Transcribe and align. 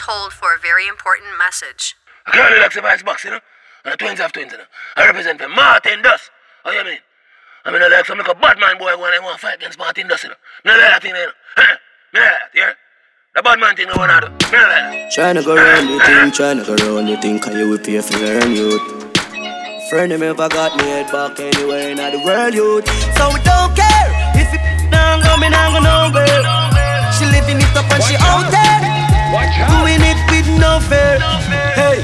Please 0.00 0.06
hold 0.08 0.32
for 0.32 0.54
a 0.54 0.58
very 0.58 0.88
important 0.88 1.28
message. 1.36 1.94
I 2.26 2.30
can't 2.32 2.54
relax 2.54 2.74
the 2.74 2.80
voice 2.80 3.02
box, 3.02 3.24
you 3.24 3.30
know? 3.30 3.40
And 3.84 3.92
the 3.92 3.96
twins 3.98 4.18
have 4.18 4.32
twins, 4.32 4.52
you 4.52 4.58
know? 4.58 4.64
I 4.96 5.04
represent 5.04 5.38
the 5.38 5.48
Martin 5.48 6.00
Dust. 6.00 6.30
How 6.64 6.70
you 6.72 6.84
mean? 6.84 6.98
I 7.66 7.70
mean, 7.70 7.82
I 7.82 7.88
like 7.88 8.06
some 8.06 8.16
like 8.16 8.28
a 8.28 8.34
bad 8.34 8.58
man 8.58 8.78
boy 8.78 8.96
when 8.96 9.12
I 9.12 9.18
want 9.20 9.36
to 9.36 9.40
fight 9.44 9.56
against 9.56 9.78
Martin 9.78 10.08
Dust, 10.08 10.24
you 10.24 10.30
know? 10.30 10.40
Me 10.64 10.72
like 10.72 10.80
that 10.80 11.02
thing, 11.02 11.12
you 11.12 11.20
know? 11.20 11.32
Huh? 11.56 11.76
Me 12.14 12.20
like 12.20 12.32
that, 12.32 12.48
yeah? 12.54 12.72
The 13.36 13.42
bad 13.42 13.60
man 13.60 13.76
thing 13.76 13.88
I 13.92 13.96
want 14.00 14.08
to 14.08 14.20
do. 14.24 14.32
Me 14.32 14.56
like 14.56 14.72
that. 14.72 15.12
Tryna 15.12 15.44
go 15.44 15.52
round 15.52 15.84
the 15.84 15.96
thing, 16.00 16.32
tryna 16.32 16.64
go 16.64 16.74
round 16.80 17.08
the 17.08 17.16
thing, 17.20 17.36
cause 17.38 17.54
you 17.54 17.68
will 17.68 17.82
pay 17.84 18.00
for 18.00 18.16
learn 18.16 18.56
youth. 18.56 18.80
Friend 19.90 20.12
of 20.12 20.20
me 20.20 20.32
ever 20.32 20.48
got 20.48 20.80
me 20.80 20.84
head 20.88 21.12
back 21.12 21.36
anywhere 21.36 21.92
in 21.92 22.00
the 22.00 22.24
world, 22.24 22.54
youth. 22.54 22.88
So 23.20 23.28
we 23.36 23.40
don't 23.44 23.76
care 23.76 24.08
if 24.32 24.48
it 24.48 24.64
now 24.88 25.20
go, 25.20 25.36
me 25.36 25.52
now 25.52 25.76
go 25.76 25.84
nowhere. 25.84 26.40
She 27.12 27.28
living 27.28 27.60
it 27.60 27.76
up 27.76 27.84
and 27.92 28.00
she 28.00 28.16
out 28.16 28.48
there, 28.48 28.80
doing 29.30 30.02
it 30.02 30.18
with 30.30 30.48
no 30.58 30.80
fear. 30.82 31.18
Hey. 31.78 32.02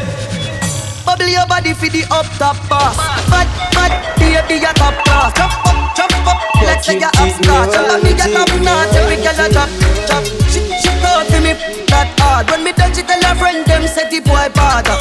Bubble 1.05 1.27
your 1.27 1.47
body 1.47 1.75
for 1.75 1.91
the 1.91 2.07
up 2.11 2.27
top 2.39 2.57
boss. 2.71 2.97
Bad, 3.31 3.47
bad, 3.75 3.93
baby, 4.19 4.63
your 4.63 4.75
top 4.75 4.95
class. 5.03 5.35
Jump 5.35 5.53
up, 5.67 5.97
jump 5.97 6.15
up, 6.27 6.39
let's 6.63 6.87
say 6.87 6.99
you're 6.99 7.11
up 7.11 7.31
scotch. 7.35 7.75
Tell 7.75 7.99
me 8.03 8.15
get 8.15 8.35
up 8.35 8.51
notch, 8.63 8.95
every 8.95 9.17
girl 9.23 9.43
a 9.43 9.47
drop, 9.51 9.71
drop. 10.07 10.25
She, 10.51 10.63
she 10.79 10.91
thought 11.03 11.27
for 11.27 11.41
me 11.43 11.55
that 11.91 12.15
hard. 12.19 12.51
When 12.51 12.63
me 12.63 12.73
touch 12.73 12.99
it, 12.99 13.07
tell 13.07 13.23
her 13.23 13.35
friend 13.35 13.67
them 13.67 13.87
set 13.87 14.11
the 14.11 14.21
boy 14.21 14.47
bad. 14.55 14.87
Uh. 14.87 14.99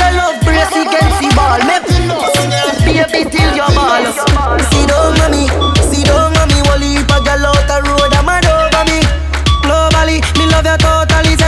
Your 0.00 0.12
love 0.20 0.36
brace 0.44 0.68
against 0.68 1.16
the 1.20 1.32
ball. 1.32 1.60
Make 1.64 1.88
me 1.88 2.04
know, 2.04 2.28
baby, 2.84 3.24
till 3.30 3.52
your 3.56 3.72
ball. 3.72 4.04
See 4.68 4.84
down, 4.84 5.16
mommy, 5.16 5.73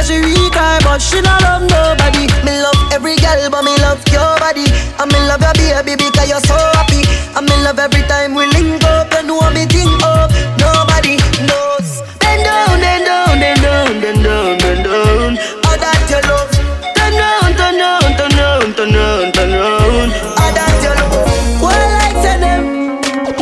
she 0.06 0.20
weak, 0.23 0.55
but 0.55 1.02
she 1.02 1.20
not 1.20 1.42
love 1.42 1.62
nobody. 1.66 2.30
Me 2.46 2.54
love 2.62 2.79
every 2.95 3.16
girl, 3.18 3.51
but 3.51 3.62
me 3.66 3.74
love 3.82 3.99
your 4.15 4.38
body. 4.38 4.66
I 4.99 5.04
me 5.10 5.18
love 5.26 5.43
your 5.43 5.82
baby 5.82 6.07
because 6.07 6.30
you're 6.30 6.40
so 6.46 6.54
happy. 6.79 7.02
I 7.35 7.43
me 7.43 7.54
love 7.66 7.79
every 7.79 8.02
time 8.07 8.34
we 8.34 8.46
link 8.54 8.82
up. 8.84 9.10
You 9.12 9.27
know 9.27 9.43
me 9.51 9.66
think 9.66 9.90
up. 10.07 10.30
Nobody 10.62 11.18
knows. 11.43 12.07
Bend 12.23 12.46
down, 12.46 12.79
bend 12.79 13.04
down, 13.04 13.34
bend 13.43 13.62
down, 13.62 14.01
bend 14.01 14.23
down, 14.23 14.59
bend 14.62 14.84
down. 14.87 15.30
All 15.66 15.77
that 15.82 15.99
you 16.07 16.23
love. 16.30 16.51
Turn 16.95 17.15
round, 17.18 17.52
turn 17.59 17.74
round, 17.82 18.12
turn 18.15 18.32
round, 18.38 18.71
turn 18.79 18.95
round, 18.95 19.34
turn 19.34 19.51
round. 19.59 20.10
All 20.38 20.52
that 20.54 20.74
you 20.87 20.95
love. 21.02 21.62
What 21.62 21.74
I 21.74 21.90
like 21.99 22.18
to 22.23 22.32
them. 22.38 22.62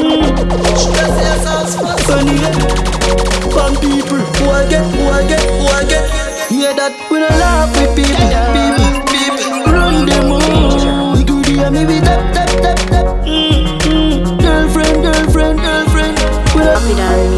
Hmm. 0.00 0.32
Funny, 2.08 2.36
Fun 3.52 3.72
people, 3.80 4.18
who 4.18 4.44
I 4.50 4.64
get, 4.68 4.84
who 4.96 5.02
I 5.12 5.22
get, 5.28 5.28
who 5.28 5.28
I 5.28 5.28
get. 5.28 5.43
That 6.64 6.96
we 7.10 7.18
don't 7.20 7.28
laugh 7.38 7.68
with 7.76 7.92
people, 7.94 8.24
people, 8.56 8.88
people. 9.12 9.70
Run 9.70 10.06
them 10.06 10.32
all. 10.32 11.12
We 11.14 11.22
could 11.22 11.46
hear 11.46 11.70
me 11.70 11.84
with 11.84 12.04
tap, 12.04 12.32
tap, 12.32 12.48
tap, 12.48 12.78
tap. 12.88 13.06
Mm-hmm. 13.28 14.40
Girlfriend, 14.40 15.02
girlfriend, 15.04 15.60
girlfriend. 15.60 16.16
We 16.56 16.60
don't 16.64 17.33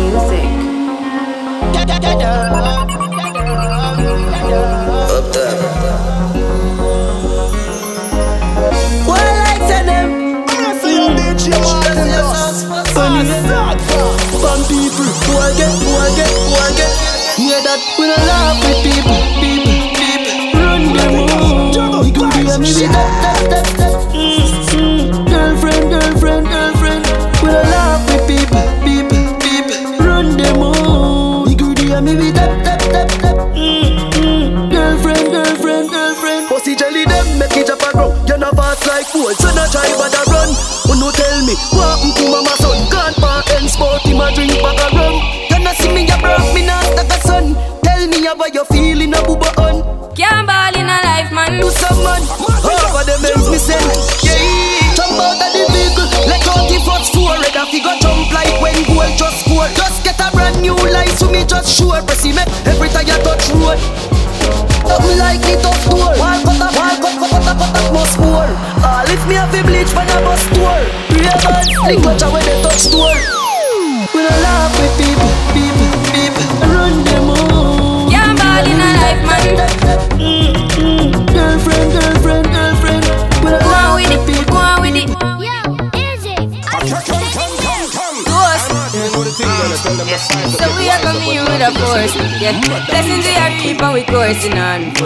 and 94.28 94.98
we 95.00 95.05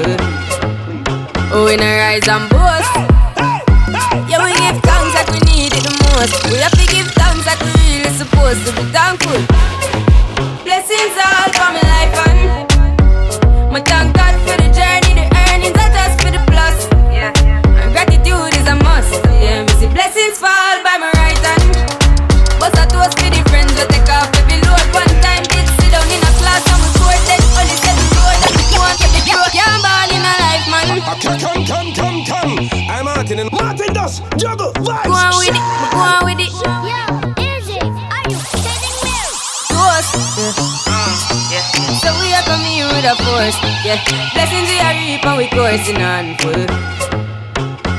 Yeah, 43.90 43.98
blessings 44.34 44.68
we 44.68 44.78
are 44.78 44.94
reap 44.94 45.26
and 45.26 45.36
we 45.36 45.48
coursing 45.48 46.00
on 46.00 46.36
full. 46.38 46.64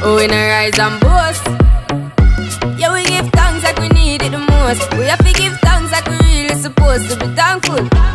Oh, 0.02 0.16
we 0.16 0.28
not 0.28 0.48
rise 0.48 0.80
and 0.80 0.98
boast. 1.02 1.46
Yeah, 2.80 2.94
we 2.94 3.04
give 3.04 3.30
thanks 3.34 3.66
like 3.66 3.78
we 3.78 3.90
need 3.90 4.22
it 4.22 4.32
the 4.32 4.38
most. 4.38 4.90
We 4.94 5.04
have 5.08 5.20
to 5.20 5.34
give 5.34 5.52
thanks 5.60 5.92
like 5.92 6.08
we 6.08 6.16
really 6.44 6.56
supposed 6.56 7.10
to 7.10 7.18
be 7.20 7.36
thankful 7.36 8.11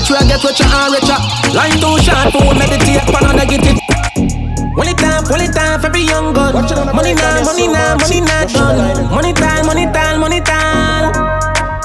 Rich 0.00 0.16
will 0.16 0.28
get 0.32 0.40
richer 0.40 0.64
and 0.64 0.94
richer. 0.96 1.12
Uh. 1.12 1.52
Line 1.52 1.76
too 1.76 1.92
short 2.00 2.32
for 2.32 2.56
meditate 2.56 3.04
pan 3.04 3.20
on 3.20 3.36
negative. 3.36 3.76
When 4.72 4.88
it 4.88 4.96
time, 4.96 5.28
when 5.28 5.44
it 5.44 5.52
time 5.52 5.84
every 5.84 6.08
young 6.08 6.32
gun. 6.32 6.56
Money 6.96 7.12
now, 7.12 7.44
money 7.44 7.68
now, 7.68 8.00
money 8.00 8.20
now 8.24 8.46
done. 8.48 9.10
Money 9.12 9.32
time, 9.34 9.66
money 9.66 9.84
time, 9.92 10.20
money 10.24 10.40
time. 10.40 11.12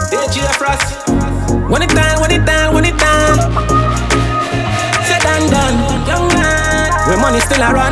DJ 0.07 0.47
Frost. 0.55 0.95
When 1.67 1.83
it 1.83 1.91
time, 1.91 2.21
when 2.23 2.31
it 2.31 2.45
time, 2.47 2.73
when 2.73 2.85
it 2.85 2.95
time. 2.95 3.35
Said 5.03 5.25
and 5.35 5.51
done, 5.51 5.75
young 6.07 6.31
man. 6.31 6.87
When 7.11 7.19
money 7.19 7.41
still 7.41 7.67
a 7.67 7.73
run. 7.75 7.91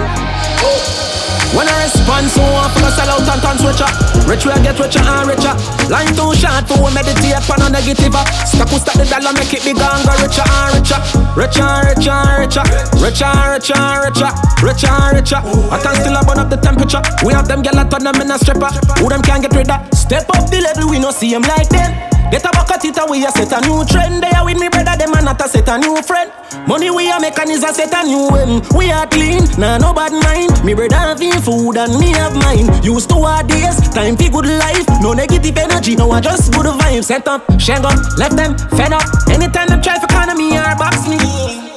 When 1.52 1.68
I 1.68 1.84
respond, 1.84 2.32
so 2.32 2.40
I 2.48 2.72
feel 2.72 2.88
sell 2.96 3.10
out 3.12 3.28
and 3.28 3.42
turn 3.44 3.58
switcher. 3.60 4.13
Rich 4.28 4.46
will 4.46 4.56
get 4.64 4.80
richer 4.80 5.04
and 5.04 5.28
richer. 5.28 5.54
Line 5.92 6.14
too 6.16 6.32
short 6.34 6.64
for 6.68 6.90
meditate 6.92 7.44
on 7.50 7.72
negative. 7.72 8.16
Stop 8.48 8.70
who 8.70 8.78
stop 8.80 8.96
the 8.96 9.06
dollar, 9.06 9.34
make 9.36 9.54
it 9.54 9.64
bigger 9.64 9.84
and 9.84 10.04
go 10.08 10.14
richer 10.24 10.48
and 10.48 10.80
richer. 10.80 11.00
Richer 11.36 11.64
and 11.64 11.84
richer 11.92 12.16
and 12.16 12.40
richer. 12.40 12.64
Richer 13.04 13.28
and 13.28 13.50
richer 13.52 13.76
and 13.76 14.00
richer. 14.08 14.32
Richer 14.64 14.88
and 14.88 15.12
richer. 15.20 15.40
I 15.72 15.78
can 15.84 15.96
still 16.00 16.18
burn 16.24 16.40
up 16.40 16.50
the 16.50 16.58
temperature. 16.58 17.02
We 17.26 17.34
have 17.34 17.48
them 17.48 17.64
gyal 17.64 17.84
turn 17.92 18.04
them 18.04 18.22
in 18.22 18.32
a 18.32 18.38
stripper. 18.40 18.72
Who 19.02 19.10
them 19.10 19.22
can't 19.22 19.42
get 19.42 19.54
rid 19.56 19.70
of? 19.70 19.82
Step 19.94 20.30
up 20.32 20.50
the 20.50 20.62
level, 20.62 20.90
we 20.90 21.00
no 21.00 21.12
see 21.12 21.32
them 21.32 21.44
like 21.44 21.70
them. 21.70 22.13
Get 22.34 22.46
a 22.46 22.50
bucket 22.50 22.82
it 22.82 22.98
away, 22.98 23.22
a 23.22 23.30
set 23.30 23.54
a 23.54 23.62
new 23.62 23.86
trend. 23.86 24.24
They 24.24 24.34
are 24.34 24.44
with 24.44 24.58
me 24.58 24.66
brother, 24.66 24.98
them 24.98 25.14
are 25.14 25.22
not 25.22 25.38
a 25.38 25.46
set 25.48 25.70
a 25.70 25.78
new 25.78 26.02
friend. 26.02 26.34
Money 26.66 26.90
we 26.90 27.06
a 27.06 27.22
make 27.22 27.38
and 27.38 27.52
is 27.54 27.62
a 27.62 27.70
set 27.70 27.94
a 27.94 28.02
new 28.02 28.26
end. 28.34 28.66
We 28.74 28.90
are 28.90 29.06
clean, 29.06 29.46
nah 29.62 29.78
no 29.78 29.94
bad 29.94 30.18
mind. 30.18 30.50
Me 30.66 30.74
brother 30.74 30.98
have 30.98 31.22
food 31.46 31.78
and 31.78 31.94
me 32.02 32.10
have 32.18 32.34
mine. 32.34 32.74
Used 32.82 33.14
to 33.14 33.22
our 33.22 33.46
days, 33.46 33.78
time 33.94 34.18
for 34.18 34.34
good 34.34 34.50
life. 34.50 34.82
No 34.98 35.14
negative 35.14 35.56
energy, 35.56 35.94
no 35.96 36.10
I 36.10 36.22
just 36.22 36.52
good 36.58 36.66
vibes. 36.66 37.06
Set 37.06 37.28
up, 37.28 37.46
shang 37.62 37.86
up, 37.86 38.02
left 38.18 38.36
them 38.36 38.58
fed 38.74 38.98
up. 38.98 39.06
Anytime 39.30 39.70
them 39.70 39.86
try 39.86 40.02
for 40.02 40.10
corner 40.10 40.34
me 40.34 40.58
or 40.58 40.74
box 40.74 41.06
me. 41.06 41.22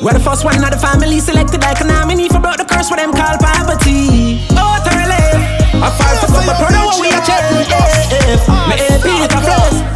We're 0.00 0.16
the 0.16 0.24
first 0.24 0.42
one 0.42 0.56
of 0.56 0.70
the 0.72 0.80
family 0.80 1.20
selected 1.20 1.60
like 1.60 1.82
an 1.84 1.88
nominee 1.88 2.32
for 2.32 2.40
broke 2.40 2.56
the 2.56 2.64
curse 2.64 2.88
what 2.88 2.96
them 2.96 3.12
call 3.12 3.36
poverty. 3.36 4.40
Oh, 4.56 4.80
to 4.80 4.88
relive. 4.88 5.36
Eh. 5.36 5.84
I 5.84 5.92
fight 6.00 6.16
for 6.16 6.32
my 6.48 6.56
brother, 6.56 6.80
what 6.80 6.96
we 6.96 7.12
a 7.12 7.20
check. 7.28 7.44
Eh, 7.44 8.24
eh, 8.24 8.72
me 8.72 8.74
AP 8.88 9.04
it 9.04 9.36
a 9.36 9.40
flows. 9.44 9.95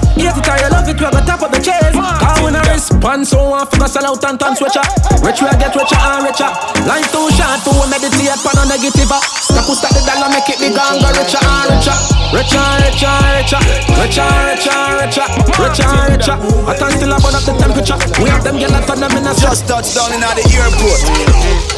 Hate 1.01 1.17
it 1.17 1.17
or 1.17 1.17
you 1.17 1.17
love 1.17 1.17
it, 1.17 1.17
we 1.17 1.17
got 1.17 1.25
top 1.25 1.43
of 1.43 1.51
the 1.51 1.61
chairs. 1.61 1.97
Cause 1.97 2.41
when 2.45 2.57
I 2.57 2.61
respond, 2.73 3.27
so 3.27 3.55
I 3.55 3.65
figure 3.65 3.89
sell 3.89 4.05
out 4.05 4.25
and 4.25 4.37
turn 4.37 4.55
switcher. 4.57 4.85
Rich 5.25 5.41
we 5.41 5.49
get 5.57 5.73
richer 5.73 5.97
and 5.97 6.25
richer. 6.29 6.51
Line 6.85 7.09
too 7.09 7.25
short, 7.33 7.61
to 7.65 7.73
meditate 7.89 8.37
pan 8.45 8.59
on 8.61 8.69
negative. 8.69 9.09
Uh, 9.09 9.21
Stop 9.21 9.65
who 9.65 9.75
start 9.75 9.97
the 9.97 10.05
dollar, 10.05 10.29
make 10.29 10.49
it 10.49 10.61
bigger 10.61 10.77
and 10.77 11.01
go 11.01 11.09
richer 11.17 11.41
and 11.41 11.69
richer. 11.73 11.97
Richer 12.37 12.61
richer 12.85 13.17
richer. 13.33 13.61
Richer 13.97 14.29
richer 14.45 14.81
richer. 15.01 15.27
Richer 15.57 15.89
and 15.89 16.09
richer. 16.13 16.37
I 16.69 16.73
can 16.77 16.91
still 16.93 17.15
burn 17.17 17.35
up 17.35 17.45
the 17.49 17.55
temperature. 17.57 17.99
We 18.21 18.29
have 18.29 18.45
them 18.45 18.61
get 18.61 18.71
turn 18.85 19.01
them 19.01 19.17
in 19.17 19.25
a 19.25 19.33
Just 19.35 19.67
touched 19.67 19.97
down 19.97 20.13
in 20.13 20.21
the 20.21 20.45
airport. 20.53 21.01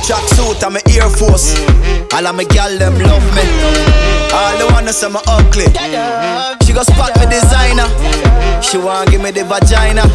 Track 0.02 0.26
suit 0.34 0.62
and 0.66 0.74
my 0.74 0.82
Air 0.90 1.08
Force. 1.08 1.54
All 2.12 2.26
of 2.26 2.34
my 2.34 2.44
gal 2.44 2.74
them 2.76 2.98
love 2.98 3.26
me. 3.38 3.46
Me 5.02 5.18
ugly. 5.26 5.66
She 6.62 6.72
go 6.72 6.82
spot 6.84 7.10
me 7.18 7.26
designer. 7.26 7.90
She 8.62 8.78
want 8.78 9.10
give 9.10 9.20
me 9.20 9.32
the 9.32 9.42
vagina. 9.42 10.06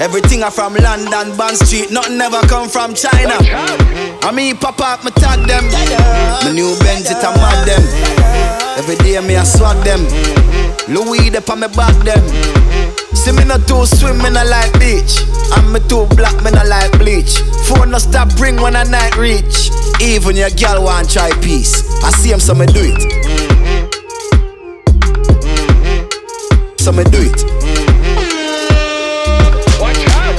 Everything 0.00 0.42
I 0.42 0.48
from 0.48 0.72
London, 0.74 1.36
Bond 1.36 1.58
Street. 1.58 1.92
Nothing 1.92 2.18
ever 2.18 2.40
come 2.48 2.70
from 2.70 2.94
China. 2.94 3.36
I 4.24 4.32
mean 4.32 4.56
pop 4.56 4.80
up, 4.80 5.04
me 5.04 5.10
tag 5.12 5.46
them. 5.46 5.68
My 6.40 6.50
new 6.50 6.72
Benz 6.80 7.10
it 7.10 7.20
a 7.20 7.28
mad 7.36 7.68
them. 7.68 7.84
Every 8.80 8.96
day 9.04 9.20
me 9.20 9.36
I 9.36 9.44
swag 9.44 9.76
them. 9.84 10.00
Louis 10.88 11.28
de 11.28 11.44
on 11.44 11.60
me 11.60 11.68
back 11.68 11.92
them. 12.00 12.24
See 13.12 13.32
me 13.32 13.44
not 13.44 13.68
too 13.68 13.84
swim, 13.84 14.16
me 14.16 14.30
not 14.30 14.48
like 14.48 14.72
beach. 14.80 15.20
I'm 15.52 15.72
me 15.72 15.80
too 15.92 16.06
black, 16.16 16.42
me 16.42 16.50
not 16.50 16.66
like 16.68 16.96
bleach. 16.96 17.36
Phone 17.68 17.90
no 17.90 17.98
stop 17.98 18.32
ring 18.40 18.56
when 18.56 18.76
I 18.76 18.84
night 18.84 19.18
reach. 19.18 19.68
Even 20.00 20.36
your 20.36 20.48
girl 20.56 20.84
want 20.84 21.10
try 21.10 21.30
peace. 21.42 21.84
I 22.02 22.10
see 22.10 22.32
him, 22.32 22.40
so 22.40 22.54
me 22.54 22.64
do 22.64 22.80
it. 22.80 23.49
So 26.80 26.92
me 26.92 27.04
do 27.04 27.20
it. 27.20 27.44
Watch 29.76 30.00
out. 30.16 30.32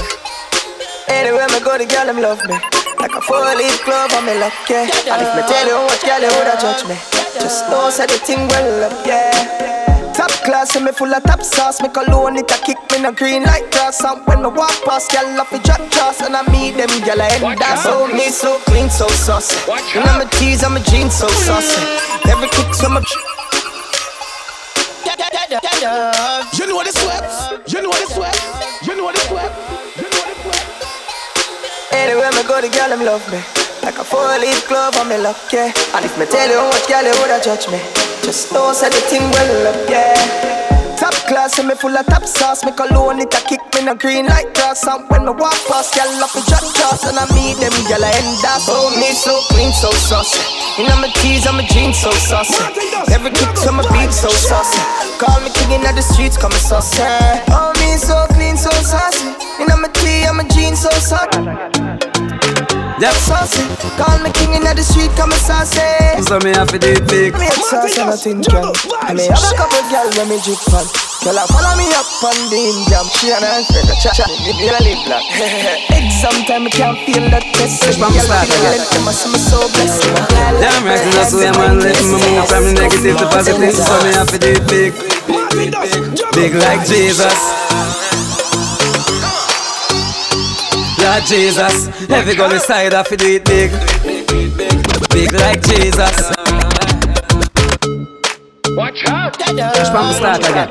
Anywhere 1.08 1.46
me 1.54 1.62
go, 1.62 1.78
the 1.78 1.86
girl 1.86 2.10
them 2.10 2.18
love 2.18 2.42
me. 2.50 2.58
Like 2.98 3.14
a 3.14 3.22
four-leaf 3.22 3.86
glove, 3.86 4.10
I'm 4.18 4.26
lucky. 4.42 4.90
And 5.06 5.22
if 5.22 5.30
me 5.38 5.46
tell 5.46 5.68
you 5.70 5.78
how 5.78 5.86
much 5.86 6.02
girl 6.02 6.18
you 6.18 6.34
woulda 6.34 6.58
judge 6.58 6.82
me, 6.90 6.98
just 7.38 7.70
know 7.70 7.92
say 7.92 8.08
the 8.08 8.18
thing 8.26 8.48
well 8.50 8.90
up, 8.90 9.06
yeah. 9.06 10.14
Top 10.18 10.32
class, 10.42 10.76
and 10.76 10.86
me 10.86 10.92
full 10.92 11.14
of 11.14 11.22
top 11.24 11.44
sauce. 11.44 11.80
Me 11.80 11.90
cologne 11.90 12.38
it 12.38 12.50
a 12.50 12.58
kick 12.66 12.78
me 12.92 13.06
no 13.06 13.12
green 13.12 13.44
like 13.44 13.70
grass. 13.70 14.04
And 14.04 14.26
when 14.26 14.42
me 14.42 14.50
walk 14.50 14.74
past, 14.84 15.14
girl 15.14 15.40
off 15.40 15.52
the 15.52 15.60
drop 15.60 15.80
toss, 15.92 16.22
and 16.22 16.36
I 16.36 16.42
meet 16.50 16.74
them 16.74 16.90
girl 17.06 17.22
I 17.22 17.38
end 17.38 17.62
that. 17.62 17.86
So 17.86 18.10
me 18.10 18.34
so 18.34 18.58
clean, 18.66 18.90
so 18.90 19.08
saucy. 19.10 19.56
And 19.94 20.10
I'm 20.10 20.26
a 20.26 20.30
tease, 20.42 20.64
I'm 20.64 20.76
a 20.76 20.82
jeans, 20.90 21.14
so 21.14 21.30
saucy. 21.30 21.86
Every 22.26 22.50
kick, 22.50 22.74
so 22.74 22.90
You 25.52 25.58
know 26.66 26.80
the 26.82 26.94
sweat. 26.96 27.28
You 27.68 27.82
know 27.82 27.92
the 27.92 28.08
sweat. 28.08 28.40
You 28.88 28.96
know 28.96 29.12
the 29.12 29.20
sweat. 29.28 29.52
You 29.98 30.04
know 30.08 30.24
the 30.24 30.36
sweat. 30.40 30.66
Anywhere 31.92 32.32
me 32.32 32.44
go, 32.48 32.62
the 32.62 32.70
girl 32.70 32.88
them 32.88 33.04
love 33.04 33.30
me. 33.30 33.44
Like 33.84 33.98
a 33.98 34.04
four-leaf 34.06 34.70
glove, 34.70 34.96
I'm 34.96 35.10
lucky. 35.22 35.58
And 35.58 36.06
if 36.06 36.18
me 36.18 36.26
tell 36.26 36.48
you 36.48 36.62
much 36.72 36.88
girl 36.88 37.04
you 37.04 37.12
woulda 37.20 37.44
judge 37.44 37.68
me, 37.68 37.82
just 38.24 38.54
know 38.54 38.72
say 38.72 38.88
the 38.88 39.02
thing 39.12 39.30
well 39.30 39.68
up, 39.68 39.90
yeah. 39.90 40.61
Top 41.02 41.18
class, 41.26 41.58
and 41.58 41.68
me 41.68 41.74
full 41.74 41.98
of 41.98 42.06
top 42.06 42.22
sauce. 42.30 42.64
Me 42.64 42.72
cologne 42.78 43.26
it 43.26 43.34
a 43.34 43.42
kick 43.50 43.58
me 43.74 43.82
no 43.90 43.96
green 43.96 44.28
like 44.28 44.54
grass. 44.54 44.86
And 44.86 45.02
when 45.10 45.26
me 45.26 45.34
walk 45.34 45.58
past, 45.66 45.98
girl 45.98 46.06
up 46.22 46.30
a 46.38 46.42
drop 46.46 46.62
toss, 46.78 47.10
and 47.10 47.18
I 47.18 47.26
meet 47.34 47.58
them 47.58 47.74
I 47.74 48.14
end 48.22 48.46
up. 48.46 48.62
Oh, 48.70 48.94
me 48.94 49.10
so 49.10 49.34
clean, 49.50 49.74
so 49.74 49.90
saucy. 49.98 50.38
You 50.78 50.88
know 50.88 51.02
my 51.02 51.10
tees, 51.18 51.48
I'm 51.48 51.58
a 51.58 51.64
jeans, 51.66 51.98
so 51.98 52.12
saucy. 52.12 52.54
Every 53.10 53.32
kick 53.32 53.50
to 53.66 53.72
my 53.72 53.82
beat, 53.90 54.14
so 54.14 54.30
saucy. 54.30 54.78
Call 55.18 55.42
me 55.42 55.50
king 55.58 55.74
in 55.74 55.82
the 55.82 56.06
streets, 56.06 56.38
call 56.38 56.52
me 56.52 56.62
saucy. 56.62 57.02
Oh, 57.50 57.74
me 57.82 57.98
so 57.98 58.28
clean, 58.38 58.56
so 58.56 58.70
saucy. 58.70 59.26
You 59.58 59.66
know 59.66 59.78
my 59.78 59.90
tee, 59.90 60.30
I'm 60.30 60.40
a 60.40 60.46
jeans, 60.54 60.86
so 60.86 60.92
saucy. 61.02 62.11
Yep. 63.02 63.18
Saucy, 63.18 63.66
call 63.98 64.22
me 64.22 64.30
king 64.30 64.54
in 64.54 64.62
the 64.62 64.84
street, 64.86 65.10
come 65.18 65.34
a 65.34 65.40
saucy. 65.42 65.82
So 66.22 66.38
me 66.46 66.54
have 66.54 66.70
to 66.70 66.78
do 66.78 66.94
it 66.94 67.02
big. 67.10 67.34
Me 67.34 67.50
a 67.50 67.58
sauce 67.66 67.98
and 67.98 68.14
nothing 68.14 68.46
drunk. 68.46 68.78
I 69.02 69.18
may 69.18 69.26
have 69.26 69.42
a 69.42 69.58
couple 69.58 69.82
girl 69.90 70.06
when 70.22 70.30
me 70.30 70.38
drip 70.46 70.62
on. 70.70 70.86
Girl, 71.26 71.34
I 71.34 71.50
follow 71.50 71.74
me 71.82 71.90
up 71.98 72.06
on 72.22 72.38
the 72.54 72.62
Indian. 72.62 73.06
She 73.18 73.34
and 73.34 73.42
her 73.42 73.66
friend, 73.66 73.90
a 73.90 73.96
chat, 74.06 74.22
chat, 74.22 74.30
me 74.46 74.54
feel 74.54 74.78
a 74.78 74.82
live 74.86 75.02
black. 75.10 75.26
Exam 75.98 76.46
time, 76.46 76.70
I 76.70 76.72
can't 76.74 76.98
feel 77.02 77.26
that 77.34 77.42
test. 77.58 77.82
Push 77.82 77.98
my 77.98 78.14
Girl, 78.14 78.22
start 78.22 78.46
feel 78.46 78.70
again. 78.70 78.86
it, 78.86 78.90
them 78.94 79.10
a 79.10 79.14
see 79.18 79.30
me 79.34 79.40
so 79.42 79.58
blessed. 79.74 80.06
Damn 80.62 80.86
right, 80.86 81.02
that's 81.18 81.34
why 81.34 81.50
man 81.58 81.82
let 81.82 81.98
me 81.98 82.06
move 82.06 82.46
from 82.54 82.70
the 82.70 82.74
negative 82.86 83.18
to 83.18 83.26
positive. 83.34 83.82
So 83.82 83.98
me 84.06 84.14
have 84.14 84.30
to 84.30 84.38
do 84.38 84.50
it 84.54 84.64
big. 84.70 84.94
Big 86.38 86.54
like 86.54 86.86
Jesus. 86.86 87.34
Lord 91.02 91.24
Jesus, 91.26 91.88
every 92.10 92.36
girl 92.36 92.52
inside 92.52 92.94
have 92.94 93.08
to 93.08 93.18
do 93.18 93.36
it 93.36 93.46
big. 93.46 93.72
Big 95.10 95.34
like 95.34 95.62
Jesus. 95.64 96.32
Watch 98.78 99.04
out. 99.08 99.34
Push 99.34 99.90
from 99.90 100.08
the 100.08 100.14
start 100.14 100.40
again. 100.48 100.70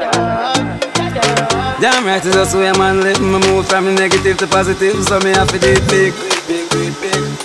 Damn 1.81 2.05
right, 2.05 2.23
that's 2.23 2.55
why 2.55 2.73
man 2.79 3.01
let 3.01 3.21
me 3.21 3.39
move 3.49 3.67
from 3.67 3.93
negative 3.95 4.39
to 4.39 4.47
positive. 4.47 5.03
So 5.05 5.19
me 5.21 5.31
have 5.31 5.49
to 5.49 5.59
do 5.59 5.75
it 5.77 5.85
big. 5.91 6.15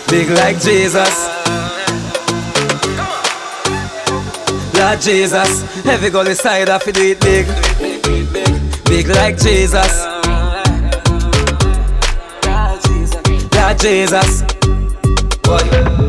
Big 0.08 0.30
like 0.30 0.62
Jesus. 0.62 1.27
Lord 4.77 5.01
Jesus, 5.01 5.86
every 5.86 6.10
girl 6.12 6.27
inside 6.27 6.68
have 6.68 6.84
to 6.84 6.92
do 6.92 7.01
it 7.01 7.20
big. 7.22 7.46
Big 8.86 9.08
like 9.08 9.38
Jesus. 9.38 10.14
Jesus. 13.74 14.43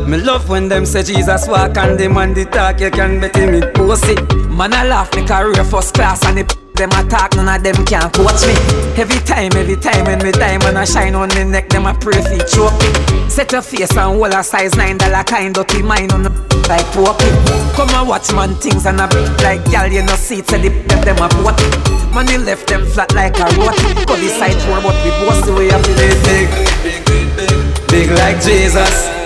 Me 0.07 0.17
love 0.17 0.47
when 0.49 0.67
them 0.67 0.85
say 0.85 1.03
Jesus 1.03 1.47
walk 1.47 1.77
and 1.77 1.99
them 1.99 2.17
on 2.17 2.33
the 2.33 2.45
talk, 2.45 2.79
you 2.79 2.91
can 2.91 3.19
bet 3.19 3.35
him 3.35 3.53
it 3.55 3.73
pussy. 3.73 4.15
Man, 4.47 4.73
I 4.73 4.87
laugh 4.87 5.13
me 5.15 5.25
career 5.25 5.63
first 5.63 5.93
class 5.93 6.23
and 6.25 6.39
it 6.39 6.55
them 6.77 6.89
attack, 6.91 7.35
none 7.35 7.49
of 7.49 7.63
them 7.63 7.85
can 7.85 8.09
coach 8.11 8.45
me. 8.45 8.53
Every 8.95 9.19
time, 9.25 9.51
every 9.57 9.75
time 9.75 10.05
when 10.05 10.23
me 10.23 10.31
diamond 10.31 10.77
I 10.77 10.85
shine 10.85 11.15
on 11.15 11.29
the 11.29 11.43
neck, 11.43 11.69
them 11.69 11.85
a 11.85 11.93
pray 11.93 12.21
for 12.21 12.37
choke 12.45 12.77
me. 12.79 13.29
Set 13.29 13.51
your 13.51 13.61
face 13.61 13.91
and 13.91 14.17
hold 14.17 14.33
a 14.33 14.43
size 14.43 14.75
nine 14.75 14.97
dollar 14.97 15.23
kind 15.23 15.53
dirty 15.53 15.81
mine 15.81 16.11
on 16.11 16.23
the 16.23 16.29
like 16.69 16.85
poking. 16.93 17.33
Come 17.75 17.89
and 17.89 18.07
watch 18.07 18.31
man 18.33 18.55
things 18.55 18.85
and 18.85 19.01
a 19.01 19.07
like 19.43 19.63
gal, 19.71 19.91
you 19.91 20.03
know 20.03 20.15
see 20.15 20.39
it, 20.39 20.47
say 20.47 20.61
the 20.61 20.69
them 20.87 21.01
them 21.01 21.17
a. 21.17 21.87
Man, 22.13 22.27
you 22.29 22.39
left 22.39 22.67
them 22.67 22.85
flat 22.85 23.13
like 23.13 23.37
a 23.37 23.45
road. 23.57 23.75
Go 24.07 24.15
the 24.15 24.29
side 24.29 24.57
poor, 24.65 24.81
but 24.81 24.95
we 25.03 25.11
both 25.21 25.45
the 25.45 25.53
way 25.53 25.69
up 25.69 25.81
to 25.81 25.93
the 25.93 26.07
big, 26.23 27.87
big 27.89 28.09
like 28.17 28.41
Jesus. 28.41 29.16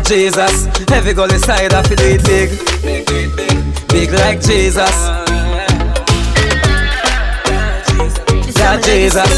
Lord 0.00 0.08
Jesus. 0.08 0.64
Every 0.88 1.12
girl 1.12 1.28
inside 1.28 1.74
I 1.76 1.82
feel 1.84 2.00
it 2.00 2.24
big, 2.24 2.48
big 2.80 3.04
big 3.92 4.08
like 4.16 4.40
Jesus. 4.40 4.96
Lord 8.56 8.80
Jesus. 8.80 9.28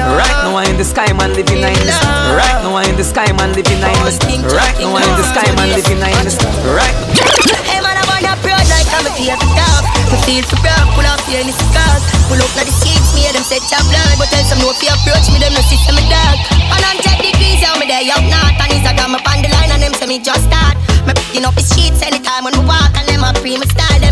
Right 0.00 0.32
now 0.40 0.56
I'm 0.56 0.64
in 0.72 0.80
the 0.80 0.84
sky 0.84 1.12
man 1.12 1.36
living 1.36 1.60
in 1.60 1.76
this. 1.84 1.92
Right 2.32 2.56
now 2.64 2.76
I'm 2.80 2.88
in 2.88 2.96
the 2.96 3.04
sky 3.04 3.28
man 3.36 3.52
living 3.52 3.76
in 3.76 4.00
this. 4.00 4.16
Right 4.48 4.72
now 4.80 4.96
I'm 4.96 5.04
in 5.04 5.12
the 5.12 5.28
sky 5.28 5.44
man 5.60 5.68
living 5.76 6.00
in 6.00 6.24
this. 6.24 6.40
Right. 6.64 6.96
Hey 7.68 7.84
man, 7.84 8.00
I 8.00 8.04
wanna 8.08 8.32
proud 8.40 8.64
like 8.64 8.88
I'm 8.96 9.04
a 9.04 9.12
fear 9.12 9.36
for 9.36 9.50
top. 9.60 9.84
Me 10.08 10.16
feel 10.24 10.44
for 10.48 10.56
pull 10.96 11.04
out 11.04 11.20
in 11.28 11.44
the 11.44 11.52
scars. 11.52 12.02
Pull 12.32 12.40
up 12.40 12.48
na 12.56 12.64
the 12.64 12.72
seats, 12.72 13.12
me 13.12 13.28
them 13.28 13.44
set 13.44 13.60
your 13.68 13.84
blood. 13.92 14.16
But 14.16 14.32
tell 14.32 14.44
some 14.48 14.64
no 14.64 14.72
fear 14.72 14.96
approach 14.96 15.28
me, 15.28 15.36
them 15.36 15.52
no 15.52 15.60
system 15.68 16.00
me 16.00 16.08
dog. 16.08 16.36
And 16.64 16.80
on 16.80 16.96
take 17.04 17.20
degrees, 17.20 17.60
yeah 17.60 17.76
me 17.76 17.84
there 17.84 18.08
up 18.16 18.24
north. 18.24 18.69
Instagram 19.10 19.14
up 19.14 19.34
on 19.34 19.42
the 19.42 19.48
line 19.48 19.70
and 19.72 19.82
them 19.82 19.94
say 19.94 20.06
me 20.06 20.18
just 20.18 20.44
start. 20.44 20.76
Me 21.06 21.12
picking 21.14 21.44
up 21.44 21.54
the 21.54 21.62
sheets 21.62 22.02
anytime 22.02 22.44
when 22.44 22.52
we 22.58 22.64
walk 22.66 22.90
and 22.96 23.08
them 23.08 23.24
a 23.24 23.32
pre 23.40 23.58
me 23.58 23.66
style. 23.66 24.09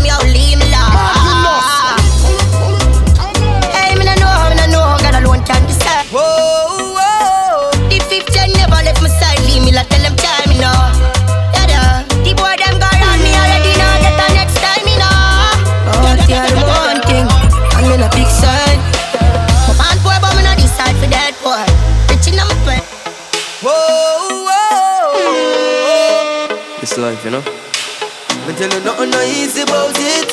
About 29.57 29.95
it. 29.97 30.27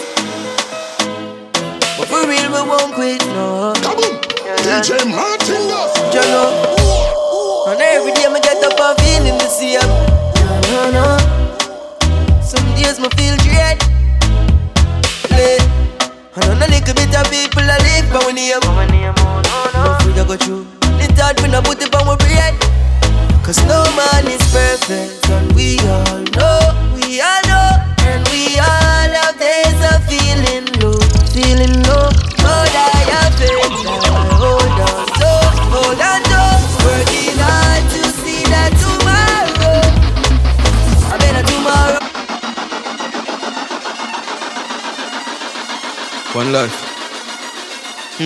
But 1.98 2.08
for 2.08 2.26
real, 2.28 2.48
we 2.52 2.62
won't 2.68 2.94
quit, 2.94 3.24
no. 3.32 3.72
Come 3.80 3.96
on, 3.96 4.20
yeah. 4.44 4.80
DJ 4.82 5.08
Martin 5.08 5.64
You 6.12 6.22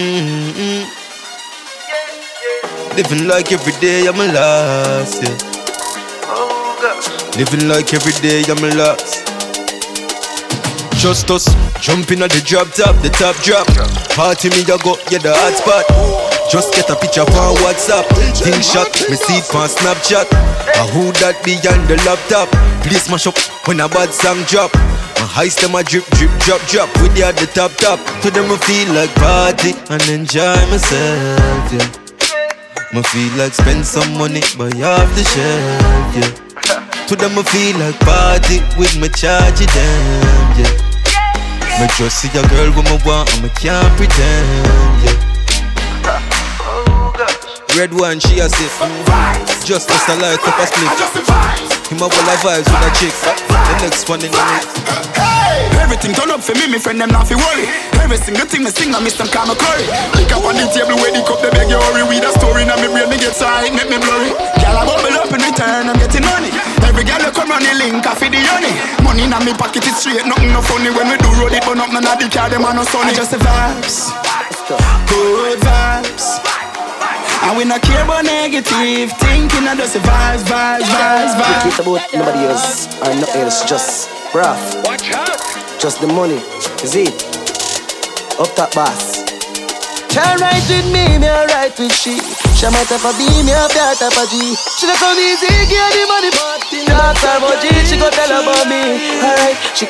Mm-hmm. 0.01 0.89
Living 2.97 3.29
like 3.29 3.53
every 3.53 3.77
day 3.85 4.09
I'm 4.09 4.17
a 4.17 4.33
lost, 4.33 5.21
yeah. 5.23 5.37
Living 7.37 7.69
like 7.69 7.93
every 7.93 8.17
day 8.25 8.41
I'm 8.49 8.65
a 8.65 8.73
lost. 8.81 9.29
Just 10.97 11.31
us 11.31 11.45
jumping 11.85 12.23
at 12.23 12.31
the 12.33 12.41
drop 12.41 12.73
top, 12.73 12.97
the 13.03 13.11
top 13.11 13.37
drop. 13.45 13.69
Party 14.17 14.49
me, 14.57 14.65
I 14.65 14.81
go, 14.81 14.97
yeah, 15.13 15.21
the 15.21 15.37
hot 15.37 15.53
spot. 15.61 15.85
Just 16.49 16.73
get 16.73 16.89
a 16.89 16.97
picture 16.97 17.21
on 17.21 17.57
WhatsApp. 17.61 18.09
Think 18.41 18.65
shot, 18.65 18.89
me 19.11 19.17
see 19.17 19.37
it 19.37 19.55
on 19.55 19.69
Snapchat. 19.69 20.33
I 20.33 20.89
who 20.97 21.13
that 21.21 21.45
behind 21.45 21.89
the 21.93 21.97
laptop? 22.09 22.49
Please 22.89 23.03
smash 23.03 23.27
up 23.27 23.37
when 23.69 23.81
a 23.81 23.89
bad 23.89 24.15
song 24.15 24.41
drop. 24.49 24.73
My 25.21 25.27
heist 25.29 25.61
them 25.61 25.77
a 25.77 25.85
drip, 25.85 26.09
drip, 26.17 26.33
drop, 26.41 26.65
drop. 26.73 26.89
With 27.05 27.13
at 27.21 27.37
the 27.37 27.45
top, 27.53 27.77
top. 27.77 28.01
To 28.25 28.33
them 28.33 28.49
I 28.49 28.57
feel 28.65 28.89
like 28.97 29.13
party 29.21 29.77
and 29.93 30.01
enjoy 30.09 30.57
myself, 30.73 31.69
yeah. 31.69 31.85
Me 32.97 33.05
feel 33.05 33.29
like 33.37 33.53
spend 33.53 33.85
some 33.85 34.17
money, 34.17 34.41
buy 34.57 34.73
off 34.81 35.13
the 35.13 35.25
shelf, 35.29 36.09
yeah. 36.17 36.33
To 37.05 37.15
them 37.21 37.37
I 37.37 37.45
feel 37.53 37.77
like 37.77 38.01
party 38.01 38.65
with 38.81 38.97
me 38.97 39.13
charge 39.13 39.61
them, 39.61 40.57
yeah. 40.57 40.73
Me 41.77 41.87
just 42.01 42.25
see 42.25 42.33
a 42.33 42.43
girl 42.49 42.73
with 42.73 42.89
me 42.89 42.97
want 43.05 43.29
and 43.37 43.45
me 43.45 43.53
can't 43.61 43.93
pretend, 44.01 45.05
yeah. 45.05 45.21
Red 47.77 47.93
one, 47.93 48.25
she 48.25 48.41
a 48.41 48.49
sip. 48.49 48.73
Just 49.69 49.93
as 49.93 50.01
a 50.09 50.17
light 50.17 50.41
up 50.49 50.57
a 50.57 50.65
split. 50.65 51.93
Him 51.93 52.01
a 52.01 52.09
wall 52.09 52.31
of 52.33 52.41
vibes 52.41 52.65
with 52.73 52.89
a 52.89 52.93
chick. 52.97 53.50
The 53.71 53.87
next 53.87 54.09
one 54.11 54.21
in 54.27 54.35
the 54.35 54.43
mix. 54.51 54.67
Everything 55.79 56.13
turn 56.15 56.31
up 56.31 56.43
for 56.43 56.55
me, 56.55 56.67
my 56.67 56.79
friend 56.79 57.01
them 57.01 57.11
not 57.11 57.27
fi 57.27 57.35
worry. 57.35 57.67
Every 58.03 58.19
single 58.19 58.47
thing 58.47 58.63
me 58.63 58.71
sing, 58.71 58.95
I 58.95 58.99
miss 58.99 59.15
them 59.15 59.27
me 59.27 59.55
curry. 59.55 59.87
Pick 60.15 60.31
up 60.35 60.43
on 60.43 60.59
the 60.59 60.67
table 60.71 60.99
where 60.99 61.11
the 61.11 61.23
cup, 61.23 61.43
they 61.43 61.51
beg 61.51 61.71
you 61.71 61.79
hurry. 61.79 62.03
With 62.07 62.27
a 62.27 62.31
story, 62.39 62.67
now 62.67 62.79
me 62.79 62.91
brain 62.91 63.11
me 63.11 63.19
get 63.19 63.35
side, 63.35 63.71
make 63.75 63.91
me 63.91 63.99
blurry. 63.99 64.31
Girl, 64.59 64.75
I 64.75 64.83
bubble 64.87 65.15
up 65.19 65.31
in 65.31 65.43
return, 65.43 65.91
I'm 65.91 65.99
getting 65.99 66.27
money. 66.27 66.51
Every 66.87 67.03
girl 67.03 67.23
you 67.23 67.31
come 67.31 67.51
on 67.51 67.63
the 67.63 67.75
link, 67.79 68.07
I 68.07 68.15
feed 68.15 68.35
the 68.35 68.43
honey. 68.51 68.75
Money 69.03 69.27
in 69.27 69.35
me 69.43 69.53
pocket 69.55 69.87
is 69.87 69.99
straight, 69.99 70.27
nothing 70.27 70.51
no 70.51 70.63
funny. 70.63 70.91
When 70.91 71.07
we 71.11 71.17
do 71.19 71.31
road 71.39 71.55
it, 71.55 71.63
but 71.67 71.79
up 71.79 71.91
none 71.91 72.07
of 72.07 72.17
the 72.19 72.27
car, 72.31 72.51
them 72.51 72.67
are 72.67 72.75
no 72.75 72.83
sunny. 72.87 73.15
Just 73.15 73.31
the 73.31 73.39
vibes, 73.39 74.11
good 75.11 75.59
vibes. 75.63 76.60
And 77.43 77.57
we 77.57 77.65
not 77.65 77.83
care 77.83 78.05
about 78.05 78.25
negative 78.25 79.11
thinking, 79.19 79.65
I 79.67 79.75
just 79.77 79.95
the 79.95 80.01
vibes, 80.01 80.45
vibes, 80.45 80.85
vibes, 80.87 81.33
We 81.35 81.43
vibes. 81.43 81.63
care 81.65 81.81
about 81.83 82.03
nobody 82.15 82.41
else 82.47 82.87
or 83.01 83.11
nothing 83.17 83.43
else, 83.43 83.65
just 83.65 84.11
breath. 84.33 84.61
Watch 84.85 85.11
out. 85.13 85.41
Just 85.81 86.01
the 86.01 86.07
money, 86.07 86.39
is 86.85 86.95
it? 86.95 87.17
Up 88.39 88.53
top 88.55 88.75
boss. 88.75 89.25
Can't 90.13 90.41
ride 90.41 90.63
with 90.69 90.87
me, 90.93 91.17
me 91.19 91.27
a 91.27 91.47
ride 91.49 91.73
with 91.79 91.93
she. 91.97 92.21
She 92.55 92.67
might 92.69 92.87
have 92.93 93.05
a 93.09 93.13
B, 93.17 93.25
me 93.47 93.53
a 93.57 93.65
fat 93.73 93.97
type 93.97 94.13
of 94.21 94.29
G. 94.29 94.37
She 94.77 94.85
dey 94.87 94.99
come 95.01 95.17
easy, 95.17 95.49
give 95.71 95.91
the 95.97 96.05
money, 96.13 96.31
but 96.37 96.61
in 96.77 96.85
that 96.93 97.17
time 97.25 97.41
of 97.47 97.57
G, 97.63 97.73
she 97.89 97.97
go 97.97 98.11
tell 98.13 98.31
about 98.37 98.69
me. 98.69 99.01
Alright, 99.25 99.57
she 99.73 99.87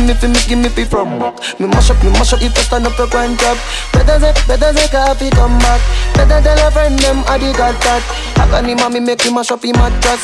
give 0.00 0.08
me 0.08 0.14
fi, 0.14 0.26
me 0.28 0.40
give 0.48 0.58
me 0.58 0.68
fi 0.68 0.84
from. 0.84 1.18
Me 1.58 1.66
mash 1.66 1.90
up, 1.90 2.02
me 2.02 2.10
mash 2.10 2.32
up, 2.32 2.40
if 2.42 2.56
I 2.56 2.62
stand 2.62 2.86
up, 2.86 2.96
go 2.96 3.04
and 3.18 3.36
drop. 3.36 3.58
Better 3.92 4.18
say, 4.20 4.32
better 4.48 4.72
say, 4.72 4.88
coffee 4.88 5.30
come 5.30 5.58
back. 5.58 5.80
Better 6.14 6.40
tell 6.40 6.68
a 6.68 6.70
friend 6.70 6.98
them, 6.98 7.24
I 7.26 7.38
the 7.38 7.52
got 7.52 7.76
that. 7.84 8.02
I 8.36 8.48
can 8.48 8.68
him 8.68 8.92
me 8.92 9.00
make 9.00 9.22
him 9.22 9.34
mash 9.34 9.50
up 9.50 9.64
him 9.64 9.76
mattress. 9.76 10.22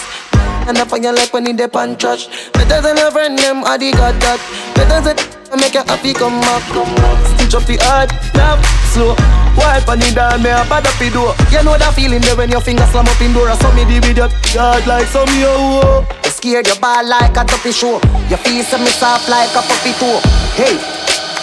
And 0.66 0.78
I 0.78 0.84
fire 0.84 1.12
like 1.12 1.32
when 1.32 1.46
he 1.46 1.52
dip 1.52 1.76
and 1.76 1.98
trash 1.98 2.26
Better 2.50 2.82
than 2.82 2.98
a 2.98 3.08
friend, 3.12 3.38
them 3.38 3.62
I 3.62 3.78
the 3.78 3.92
got 3.92 4.18
that 4.18 4.42
Better 4.74 4.98
than 4.98 5.16
I 5.52 5.54
make 5.62 5.74
you 5.74 5.84
happy 5.86 6.12
come 6.12 6.40
back 6.42 6.62
Stitch 7.38 7.54
up 7.54 7.62
the 7.70 7.78
hard, 7.86 8.10
now 8.34 8.58
slow 8.90 9.14
Wipe 9.54 9.86
on 9.86 10.00
the 10.00 10.10
down, 10.10 10.42
me 10.42 10.50
a 10.50 10.66
bad 10.66 10.82
up 10.82 10.98
the 10.98 11.08
door 11.10 11.38
You 11.54 11.62
know 11.62 11.78
that 11.78 11.94
feeling 11.94 12.20
there 12.20 12.34
when 12.34 12.50
your 12.50 12.60
finger 12.60 12.82
slam 12.90 13.06
up 13.06 13.20
in 13.22 13.32
door 13.32 13.48
I 13.48 13.54
saw 13.62 13.70
me 13.78 13.84
the 13.86 14.02
video, 14.02 14.26
God 14.52 14.84
like 14.88 15.06
some 15.06 15.30
yo 15.38 15.54
oh, 15.54 16.02
You 16.02 16.25
oh. 16.25 16.25
Scared 16.36 16.66
your 16.66 16.76
ball 16.76 17.00
like 17.08 17.32
a 17.32 17.44
tuppy 17.44 17.72
show 17.72 17.96
Your 18.28 18.38
face 18.44 18.72
and 18.76 18.84
me 18.84 18.92
soft 18.92 19.28
like 19.28 19.48
a 19.56 19.62
puppy 19.64 19.92
toe 19.96 20.20
Hey, 20.52 20.76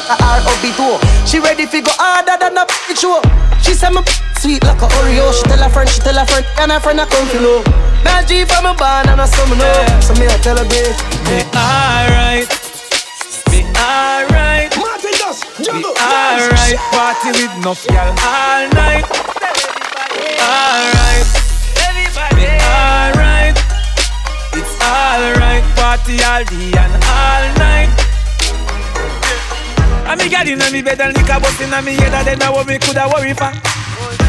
a 0.06 0.16
R-O-B-2 0.22 1.02
She 1.26 1.40
ready 1.40 1.66
fi 1.66 1.82
go 1.82 1.92
harder 1.98 2.38
than 2.38 2.58
a 2.58 2.66
p*** 2.66 2.94
show 2.94 3.18
She 3.66 3.74
say 3.74 3.90
me 3.90 4.02
sweet 4.38 4.64
like 4.64 4.82
a 4.82 4.88
Oreo. 5.02 5.34
She 5.34 5.44
tell 5.50 5.58
her 5.58 5.70
friend, 5.70 5.90
she 5.90 6.00
tell 6.02 6.14
her 6.14 6.26
friend 6.26 6.46
And 6.60 6.72
her 6.72 6.80
friend 6.80 7.00
a 7.00 7.06
come 7.08 7.28
to 7.34 7.40
know. 7.42 7.64
Now 8.06 8.22
G 8.22 8.46
from 8.46 8.70
a 8.70 8.74
band 8.76 9.10
and 9.10 9.22
a 9.22 9.28
some 9.28 9.50
know. 9.58 10.02
So 10.06 10.14
me 10.20 10.28
a 10.30 10.38
tell 10.46 10.58
her 10.58 10.68
babe 10.70 10.94
Me 11.26 11.42
alright, 11.58 12.50
me 13.50 13.66
alright, 13.74 14.70
Martin 14.78 15.16
does, 15.18 15.42
me 15.58 15.82
alright. 15.82 16.78
Party 16.94 17.32
with 17.34 17.56
no 17.66 17.74
girl 17.90 18.14
all 18.22 18.64
night. 18.78 19.08
Alright, 20.44 21.28
alright. 24.84 25.64
Party 25.76 26.20
all 26.24 26.44
day 26.44 26.76
and 26.76 26.96
all 27.08 27.46
night. 27.60 27.92
And 30.10 30.20
me 30.20 30.30
got 30.30 30.48
in 30.48 30.60
me 30.60 30.82
bed 30.82 31.00
and 31.00 31.16
liquor 31.16 31.40
bust 31.40 31.62
in 31.62 31.72
me 31.86 31.96
head 31.96 32.14
and 32.14 32.28
then 32.28 32.44
I 32.44 32.50
what 32.52 32.68
me 32.68 32.78
coulda 32.78 33.08
worry 33.08 33.34
for. 33.34 33.52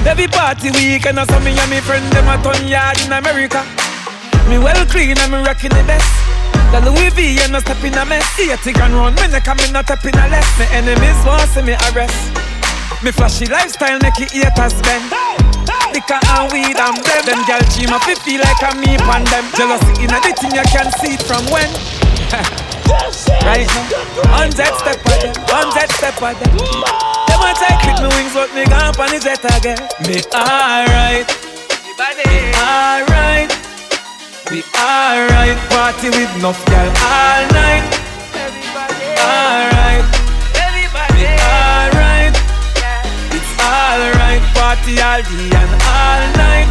Every 0.06 0.28
party 0.28 0.70
weekend 0.70 1.18
or 1.18 1.26
something 1.26 1.56
and 1.56 1.70
me 1.70 1.80
friend 1.80 2.04
them 2.12 2.28
a 2.28 2.36
ton 2.42 2.68
yard 2.68 3.00
in 3.02 3.12
America. 3.12 3.64
Me 4.48 4.58
well 4.58 4.84
clean 4.86 5.18
and 5.18 5.32
me 5.32 5.38
rocking 5.42 5.70
the 5.70 5.82
best. 5.84 6.06
The 6.70 6.80
Louis 6.90 7.10
V 7.10 7.38
and 7.42 7.52
no 7.52 7.60
step 7.60 7.82
in 7.82 7.94
a 7.94 8.04
mess. 8.04 8.38
80 8.38 8.72
grand 8.72 8.94
round 8.94 9.16
me 9.16 9.28
neck 9.28 9.48
and 9.48 9.60
me 9.60 9.70
not 9.72 9.84
step 9.84 10.04
in 10.04 10.14
a 10.14 10.28
less. 10.28 10.58
Me 10.58 10.66
enemies 10.70 11.18
want 11.24 11.48
see 11.50 11.62
me 11.62 11.74
arrest. 11.90 12.34
Me 13.02 13.10
flashy 13.10 13.46
lifestyle 13.46 13.98
make 14.00 14.18
it 14.20 14.32
haters 14.32 14.80
bend. 14.82 15.53
Liquor 15.94 16.18
and 16.18 16.50
weed 16.50 16.74
and 16.74 16.98
them. 17.06 17.22
Them 17.22 17.40
gal 17.46 17.62
dream 17.70 17.94
of 17.94 18.02
it 18.10 18.18
feel 18.26 18.42
like 18.42 18.58
I'm 18.66 18.82
me 18.82 18.98
upon 18.98 19.22
them. 19.30 19.46
Jealousy 19.54 20.02
in 20.02 20.10
a 20.10 20.18
the 20.18 20.34
thing 20.34 20.50
you 20.50 20.66
can 20.66 20.90
see 20.98 21.14
from 21.14 21.46
when. 21.54 21.70
right 23.46 23.62
now, 23.70 24.34
hundred 24.34 24.74
step 24.82 24.98
on 25.06 25.18
them, 25.22 25.34
hundred 25.46 25.88
step 25.94 26.18
on 26.18 26.34
them. 26.42 26.50
Them 26.58 27.38
want 27.38 27.62
I 27.62 27.78
clip 27.86 28.02
me 28.02 28.10
wings, 28.18 28.34
but 28.34 28.50
me 28.58 28.66
gone 28.66 28.90
on 28.90 29.08
the 29.14 29.22
jet 29.22 29.44
again. 29.46 29.78
Me 30.10 30.18
alright, 30.34 31.30
me 32.26 32.34
alright, 32.58 33.50
we 34.50 34.66
alright. 34.74 35.58
Party 35.70 36.10
with 36.10 36.34
enough 36.36 36.58
gal 36.66 36.90
all 37.06 37.42
night. 37.54 37.86
Alright, 39.14 39.93
party 44.64 44.96
all 44.98 45.20
day 45.20 45.50
and 45.60 45.72
all 45.92 46.22
night. 46.40 46.70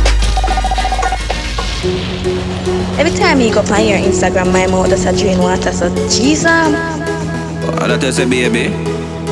Every 2.97 3.13
time 3.15 3.39
you 3.39 3.53
go 3.53 3.59
up 3.59 3.69
on 3.69 3.85
your 3.85 3.99
Instagram, 3.99 4.51
my 4.51 4.65
mouth 4.65 4.89
does 4.89 5.05
a 5.05 5.15
drain 5.15 5.37
water, 5.37 5.71
so 5.71 5.93
Jesus. 6.09 6.45
Ah, 6.47 7.85
that 7.87 8.01
you 8.01 8.11
say, 8.11 8.25
baby. 8.25 8.73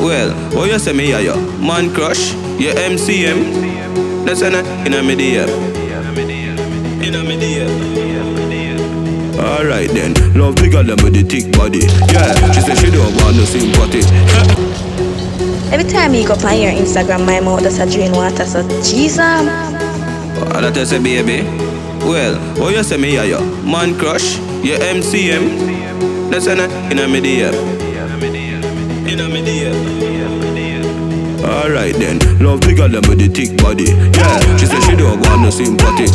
Well, 0.00 0.30
what 0.54 0.70
you 0.70 0.78
say 0.78 0.92
me 0.92 1.10
yeah, 1.10 1.18
yo? 1.18 1.34
Man 1.58 1.92
crush, 1.92 2.34
your 2.62 2.74
MCM. 2.74 4.24
That's 4.24 4.42
an 4.42 4.54
in 4.86 4.94
a 4.94 5.02
media. 5.02 5.42
In 7.02 7.14
a 7.16 7.22
media. 7.24 7.66
Alright 9.42 9.90
then, 9.90 10.14
love 10.38 10.54
bigger 10.54 10.84
than 10.84 11.02
with 11.02 11.14
the 11.14 11.24
thick 11.24 11.50
body. 11.50 11.80
Yeah, 12.14 12.30
she 12.52 12.60
said 12.60 12.78
she 12.78 12.92
don't 12.92 13.12
want 13.22 13.36
no 13.36 13.44
sympathy. 13.44 15.02
Every 15.72 15.88
time 15.90 16.12
you 16.12 16.26
go 16.28 16.34
on 16.34 16.60
your 16.60 16.70
Instagram, 16.70 17.24
my 17.24 17.40
mouth 17.40 17.62
does 17.62 17.78
a 17.78 17.90
drain 17.90 18.12
water, 18.12 18.44
so 18.44 18.60
Jesus. 18.82 19.18
Ah, 19.20 20.60
that 20.60 20.76
you 20.76 20.84
say, 20.84 20.98
baby. 21.02 21.48
Well, 22.04 22.36
what 22.60 22.74
you 22.76 22.82
say 22.82 22.98
me 22.98 23.14
yo? 23.14 23.40
Man 23.64 23.98
crush, 23.98 24.36
your 24.62 24.76
MCM. 24.78 26.30
That's 26.30 26.46
an 26.46 26.60
in 26.92 26.98
a 26.98 27.08
media. 27.08 27.50
In 29.08 29.20
a 29.20 29.28
media. 29.28 29.51
Alright 31.52 31.94
then, 32.00 32.16
love 32.40 32.62
bigger 32.62 32.88
than 32.88 33.04
with 33.04 33.20
the 33.20 33.28
thick 33.28 33.60
body. 33.60 33.92
Yeah, 33.92 34.40
she 34.56 34.64
said 34.64 34.80
she 34.88 34.96
don't 34.96 35.20
want 35.20 35.44
no 35.44 35.50
sympathy. 35.52 36.08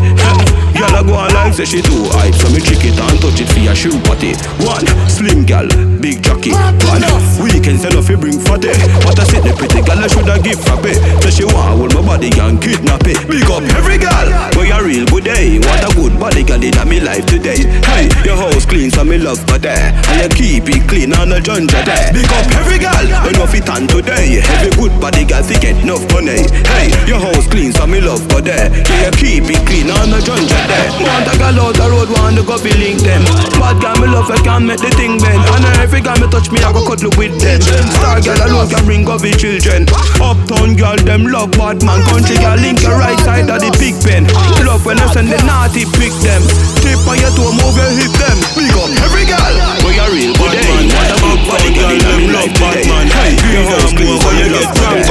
Girl, 0.73 0.93
I 0.93 1.01
go 1.05 1.13
on 1.13 1.29
like 1.33 1.53
say 1.53 1.65
she 1.65 1.81
too 1.81 2.09
hype, 2.17 2.33
so 2.33 2.49
me 2.49 2.57
trick 2.57 2.81
it 2.81 2.97
and 2.97 3.17
touch 3.21 3.37
it 3.37 3.49
for 3.49 3.61
your 3.61 3.77
shoe 3.77 3.97
party. 4.01 4.33
One, 4.65 4.85
slim 5.05 5.45
gal, 5.45 5.69
big 6.01 6.25
jockey. 6.25 6.57
One, 6.89 7.05
weekend 7.37 7.81
sell 7.81 7.93
off 8.01 8.09
you 8.09 8.17
bring 8.17 8.41
fatty. 8.41 8.73
What 9.05 9.21
I 9.21 9.25
said 9.29 9.45
the 9.45 9.53
pretty 9.53 9.85
gal 9.85 10.01
I 10.01 10.09
shoulda 10.09 10.41
give 10.41 10.57
for 10.57 10.77
pay. 10.81 10.97
So 11.21 11.29
she 11.29 11.45
want 11.45 11.69
hold 11.77 11.93
my 11.93 12.17
body 12.17 12.33
and 12.33 12.57
kidnap 12.57 13.05
it. 13.05 13.21
Big 13.29 13.45
up 13.45 13.61
every 13.77 14.01
gal, 14.01 14.25
boy 14.57 14.73
you 14.73 14.81
real 14.81 15.05
good 15.05 15.29
day. 15.29 15.61
What 15.61 15.85
a 15.85 15.89
good 15.93 16.17
body 16.17 16.41
gal 16.41 16.61
in 16.61 16.77
me 16.89 16.97
life 16.97 17.29
today. 17.29 17.61
Hey, 17.85 18.09
your 18.25 18.37
house 18.41 18.65
clean 18.65 18.89
so 18.89 19.05
me 19.05 19.21
love 19.21 19.41
for 19.45 19.61
there, 19.61 19.93
and 19.93 20.17
you 20.17 20.29
keep 20.33 20.65
it 20.65 20.81
clean 20.89 21.13
on 21.13 21.29
the 21.29 21.37
junja 21.41 21.85
there. 21.85 22.09
Big 22.09 22.25
up 22.25 22.49
every 22.57 22.77
when 23.25 23.35
you 23.35 23.47
fit 23.47 23.69
on 23.69 23.87
today. 23.87 24.39
Every 24.41 24.71
good 24.77 24.93
body 25.01 25.25
gal 25.27 25.43
fi 25.43 25.59
get 25.59 25.75
enough 25.83 26.01
money. 26.15 26.47
Hey, 26.71 26.87
your 27.03 27.19
house 27.19 27.45
clean 27.51 27.75
so 27.75 27.85
me 27.85 27.99
love 27.99 28.23
for 28.31 28.39
there. 28.39 28.71
Yeah, 28.87 29.11
keep 29.11 29.45
it 29.51 29.61
clean 29.67 29.91
on 29.91 30.09
the 30.09 30.23
junja 30.23 30.57
there. 30.71 30.87
Want 31.03 31.27
a 31.27 31.33
gal 31.35 31.59
out 31.59 31.75
the 31.75 31.85
road 31.91 32.09
want 32.15 32.39
to 32.39 32.43
go 32.47 32.57
fi 32.57 32.71
link 32.79 33.03
them. 33.03 33.21
Bad 33.59 33.83
gal 33.83 33.99
me 33.99 34.07
love 34.07 34.31
I 34.31 34.39
can 34.41 34.65
make 34.65 34.79
the 34.79 34.89
thing 34.95 35.19
bend. 35.19 35.43
And 35.53 35.67
every 35.83 35.99
gal 35.99 36.15
me 36.17 36.31
touch 36.31 36.49
me 36.49 36.63
I 36.63 36.71
go 36.71 36.87
cuddle 36.87 37.11
with 37.19 37.35
them. 37.43 37.61
Star 37.99 38.23
gal 38.23 38.39
alone 38.47 38.71
can 38.71 38.83
bring 38.87 39.03
up 39.11 39.21
the 39.21 39.35
children. 39.35 39.85
Uptown 40.23 40.79
gal 40.79 40.97
them 41.03 41.27
love 41.27 41.51
bad 41.59 41.83
man. 41.83 42.01
Country 42.07 42.39
gal 42.39 42.57
link 42.57 42.79
your 42.81 42.95
right 42.95 43.19
side 43.21 43.51
of 43.51 43.59
the 43.59 43.69
big 43.77 43.99
pen. 44.01 44.23
Love 44.63 44.87
when 44.87 44.97
I 44.97 45.11
send 45.11 45.27
the 45.27 45.37
naughty 45.43 45.83
pick 45.99 46.15
them. 46.23 46.41
Tip 46.79 47.03
on 47.03 47.19
your 47.19 47.31
toe 47.35 47.51
move 47.51 47.75
your 47.75 47.91
hip 47.99 48.15
them. 48.15 48.37
Big 48.55 48.71
up 48.71 48.89
every 49.03 49.27
gal. 49.27 49.53
Boy 49.83 49.91
you 49.91 50.07
real 50.07 50.33
good 50.39 50.55
day. 50.55 50.87
What 50.95 51.11
about 51.11 51.39
body 51.43 51.71
gal 51.75 51.95
them 51.99 52.23
love 52.31 52.53
bad 52.55 52.79
man. 52.87 53.07
Hey, 53.11 53.35
your 53.51 53.67
house 53.67 53.91
clean 53.91 54.15
so 54.23 54.31
you 54.39 54.47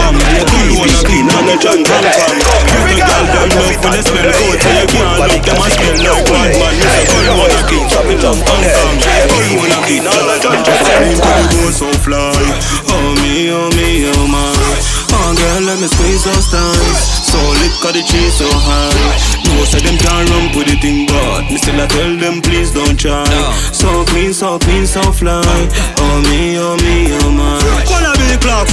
You 0.07 0.45
keep 0.47 0.79
it 0.79 1.03
clean 1.03 1.27
them 1.27 1.47
love 3.42 3.75
when 3.83 3.90
they 3.90 4.03
smell 4.07 4.31
good. 4.31 4.59
So 4.62 4.71
you 4.71 4.87
can't 4.87 5.19
and 10.87 11.51
clean 11.51 11.75
so 11.75 11.88
fly. 12.07 12.31
Oh 12.87 13.14
me, 13.23 13.51
oh 13.51 13.66
me, 13.75 14.07
oh 14.07 14.27
my. 14.31 14.97
Oh 15.11 15.35
girl, 15.35 15.62
let 15.66 15.81
me 15.81 15.88
squeeze 15.88 16.23
those 16.23 16.47
thighs. 16.55 17.27
So 17.27 17.38
lit, 17.59 17.75
the 17.95 18.03
cheese 18.07 18.35
so 18.38 18.47
high. 18.47 18.95
No, 19.49 19.64
say 19.64 19.81
them 19.83 19.99
can't 19.99 20.29
run 20.31 20.55
with 20.55 20.69
the 20.71 20.77
thing, 20.79 21.07
but 21.07 21.51
me 21.51 21.57
still 21.59 21.81
I 21.81 21.87
tell 21.87 22.14
them 22.16 22.42
please 22.42 22.71
don't 22.71 22.99
try. 22.99 23.27
So 23.73 24.05
clean, 24.07 24.33
so 24.33 24.59
clean, 24.59 24.87
so 24.87 25.03
fly. 25.11 25.42
Oh 25.99 26.23
me, 26.31 26.59
oh 26.59 26.77
me, 26.79 27.11
oh 27.23 27.31
my. 27.31 27.59
Wanna 27.90 28.12
be 28.19 28.37
straight 28.38 28.69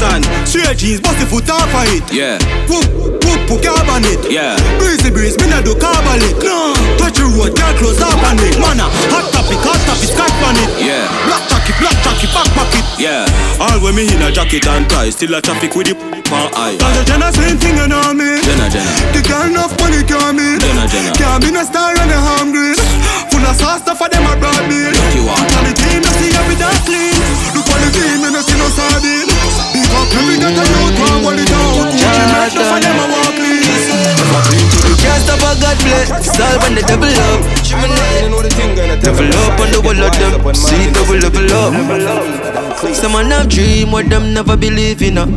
jeans, 0.84 1.00
bust 1.00 1.16
the 1.16 1.26
foot 1.26 1.48
off 1.48 1.72
of 1.72 1.88
it. 1.96 2.04
Yeah, 2.12 2.36
Whoop, 2.68 2.84
whoop, 3.24 3.40
put 3.48 3.64
it. 3.64 4.20
yeah. 4.28 4.60
Breezy 4.76 5.08
breeze, 5.08 5.40
me 5.40 5.48
not 5.48 5.64
do 5.64 5.72
carbolic. 5.80 6.36
No, 6.44 6.76
touch 7.00 7.16
the 7.16 7.24
road, 7.32 7.56
girl 7.56 7.74
close 7.80 8.04
up 8.04 8.20
on 8.20 8.36
it. 8.44 8.60
Mana, 8.60 8.92
hot 9.08 9.32
topic, 9.32 9.64
hot 9.64 9.80
topic, 9.88 10.12
scotch 10.12 10.36
on 10.44 10.60
it. 10.60 10.84
Yeah. 10.84 11.08
Black 11.24 11.48
jacket, 11.48 11.76
black 11.80 11.98
jacket, 12.04 12.32
back 12.36 12.50
pocket. 12.52 12.84
Yeah, 13.00 13.24
all 13.64 13.80
when 13.80 13.96
me 13.96 14.12
in 14.12 14.20
a 14.20 14.28
jacket 14.28 14.68
and 14.68 14.84
tie, 14.92 15.08
still 15.16 15.32
a 15.36 15.40
traffic 15.40 15.72
with 15.72 15.88
the 15.88 15.96
pan 16.28 16.52
eye. 16.52 16.76
Cause 16.76 16.96
the 17.00 17.04
Jenna 17.08 17.32
same 17.32 17.56
thing 17.56 17.80
you 17.80 17.88
know 17.88 18.12
me. 18.12 18.44
Jenna, 18.44 18.68
Jenna, 18.68 18.92
The 19.16 19.22
girl 19.24 19.48
enough 19.48 19.72
money 19.80 20.04
can't 20.04 20.36
meet. 20.36 20.60
Jenna, 20.60 20.84
Jenna. 20.92 21.16
Can't 21.16 21.40
be 21.40 21.50
no 21.56 21.64
star 21.64 21.96
and 21.96 22.12
a 22.12 22.20
hungry. 22.20 22.76
Full 23.32 23.46
of 23.48 23.56
sauce 23.56 23.88
stuff 23.88 24.04
for 24.04 24.12
them 24.12 24.28
a 24.28 24.36
broad 24.36 24.68
meal. 24.68 24.92
You 25.16 25.32
are. 25.32 25.40
Look 25.40 25.56
on 25.56 25.64
the 25.64 25.74
team, 25.80 26.04
no 26.04 26.12
see 26.20 26.32
every 26.36 26.60
dark 26.60 26.76
clean. 26.84 27.16
Look 27.56 27.72
on 27.72 27.80
the 27.80 27.90
team, 27.96 28.20
no 28.28 28.42
see 28.44 28.58
no 28.60 28.68
sardine. 28.68 29.33
Up 29.94 30.10
every 30.18 30.38
that 30.42 30.58
I 30.58 30.66
know, 30.66 30.90
one 30.98 31.24
hold 31.24 31.40
it 31.40 31.54
out. 31.54 31.94
Gucci 31.94 32.26
make 32.34 32.54
no 32.58 32.64
for 32.66 32.80
them 32.82 32.98
a 32.98 33.06
walk 33.14 33.34
clean. 33.38 33.62
Can't 34.98 35.22
stop 35.22 35.44
a 35.46 35.52
God 35.62 35.78
bless. 35.86 36.10
Solve 36.26 36.62
when 36.64 36.74
the 36.76 36.84
double 36.84 37.14
up. 37.30 37.42
Double 39.04 39.34
up 39.38 39.60
on 39.60 39.70
the 39.72 39.80
wall 39.84 40.02
of 40.02 40.14
them. 40.18 40.56
See 40.56 40.90
double 40.92 41.20
level 41.22 41.50
up. 41.54 41.74
Some 42.96 43.14
man 43.14 43.32
have 43.32 43.50
dream 43.50 43.92
what 43.92 44.10
them 44.10 44.34
never 44.34 44.58
believe 44.58 45.02
in. 45.02 45.18
Uh. 45.18 45.28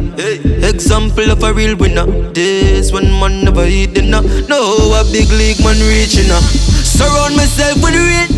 Example 0.67 1.31
of 1.31 1.43
a 1.43 1.53
real 1.53 1.77
winner. 1.77 2.07
This 2.33 2.93
one 2.93 3.11
man 3.21 3.45
never 3.45 3.65
eat 3.65 3.95
dinner. 3.95 4.23
No, 4.49 4.93
a 4.95 5.05
big 5.13 5.29
league 5.31 5.61
man 5.61 5.79
reaching. 5.87 6.31
Uh. 6.31 6.41
Surround 6.41 7.37
myself 7.37 7.77
with 7.83 7.95
real. 7.95 8.29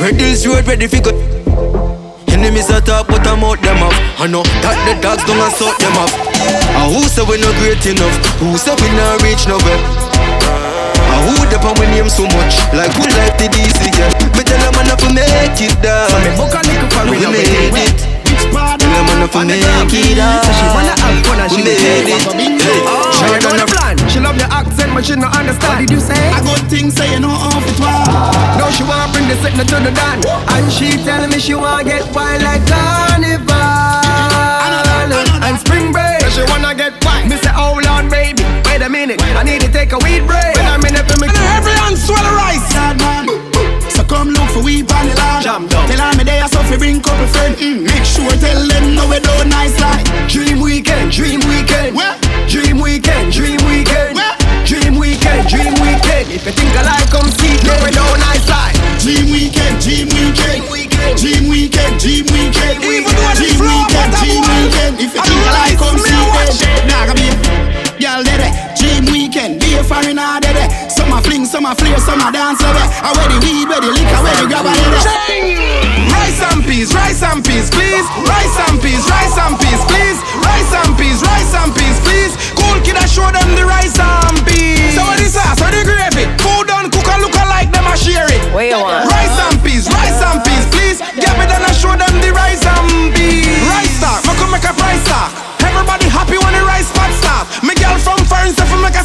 Red 0.00 0.20
Hills 0.20 0.46
Road 0.46 0.66
ready 0.66 0.86
for 0.86 1.00
go. 1.00 1.35
Enemies 2.36 2.68
attack, 2.68 3.08
but 3.08 3.24
I'm 3.26 3.40
out 3.40 3.56
them 3.64 3.80
off. 3.80 3.96
I 4.20 4.28
know 4.28 4.44
that 4.60 4.76
the 4.84 4.92
dogs 5.00 5.24
don't 5.24 5.40
sort 5.56 5.72
them 5.80 5.96
off. 5.96 6.12
And 6.76 6.92
who 6.92 7.00
say 7.08 7.24
we 7.24 7.40
not 7.40 7.56
great 7.64 7.80
enough? 7.88 8.12
Who 8.44 8.60
say 8.60 8.76
we 8.76 8.92
not 8.92 9.24
reach 9.24 9.48
nowhere? 9.48 9.80
And 11.16 11.20
who 11.24 11.32
pan 11.48 11.72
we 11.80 11.88
name 11.88 12.12
so 12.12 12.28
much? 12.36 12.60
Like 12.76 12.92
who 12.92 13.08
like 13.16 13.40
the 13.40 13.48
DC, 13.48 13.88
yeah? 13.88 14.12
Me 14.36 14.44
tell 14.44 14.60
them 14.60 14.76
man 14.76 14.84
to 14.84 15.08
make 15.16 15.56
it 15.64 15.80
down. 15.80 16.12
So 16.12 16.20
me 16.20 16.30
book 16.36 16.52
a 16.52 16.60
little 16.60 16.88
for 16.92 17.08
We 17.08 17.24
made 17.24 17.72
it. 17.72 18.15
Tell 18.52 18.78
them 18.78 19.06
man 19.06 19.46
make 19.46 19.92
it 19.92 20.16
down. 20.16 20.42
So 20.44 20.52
she 20.52 20.66
wanna 20.74 20.94
have 21.00 21.18
fun 21.26 21.40
and 21.40 21.50
she 21.50 21.62
made 21.62 21.80
made 21.82 22.06
it. 22.06 22.62
Hey, 22.62 22.80
Oh, 22.86 23.10
you 23.32 23.40
know 23.42 23.54
the 23.58 23.66
plan. 23.66 23.94
She 24.10 24.18
love 24.20 24.36
your 24.36 24.50
accent, 24.50 24.94
but 24.94 25.04
she 25.04 25.14
no 25.16 25.28
understand. 25.28 25.72
What 25.72 25.80
did 25.80 25.90
you 25.90 26.00
say? 26.00 26.18
I 26.30 26.40
got 26.42 26.60
things 26.70 26.94
say 26.94 27.12
you 27.12 27.20
know 27.20 27.30
off 27.30 27.66
it 27.66 27.78
well. 27.80 28.06
No, 28.58 28.70
she 28.70 28.82
wanna 28.84 29.12
bring 29.12 29.28
the 29.28 29.36
sickness 29.42 29.66
to 29.70 29.76
the 29.82 29.90
dan, 29.92 30.22
and 30.54 30.72
she 30.72 30.96
tell 31.04 31.26
me 31.26 31.38
she 31.38 31.54
wanna 31.54 31.84
get 31.84 32.02
wild 32.14 32.42
like 32.42 32.62
carnival 32.66 33.54
and 35.46 35.58
spring 35.58 35.92
break. 35.92 36.20
So 36.22 36.30
she 36.30 36.42
wanna 36.50 36.74
get 36.74 36.92
wild. 37.04 37.28
Me 37.28 37.36
say, 37.36 37.50
hold 37.50 37.86
on, 37.86 38.08
baby, 38.08 38.44
wait 38.66 38.82
a 38.82 38.88
minute, 38.88 39.20
I 39.36 39.42
need 39.42 39.60
to 39.62 39.70
take 39.70 39.92
a 39.92 39.98
weed 39.98 40.26
break. 40.26 40.54
Wait 40.56 40.70
a 40.70 40.78
minute 40.78 41.06
for 41.10 41.18
me. 41.20 41.28
Everyone 41.56 41.96
swallow 41.96 42.34
rice. 42.34 42.62
Sad 42.72 42.98
man. 42.98 43.45
So 44.66 44.82
come 44.82 44.82
look 44.82 44.82
for 44.82 44.82
we 44.82 44.82
on 44.82 45.06
the. 45.06 45.42
Jam 45.42 45.66
down. 45.68 45.86
Tell 45.86 46.02
her 46.02 46.16
me 46.18 46.24
there 46.24 46.48
so 46.48 46.58
fi 46.66 46.76
bring 46.76 47.00
couple 47.00 47.26
friend. 47.28 47.54
Mm, 47.56 47.86
make 47.86 48.04
sure 48.04 48.26
tell 48.42 48.66
them 48.66 48.94
no 48.94 49.06
we 49.06 49.20
do 49.22 49.34
nice 49.46 49.78
like. 49.78 50.02
Dream 50.26 50.60
weekend, 50.60 51.12
dream 51.12 51.40
weekend. 51.46 51.94
Where? 51.94 52.18
Dream 52.48 52.80
weekend, 52.82 53.32
dream 53.32 53.62
weekend. 53.62 54.18
Where? 54.18 54.34
Dream 54.66 54.98
weekend, 54.98 55.46
dream 55.46 55.74
weekend. 55.78 56.34
If 56.34 56.42
you 56.46 56.52
think 56.52 56.74
I 56.74 56.82
like, 56.82 57.10
come 57.14 57.30
see. 57.38 57.54
No, 57.62 57.78
we 57.78 57.94
don't 57.94 58.18
nice 58.18 58.48
like. 58.50 58.74
Dream 58.98 59.30
weekend, 59.30 59.78
dream 59.78 60.10
weekend. 60.10 60.66
weekend. 60.66 61.14
Dream 61.14 61.46
weekend, 61.46 61.94
dream 62.02 62.26
weekend. 62.34 62.82
Even 62.82 63.14
though 63.14 63.38
Dream 63.38 63.58
weekend, 63.62 64.10
dream 64.18 64.42
weekend. 64.42 64.94
If 64.98 65.14
you 65.14 65.22
think 65.22 65.46
I 65.46 65.70
like, 65.70 65.78
come 65.78 65.98
see 65.98 66.10
I 66.10 66.26
watch 66.26 66.58
them. 66.58 66.74
it. 66.74 66.90
Nah, 66.90 67.06
come 67.06 67.22
here. 67.22 67.38
Y'all 68.02 68.22
dead 68.26 68.42
Dream 68.74 69.06
weekend, 69.14 69.60
be 69.60 69.78
a 69.78 69.84
foreigner 69.86 70.42
some 71.66 71.74
a 71.74 71.82
flare, 71.82 71.98
some 71.98 72.22
a 72.22 72.30
dance 72.30 72.62
away. 72.62 72.86
I 73.02 73.10
wear 73.10 73.26
the 73.26 73.42
weed, 73.42 73.66
wear 73.66 73.82
the 73.82 73.90
liquor, 73.90 74.20
wear 74.22 74.38
the 74.38 74.46
grab 74.46 74.70
a 74.70 74.74
Rice 76.14 76.38
and 76.38 76.62
peas, 76.62 76.94
rice 76.94 77.26
and 77.26 77.42
peas, 77.42 77.74
please. 77.74 78.06
Rice 78.22 78.56
and 78.70 78.78
peas, 78.78 79.02
rice 79.10 79.34
and 79.34 79.58
peas, 79.58 79.82
please. 79.90 80.14
Rice 80.46 80.72
and 80.78 80.94
peas, 80.94 81.18
rice 81.26 81.50
and 81.58 81.74
peas, 81.74 81.98
please. 82.06 82.38
Cool 82.54 82.78
kid, 82.86 82.94
I 82.94 83.10
show 83.10 83.26
them 83.34 83.50
the 83.58 83.66
rice 83.66 83.98
and 83.98 84.38
peas. 84.46 84.94
So 84.94 85.02
what 85.10 85.18
is 85.18 85.34
that? 85.34 85.58
so 85.58 85.66
the 85.66 85.82
gravy. 85.82 86.30
Food 86.38 86.70
done, 86.70 86.86
cook 86.86 87.10
and 87.10 87.26
look 87.26 87.34
alike, 87.34 87.74
them 87.74 87.82
a 87.90 87.98
share 87.98 88.30
it. 88.30 88.46
Where 88.54 88.70
you 88.70 88.78
want? 88.78 89.10
Rice 89.10 89.34
and 89.50 89.58
peas, 89.58 89.90
rice 89.90 90.22
and 90.22 90.38
peas, 90.46 90.70
please. 90.70 91.02
Get 91.18 91.34
me 91.34 91.50
then 91.50 91.66
I 91.66 91.74
show 91.74 91.90
them 91.98 92.14
the 92.22 92.30
rice 92.30 92.62
and 92.62 93.10
peas. 93.10 93.66
Rice 93.74 93.90
stock, 93.98 94.22
make 94.54 94.62
a 94.62 94.70
price 94.70 95.02
stock. 95.02 95.34
Everybody 95.66 96.06
happy. 96.14 96.45
Me 97.62 97.72
girl 97.74 97.96
from 97.96 98.20
Ferns 98.28 98.58
if 98.58 98.68
make 98.82 98.96
a. 98.96 99.04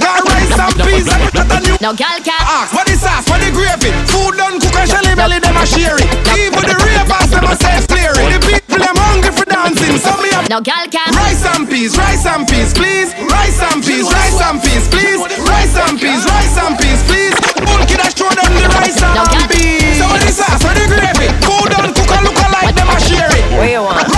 Got 0.00 0.24
rice 0.24 0.56
and 0.56 0.74
peas 0.80 1.06
and 1.12 1.52
a 1.52 1.58
new. 1.60 1.76
No 1.84 1.92
girl 1.92 2.18
can 2.24 2.40
ask. 2.48 2.72
What 2.72 2.88
sauce? 2.96 3.28
What 3.28 3.44
the 3.44 3.52
gravy? 3.52 3.92
Food 4.08 4.40
done 4.40 4.56
cook 4.56 4.76
and 4.80 4.88
shelly 4.88 5.14
belly 5.14 5.38
them 5.38 5.56
a 5.56 5.64
share. 5.66 6.00
Even 6.34 6.64
the 6.64 6.76
ravers 6.80 7.28
them 7.28 7.44
a 7.44 7.54
self 7.60 7.84
clear. 7.88 8.12
The 8.16 8.40
people 8.40 8.80
them 8.80 8.96
hungry 8.96 9.32
for 9.32 9.44
dancing, 9.44 10.00
so 10.00 10.16
me 10.24 10.32
up. 10.32 10.48
No 10.48 10.64
girl 10.64 10.86
can. 10.88 11.12
Rice 11.12 11.44
and 11.52 11.68
peas, 11.68 11.98
rice 11.98 12.24
and 12.24 12.48
peas, 12.48 12.72
please. 12.72 13.12
Rice 13.28 13.60
and 13.60 13.84
peas, 13.84 14.08
rice 14.08 14.40
and 14.40 14.58
peas, 14.62 14.84
please. 14.88 15.20
Rice 15.44 15.76
and 15.76 16.00
peas, 16.00 16.22
rice 16.24 16.56
and 16.58 16.74
peas, 16.80 17.00
please. 17.04 17.36
Bull 17.60 17.82
kid, 17.84 18.00
I 18.00 18.08
show 18.14 18.30
them 18.32 18.50
the 18.56 18.66
rice 18.72 19.00
and 19.04 19.48
peas. 19.52 20.00
So 20.00 20.08
what 20.08 20.24
sauce? 20.32 20.64
What 20.64 20.74
the 20.80 20.88
gravy? 20.88 21.28
Food 21.44 21.76
done 21.76 21.92
cook 21.92 22.10
and 22.12 22.24
look 22.24 22.40
alike 22.40 22.72
them 22.72 22.88
a. 22.88 22.98
What 23.52 23.68
you 23.68 23.82
want? 23.82 24.11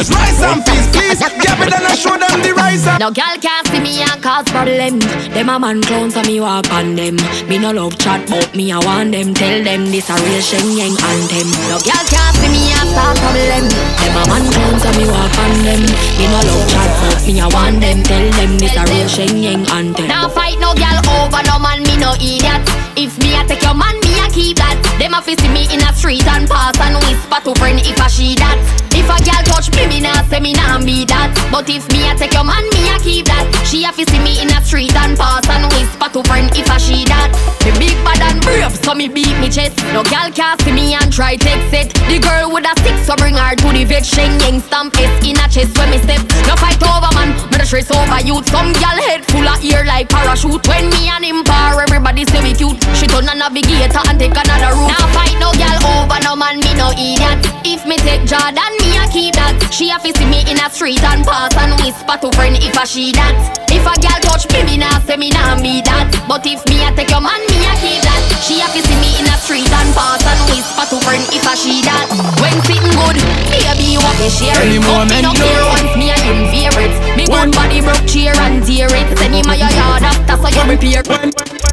Rice 0.00 0.40
and 0.40 0.64
peas, 0.64 0.88
rice 0.96 1.20
and 1.20 1.20
peas, 1.20 1.20
please. 1.20 1.20
Give 1.44 1.58
me 1.60 1.66
then 1.68 1.84
a 1.84 1.92
show 1.92 2.16
them 2.16 2.40
the 2.40 2.56
rice 2.56 2.86
and 2.88 3.00
No 3.04 3.10
gal 3.12 3.36
can 3.36 3.64
see 3.68 3.84
me 3.84 4.00
and 4.00 4.16
cause 4.24 4.48
problem. 4.48 4.96
Them 5.36 5.52
a 5.52 5.60
man 5.60 5.82
clowns 5.82 6.16
and 6.16 6.26
me 6.26 6.40
walk 6.40 6.72
on 6.72 6.96
them. 6.96 7.20
Me 7.44 7.58
no 7.58 7.70
love 7.70 7.98
chat 7.98 8.24
but 8.24 8.48
me 8.56 8.72
I 8.72 8.80
want 8.80 9.12
them. 9.12 9.34
Tell 9.34 9.60
them 9.62 9.92
this 9.92 10.08
a 10.08 10.16
real 10.24 10.40
Shen 10.40 10.72
Yeng 10.72 10.96
anthem. 10.96 11.52
No 11.68 11.76
gal 11.84 12.00
can't 12.08 12.32
see 12.40 12.48
me 12.48 12.72
and 12.80 12.88
start 12.96 13.12
problem. 13.20 13.68
Them 14.00 14.16
a 14.16 14.22
man 14.24 14.44
clowns 14.48 14.84
and 14.88 14.96
me 14.96 15.04
walk 15.04 15.36
on 15.36 15.52
them. 15.68 15.82
Me 16.16 16.24
no 16.32 16.40
love 16.48 16.64
chat 16.72 16.90
but 17.04 17.20
me 17.28 17.36
I 17.36 17.48
want 17.52 17.84
them. 17.84 18.00
Tell 18.00 18.24
them 18.40 18.56
this 18.56 18.72
a 18.80 18.82
real 18.88 19.04
Shen 19.04 19.36
Yeng 19.36 19.68
anthem. 19.68 20.08
Now 20.08 20.32
fight 20.32 20.56
no 20.64 20.72
gal 20.80 20.96
over 21.12 21.44
no 21.44 21.60
man 21.60 21.84
me 21.84 22.00
no 22.00 22.16
idiot. 22.16 22.64
If 22.96 23.20
me 23.20 23.36
I 23.36 23.44
take 23.44 23.60
your 23.60 23.76
man 23.76 24.00
me 24.00 24.16
I 24.16 24.32
keep 24.32 24.56
that. 24.64 24.79
Them 25.00 25.16
a 25.16 25.22
fi 25.24 25.32
see 25.32 25.48
me 25.48 25.64
in 25.72 25.80
a 25.80 25.96
street 25.96 26.28
and 26.28 26.44
pass 26.44 26.76
and 26.76 26.92
whisper 27.08 27.40
to 27.48 27.56
friend 27.56 27.80
if 27.80 27.96
I 27.96 28.06
she 28.12 28.36
that. 28.36 28.60
If 28.92 29.08
a 29.08 29.16
gal 29.24 29.40
touch 29.48 29.72
me, 29.72 29.88
me 29.88 30.04
nah 30.04 30.20
say 30.28 30.44
me 30.44 30.52
nah 30.52 30.76
be 30.76 31.08
that. 31.08 31.32
But 31.48 31.72
if 31.72 31.88
me 31.88 32.04
a 32.04 32.12
take 32.12 32.36
your 32.36 32.44
man, 32.44 32.68
me 32.76 32.84
a 32.92 33.00
keep 33.00 33.24
that. 33.32 33.48
She 33.64 33.88
a 33.88 33.96
fi 33.96 34.04
see 34.04 34.20
me 34.20 34.44
in 34.44 34.52
a 34.52 34.60
street 34.60 34.92
and 34.92 35.16
pass 35.16 35.48
and 35.48 35.64
whisper 35.72 36.12
to 36.12 36.20
friend 36.28 36.52
if 36.52 36.68
a 36.68 36.76
she 36.76 37.08
that. 37.08 37.32
Me 37.64 37.72
big 37.80 37.96
bad 38.04 38.20
and 38.28 38.44
brave, 38.44 38.76
so 38.84 38.92
me 38.92 39.08
beat 39.08 39.32
me 39.40 39.48
chest. 39.48 39.80
No 39.96 40.04
gal 40.04 40.28
can 40.28 40.60
see 40.60 40.72
me 40.76 40.92
and 40.92 41.08
try 41.08 41.32
take 41.32 41.64
it. 41.72 41.96
The 42.04 42.20
girl 42.20 42.52
with 42.52 42.68
a 42.68 42.76
stick, 42.84 43.00
so 43.00 43.16
bring 43.16 43.40
her 43.40 43.56
to 43.56 43.68
the. 43.72 43.88
Shen 44.04 44.36
Yeng 44.44 44.60
stamp 44.60 44.96
S 45.00 45.08
in 45.24 45.40
a 45.40 45.48
chest 45.48 45.72
when 45.80 45.88
me 45.88 45.98
step. 46.04 46.20
No 46.44 46.60
fight 46.60 46.76
over 46.84 47.08
man, 47.16 47.32
me 47.48 47.56
the 47.56 47.64
stress 47.64 47.88
over 47.88 48.20
youth. 48.20 48.44
Some 48.52 48.76
gal 48.76 49.00
head 49.08 49.24
full 49.32 49.48
of 49.48 49.64
ear 49.64 49.88
like 49.88 50.12
parachute. 50.12 50.60
When 50.68 50.92
me 50.92 51.08
and 51.08 51.24
him 51.24 51.40
par, 51.44 51.80
everybody 51.80 52.28
say 52.28 52.44
we 52.44 52.52
cute. 52.52 52.76
Turn 53.20 53.28
a 53.28 53.34
navigator 53.36 54.00
and 54.08 54.16
take 54.16 54.32
another 54.32 54.72
route. 54.80 54.96
Now 54.96 55.04
fight 55.12 55.36
no 55.36 55.52
gal 55.60 55.76
over 55.92 56.16
no 56.24 56.32
man, 56.32 56.56
me 56.56 56.72
no 56.72 56.88
idiot. 56.96 57.36
If 57.68 57.84
me 57.84 58.00
take 58.00 58.24
Jordan, 58.24 58.72
me 58.80 58.96
a 58.96 59.04
keep 59.12 59.36
that. 59.36 59.60
She 59.68 59.92
a 59.92 60.00
fi 60.00 60.08
see 60.16 60.24
me 60.24 60.40
in 60.48 60.56
a 60.56 60.72
street 60.72 61.04
and 61.04 61.20
pass 61.28 61.52
and 61.60 61.76
whisper 61.84 62.16
to 62.16 62.32
friend 62.32 62.56
if 62.56 62.72
a 62.80 62.88
she 62.88 63.12
that. 63.12 63.36
If 63.68 63.84
a 63.84 63.92
gal 64.00 64.16
touch 64.24 64.48
me, 64.56 64.64
me 64.64 64.80
nah 64.80 65.04
say 65.04 65.20
me 65.20 65.28
nah 65.28 65.52
be 65.60 65.84
that. 65.84 66.08
But 66.24 66.48
if 66.48 66.64
me 66.64 66.80
a 66.80 66.96
take 66.96 67.12
your 67.12 67.20
man, 67.20 67.44
me 67.52 67.60
a 67.60 67.76
keep 67.84 68.00
that. 68.08 68.24
She 68.40 68.64
a 68.64 68.66
fi 68.72 68.80
see 68.80 68.96
me 69.04 69.12
in 69.20 69.28
a 69.28 69.36
street 69.36 69.68
and 69.68 69.92
pass 69.92 70.24
and 70.24 70.40
whisper 70.48 70.88
to 70.88 70.96
friend 71.04 71.20
if 71.28 71.44
a 71.44 71.52
she 71.60 71.84
that. 71.84 72.08
When 72.40 72.56
sitting 72.64 72.88
good, 73.04 73.20
baby 73.52 73.84
you 73.84 74.00
a 74.00 74.12
fi 74.16 74.32
share 74.32 74.56
it. 74.64 74.72
Me 74.72 74.80
moment, 74.80 75.28
no 75.28 75.36
care 75.36 75.60
no. 75.60 75.76
once 75.76 75.92
me 75.92 76.08
a 76.08 76.16
him 76.24 76.48
favorite. 76.48 76.96
Me 77.20 77.28
good 77.28 77.52
body 77.52 77.84
broke 77.84 78.00
cheer 78.08 78.32
and 78.48 78.64
tear 78.64 78.88
it. 78.88 79.12
Send 79.20 79.36
him 79.36 79.44
a 79.44 79.60
your 79.60 79.68
yard 79.76 80.08
after 80.08 80.40
so 80.40 80.48
you 80.48 80.64
repair. 80.72 81.69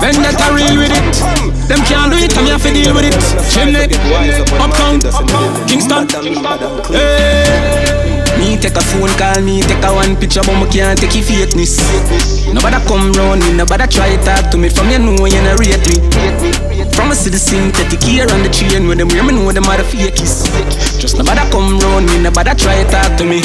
Vendetta 0.00 0.52
real 0.54 0.76
with 0.78 0.92
it. 0.92 1.02
Them 1.68 1.80
can't 1.86 2.12
do 2.12 2.18
it, 2.18 2.36
I'm 2.36 2.46
here 2.46 2.58
to 2.58 2.70
deal 2.72 2.94
with 2.94 3.06
it. 3.06 3.16
Chimney, 3.50 3.88
Uptown, 4.58 5.00
Kingston. 5.66 6.08
Hey. 6.92 8.02
Me 8.38 8.56
take 8.58 8.74
a 8.74 8.80
phone 8.82 9.12
call, 9.16 9.40
me 9.42 9.62
take 9.62 9.84
a 9.84 9.94
one 9.94 10.16
picture, 10.16 10.42
but 10.42 10.58
me 10.58 10.66
can't 10.70 10.98
take 10.98 11.14
your 11.14 11.22
fakeness. 11.22 11.78
Nobody 12.52 12.76
come 12.88 13.12
round 13.12 13.40
me, 13.40 13.52
nobody 13.52 13.86
try 13.86 14.16
talk 14.24 14.50
to 14.50 14.58
me. 14.58 14.68
From 14.68 14.90
you 14.90 14.98
know 14.98 15.26
you 15.26 15.40
not 15.42 15.60
rate 15.60 15.78
me. 15.86 16.00
From 16.90 17.12
a 17.12 17.14
see 17.14 17.30
the 17.30 17.38
synthetic 17.38 18.02
here 18.02 18.26
on 18.32 18.42
the 18.42 18.48
chain 18.48 18.88
with 18.88 18.98
them, 18.98 19.08
me 19.08 19.32
know 19.32 19.52
them 19.52 19.64
are 19.64 19.76
the 19.76 19.84
fakies. 19.84 20.48
Just 20.98 21.16
nobody 21.18 21.40
come 21.50 21.78
round 21.78 22.06
me, 22.06 22.18
nobody 22.22 22.54
try 22.54 22.82
talk 22.90 23.16
to 23.18 23.24
me. 23.24 23.40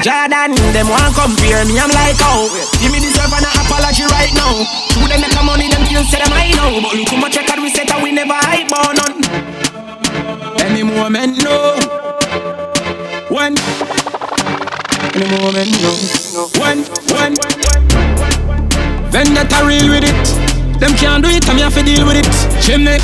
Jordan, 0.00 0.56
them 0.72 0.88
want 0.88 1.12
compare 1.12 1.60
me, 1.68 1.76
I'm 1.76 1.92
like, 1.92 2.16
oh, 2.24 2.48
give 2.80 2.90
me 2.90 3.00
deserve 3.00 3.36
an 3.36 3.44
apology 3.44 4.08
right 4.08 4.32
now. 4.32 4.64
Should 4.88 5.12
them 5.12 5.20
make 5.20 5.36
a 5.36 5.42
money, 5.44 5.68
them 5.68 5.84
kill 5.84 6.02
say 6.04 6.24
them 6.24 6.32
I 6.32 6.56
know. 6.56 6.80
But 6.80 6.96
look 6.96 7.08
how 7.08 7.20
much 7.20 7.36
record 7.36 7.60
we 7.60 7.68
set 7.68 7.90
and 7.92 8.02
we 8.02 8.10
never 8.10 8.32
hype 8.32 8.72
on 8.72 8.96
none. 8.96 9.20
Any 10.64 10.82
moment, 10.82 11.44
no. 11.44 11.76
When? 13.28 13.60
Any 15.12 15.28
moment, 15.36 15.68
no. 15.84 15.92
When? 16.56 16.80
When? 17.12 17.36
Vendetta 19.12 19.60
real 19.66 19.90
with 19.92 20.08
it. 20.08 20.80
Them 20.80 20.96
can't 20.96 21.22
do 21.22 21.28
it, 21.28 21.46
I'm 21.46 21.58
here 21.58 21.68
to 21.68 21.82
deal 21.82 22.06
with 22.06 22.16
it. 22.16 22.32
Chimney, 22.64 22.96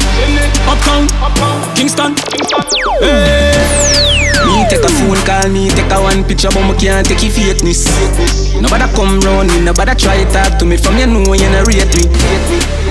Uptown, 0.64 1.09
Kingston. 1.76 2.16
Hey. 3.00 4.15
Take 4.66 4.83
a 4.83 4.90
phone 4.98 5.22
call, 5.22 5.48
me 5.48 5.70
take 5.70 5.90
a 5.90 5.98
one 6.02 6.24
picture, 6.26 6.50
but 6.50 6.66
me 6.66 6.74
can't 6.74 7.07
take 7.07 7.22
your 7.22 7.31
fakeness. 7.31 7.87
Nobody 8.61 8.87
come 8.98 9.20
round 9.22 9.48
me, 9.55 9.61
nobody 9.62 9.94
try 9.94 10.24
talk 10.35 10.59
to 10.59 10.64
me. 10.66 10.76
From 10.76 10.98
you 10.98 11.07
know 11.07 11.22
you 11.35 11.48
not 11.55 11.66
rate 11.66 11.87
me. 11.94 12.11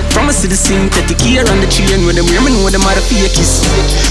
From 0.08 0.28
a 0.28 0.32
see 0.32 0.48
the 0.48 0.56
synthetic 0.56 1.20
here 1.20 1.44
on 1.44 1.60
the 1.60 1.68
chain 1.68 2.08
with 2.08 2.16
them, 2.16 2.24
me 2.32 2.48
know 2.48 2.72
them 2.72 2.80
are 2.88 2.96
the 2.96 3.04
fakies. 3.04 3.60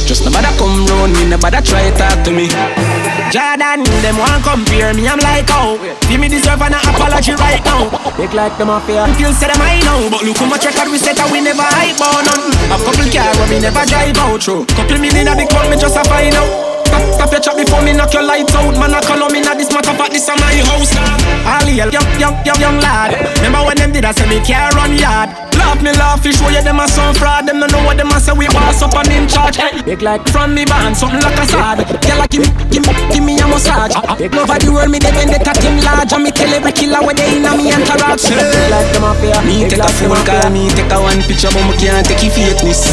Just 0.06 0.22
nobody 0.22 0.46
come 0.62 0.86
round 0.86 1.18
me, 1.18 1.26
nobody 1.26 1.58
try 1.66 1.90
talk 1.98 2.22
to 2.22 2.30
me. 2.30 2.46
Jordan, 3.34 3.82
them 4.06 4.22
want 4.22 4.46
compare 4.46 4.94
me, 4.94 5.10
I'm 5.10 5.18
like, 5.26 5.50
oh, 5.50 5.82
give 6.06 6.22
me 6.22 6.30
deserve 6.30 6.62
an 6.62 6.78
apology 6.78 7.34
right 7.34 7.66
now. 7.66 7.90
Big 8.14 8.38
like 8.38 8.54
the 8.62 8.66
mafia, 8.70 9.10
feel 9.18 9.34
say 9.34 9.50
them 9.50 9.58
I 9.58 9.82
know, 9.82 10.06
but 10.14 10.22
look 10.22 10.38
how 10.38 10.46
much 10.46 10.70
record 10.70 10.94
we 10.94 11.02
set 11.02 11.18
and 11.18 11.34
we 11.34 11.42
never 11.42 11.66
hype 11.66 11.98
on 11.98 12.30
none. 12.30 12.46
A 12.70 12.78
couple 12.78 13.10
car 13.10 13.34
where 13.42 13.50
me 13.50 13.58
never 13.58 13.82
drive 13.90 14.14
out 14.22 14.46
through. 14.46 14.70
Couple 14.78 15.02
million 15.02 15.26
at 15.26 15.42
the 15.42 15.50
club, 15.50 15.66
me 15.74 15.82
just 15.82 15.98
a 15.98 16.06
find 16.06 16.38
out. 16.38 16.75
Stop, 16.96 17.28
stop 17.28 17.32
your 17.32 17.42
chat 17.42 17.56
before 17.58 17.84
me 17.84 17.92
knock 17.92 18.14
your 18.14 18.24
lights 18.24 18.56
out. 18.56 18.72
Man, 18.80 18.96
I 18.96 19.02
call 19.04 19.20
on 19.20 19.32
me 19.34 19.42
now 19.42 19.54
this 19.54 19.68
matter 19.74 19.92
but 19.98 20.12
this 20.12 20.24
is 20.24 20.40
my 20.40 20.56
house. 20.64 20.96
All 21.44 21.68
young, 21.68 21.92
young, 21.92 22.08
young, 22.16 22.36
young, 22.48 22.60
young 22.60 22.78
lad. 22.80 23.12
Remember 23.44 23.68
when 23.68 23.76
them 23.76 23.92
did 23.92 24.06
I 24.06 24.12
say 24.16 24.24
me 24.32 24.40
care 24.40 24.72
run 24.72 24.96
yard? 24.96 25.28
Laugh 25.60 25.80
me 25.84 25.92
laugh, 25.92 26.24
fish 26.24 26.40
show 26.40 26.48
you 26.48 26.64
them 26.64 26.80
a 26.80 26.88
some 26.88 27.12
fraud. 27.16 27.48
Them 27.48 27.60
don't 27.60 27.72
know 27.72 27.84
what 27.84 27.98
them 27.98 28.12
a 28.16 28.20
say 28.20 28.32
we 28.32 28.48
boss 28.48 28.80
up 28.80 28.96
and 28.96 29.12
in 29.12 29.28
charge. 29.28 29.60
Hey. 29.60 29.76
Big 29.84 30.02
like 30.02 30.24
from 30.32 30.56
me 30.56 30.64
band, 30.64 30.96
something 30.96 31.20
like 31.20 31.36
a 31.36 31.46
sword 31.48 31.80
Girl 32.00 32.18
like 32.20 32.32
give 32.32 32.48
me, 32.48 32.50
give 32.72 32.84
me, 32.88 32.94
give 33.12 33.24
me 33.24 33.36
a 33.44 33.46
massage. 33.48 33.92
Ah, 33.96 34.12
ah, 34.12 34.16
big 34.16 34.32
over 34.32 34.56
the 34.56 34.72
world, 34.72 34.88
me 34.88 35.00
they 35.00 35.12
cat 35.12 35.60
him 35.60 35.76
large. 35.84 36.16
And 36.16 36.24
me 36.24 36.32
tell 36.32 36.48
every 36.48 36.72
killer 36.72 37.04
where 37.04 37.16
they 37.16 37.28
in 37.36 37.44
a 37.44 37.52
me 37.60 37.76
entourage. 37.76 38.24
Big 38.32 38.72
like 38.72 38.88
the 38.96 39.00
mafia 39.04 39.36
Me 39.44 39.68
take 39.68 39.84
a 39.84 39.88
phone 40.00 40.16
call, 40.24 40.48
me 40.48 40.72
take 40.72 40.92
a 40.92 40.98
one 41.00 41.20
picture 41.28 41.52
But 41.52 41.68
me 41.68 41.76
can't 41.76 42.08
take 42.08 42.24
your 42.24 42.32
fakeness. 42.32 42.88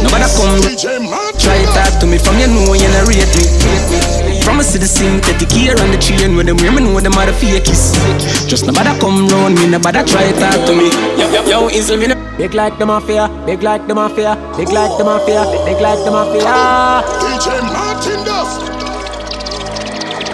Nobody 0.00 0.24
come 0.32 1.12
Try 1.36 1.64
talk 1.76 2.00
to 2.00 2.06
me 2.06 2.16
from 2.16 2.38
you 2.40 2.48
know 2.48 2.72
you 2.72 2.88
not 2.96 3.08
rate 3.08 3.25
me 3.34 4.40
From 4.42 4.60
a 4.60 4.64
see 4.64 4.78
the 4.78 4.86
synthetic 4.86 5.50
here 5.50 5.76
on 5.78 5.90
the 5.90 5.98
chain 5.98 6.36
With 6.36 6.46
them 6.46 6.58
hear 6.58 6.72
me 6.72 6.80
know 6.82 7.00
them 7.00 7.14
are 7.14 7.26
the 7.26 7.32
fakies 7.32 7.96
Just 8.48 8.66
nobody 8.66 8.92
come 9.00 9.26
round 9.28 9.56
me, 9.56 9.66
nobody 9.68 10.02
try 10.04 10.30
talk 10.38 10.66
to 10.66 10.74
me. 10.74 10.90
Yo, 11.18 11.26
yo, 11.32 11.42
yo, 11.48 11.68
is 11.68 11.90
me? 11.90 12.06
Big 12.36 12.54
like 12.54 12.78
the 12.78 12.86
mafia, 12.86 13.28
big 13.46 13.62
like 13.62 13.86
the 13.86 13.94
mafia 13.94 14.36
Big 14.56 14.68
like 14.68 14.96
the 14.98 15.04
mafia, 15.04 15.44
big 15.64 15.80
like 15.80 16.04
the 16.04 16.10
mafia. 16.10 16.44
DJ 17.20 17.46
Martin 17.48 17.72
Dust. 17.72 17.75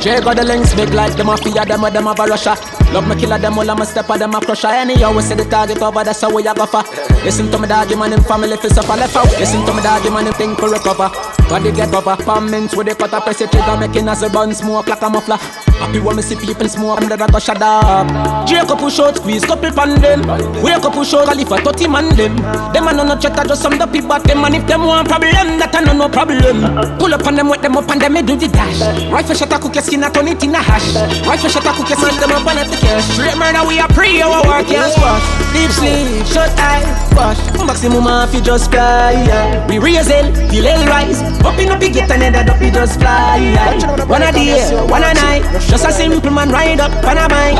Jay 0.02 0.20
got 0.20 0.34
the 0.34 0.42
links 0.42 0.74
big 0.74 0.92
like 0.92 1.16
the 1.16 1.22
mafia, 1.22 1.64
them 1.64 1.84
of 1.84 1.92
them 1.92 2.08
a 2.08 2.12
Russia. 2.12 2.56
Love 2.90 3.06
me 3.06 3.14
killer, 3.14 3.38
them 3.38 3.56
all 3.56 3.70
I'm 3.70 3.80
a 3.80 3.86
step 3.86 4.10
of 4.10 4.18
them 4.18 4.34
a 4.34 4.40
crusher. 4.40 4.66
Anyhow, 4.66 5.14
we 5.14 5.22
see 5.22 5.34
the 5.34 5.44
target 5.44 5.80
over, 5.80 6.02
that's 6.02 6.20
how 6.20 6.34
we 6.34 6.44
a 6.44 6.52
go 6.52 6.66
for. 6.66 6.82
Listen 7.22 7.48
to 7.52 7.58
me, 7.60 7.68
doggy 7.68 7.94
man, 7.94 8.12
in 8.12 8.20
family, 8.24 8.56
fi 8.56 8.66
suffer 8.66 8.96
left 8.96 9.14
out. 9.14 9.30
Listen 9.38 9.64
to 9.64 9.72
me, 9.72 9.80
doggy 9.80 10.10
man, 10.10 10.26
in 10.26 10.32
think 10.32 10.58
for 10.58 10.68
recover. 10.70 11.08
Body 11.48 11.70
get 11.70 11.94
over, 11.94 12.16
palments 12.16 12.74
with 12.74 12.88
the 12.88 12.96
cutter, 12.96 13.20
press 13.20 13.38
the 13.38 13.46
trigger, 13.46 13.76
making 13.78 14.08
us 14.08 14.22
a 14.22 14.28
bun 14.28 14.52
smoke 14.52 14.88
like 14.88 15.02
a 15.02 15.08
muffler. 15.08 15.38
Happy 15.82 15.98
when 15.98 16.14
me 16.14 16.22
see 16.22 16.36
people 16.36 16.68
smoke, 16.68 17.02
I'm 17.02 17.08
the 17.08 17.16
go 17.16 17.38
shut 17.40 17.60
up. 17.60 18.06
Jacob 18.46 18.78
push 18.78 19.00
out, 19.00 19.16
squeeze 19.16 19.44
couple 19.44 19.72
pan 19.72 19.98
them. 20.00 20.22
Wake 20.62 20.78
up 20.78 20.94
push 20.94 21.12
out, 21.12 21.26
Khalifa 21.26 21.58
30 21.58 21.88
man 21.88 22.06
them. 22.14 22.36
Them 22.70 22.86
a 22.86 22.92
no 22.94 23.02
no 23.02 23.18
chatter, 23.18 23.42
just 23.42 23.62
some 23.62 23.76
dopey 23.76 24.00
but 24.00 24.22
them. 24.22 24.44
And 24.44 24.54
if 24.54 24.64
them 24.70 24.86
want 24.86 25.08
problem, 25.08 25.58
that 25.58 25.74
a 25.74 25.82
no 25.82 25.92
no 25.92 26.08
problem. 26.08 26.62
Pull 27.02 27.12
up 27.12 27.26
on 27.26 27.34
them, 27.34 27.48
wet 27.48 27.62
them 27.62 27.76
up, 27.76 27.90
and 27.90 28.00
them 28.00 28.12
me 28.14 28.22
do 28.22 28.36
the 28.38 28.46
dash. 28.46 28.78
Rifle 29.10 29.34
shot 29.34 29.50
a 29.50 29.58
cook 29.58 29.74
your 29.74 29.82
skin, 29.82 30.04
I 30.04 30.10
turn 30.10 30.28
it 30.28 30.38
in 30.44 30.54
a 30.54 30.62
hash. 30.62 30.86
Rifle 31.26 31.50
shot 31.50 31.66
a 31.66 31.74
cook 31.74 31.90
your 31.90 31.98
skin, 31.98 32.14
them 32.14 32.30
up 32.30 32.46
and 32.46 32.62
at 32.62 32.70
the 32.70 32.78
cash. 32.78 33.02
Straight 33.18 33.34
murder, 33.34 33.66
we 33.66 33.82
a 33.82 33.90
pre, 33.90 34.22
our 34.22 34.38
work 34.46 34.70
can't 34.70 34.86
squash. 34.94 35.26
Deep 35.50 35.70
sleep, 35.74 36.06
shut 36.30 36.54
eye, 36.62 36.86
wash. 37.18 37.42
Maximum 37.58 38.06
off, 38.06 38.30
you 38.32 38.40
just 38.40 38.70
fly. 38.70 39.18
Yeah. 39.26 39.66
We 39.66 39.82
raise 39.82 40.06
hell, 40.06 40.30
feel 40.46 40.62
hell 40.62 40.86
rise. 40.86 41.26
Up 41.42 41.58
in 41.58 41.74
a 41.74 41.78
big 41.78 41.94
get 41.94 42.06
another 42.06 42.46
up, 42.46 42.62
you 42.62 42.70
just 42.70 43.02
fly. 43.02 43.42
Yeah. 43.42 44.06
One 44.06 44.22
a 44.22 44.30
day, 44.30 44.62
one 44.86 45.02
a 45.02 45.10
night. 45.14 45.42
Just 45.72 45.88
a 45.88 45.92
simple 45.92 46.30
man 46.30 46.50
ride 46.50 46.80
up 46.80 46.92
on 47.02 47.16
a 47.16 47.24
bike. 47.32 47.56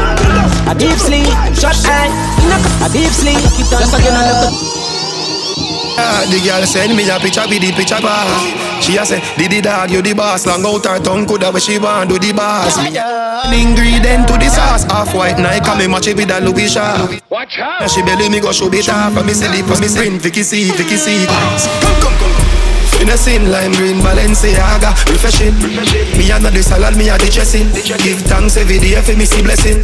A 0.68 0.76
deep 0.76 1.00
sleep, 1.00 1.32
shut 1.56 1.80
eye. 1.88 2.12
A 2.84 2.88
deep 2.92 3.08
sleep, 3.08 3.40
just 3.40 3.96
again 3.96 4.12
on 4.12 4.28
the 4.28 4.52
Ah, 5.96 6.20
the 6.28 6.36
girl 6.44 6.60
send 6.68 6.92
me 6.92 7.08
a 7.08 7.16
picture 7.16 7.40
with 7.48 7.64
the 7.64 7.72
picture 7.72 7.96
bar. 8.04 8.28
She 8.82 8.98
a 9.00 9.06
say, 9.06 9.24
Diddy 9.40 9.62
dog, 9.62 9.90
you 9.90 10.02
the 10.02 10.12
boss. 10.12 10.44
Long 10.44 10.60
out 10.66 10.84
her 10.84 11.00
tongue, 11.00 11.24
coulda 11.26 11.50
where 11.50 11.60
she 11.60 11.78
want 11.78 12.10
do 12.10 12.18
the 12.18 12.36
boss. 12.36 12.76
Me 13.48 13.62
ingredient 13.64 14.28
to 14.28 14.36
the 14.36 14.48
sauce, 14.52 14.84
half 14.92 15.14
white 15.14 15.38
Nike, 15.38 15.72
me 15.78 15.88
match 15.88 16.08
it 16.08 16.16
with 16.16 16.30
a 16.30 16.40
Louis 16.40 16.68
Shaw. 16.68 17.08
Watch 17.30 17.58
out. 17.58 17.80
And 17.80 17.90
she 17.90 18.02
belly 18.02 18.28
me 18.28 18.40
go 18.40 18.52
show 18.52 18.68
it 18.68 18.90
off, 18.90 19.16
and 19.16 19.24
me 19.24 19.32
see 19.32 19.48
the 19.48 19.64
me 19.80 19.88
sprint, 19.88 20.20
Vicky 20.20 20.42
C, 20.42 20.68
Vicky 20.76 20.96
C. 21.00 21.24
Come, 21.24 21.96
come, 22.04 22.16
come. 22.20 22.41
Innocent 23.02 23.50
lime 23.50 23.72
green 23.72 23.98
Balenciaga 23.98 24.94
Refreshing. 25.10 25.54
Me 26.16 26.30
a 26.30 26.38
the 26.38 26.62
salad, 26.62 26.96
me 26.96 27.08
a 27.08 27.18
the 27.18 27.26
dressing. 27.26 27.66
Give 27.98 28.20
thanks 28.30 28.56
every 28.56 28.78
day 28.78 28.94
for 29.02 29.16
me 29.16 29.24
see 29.24 29.42
blessing. 29.42 29.82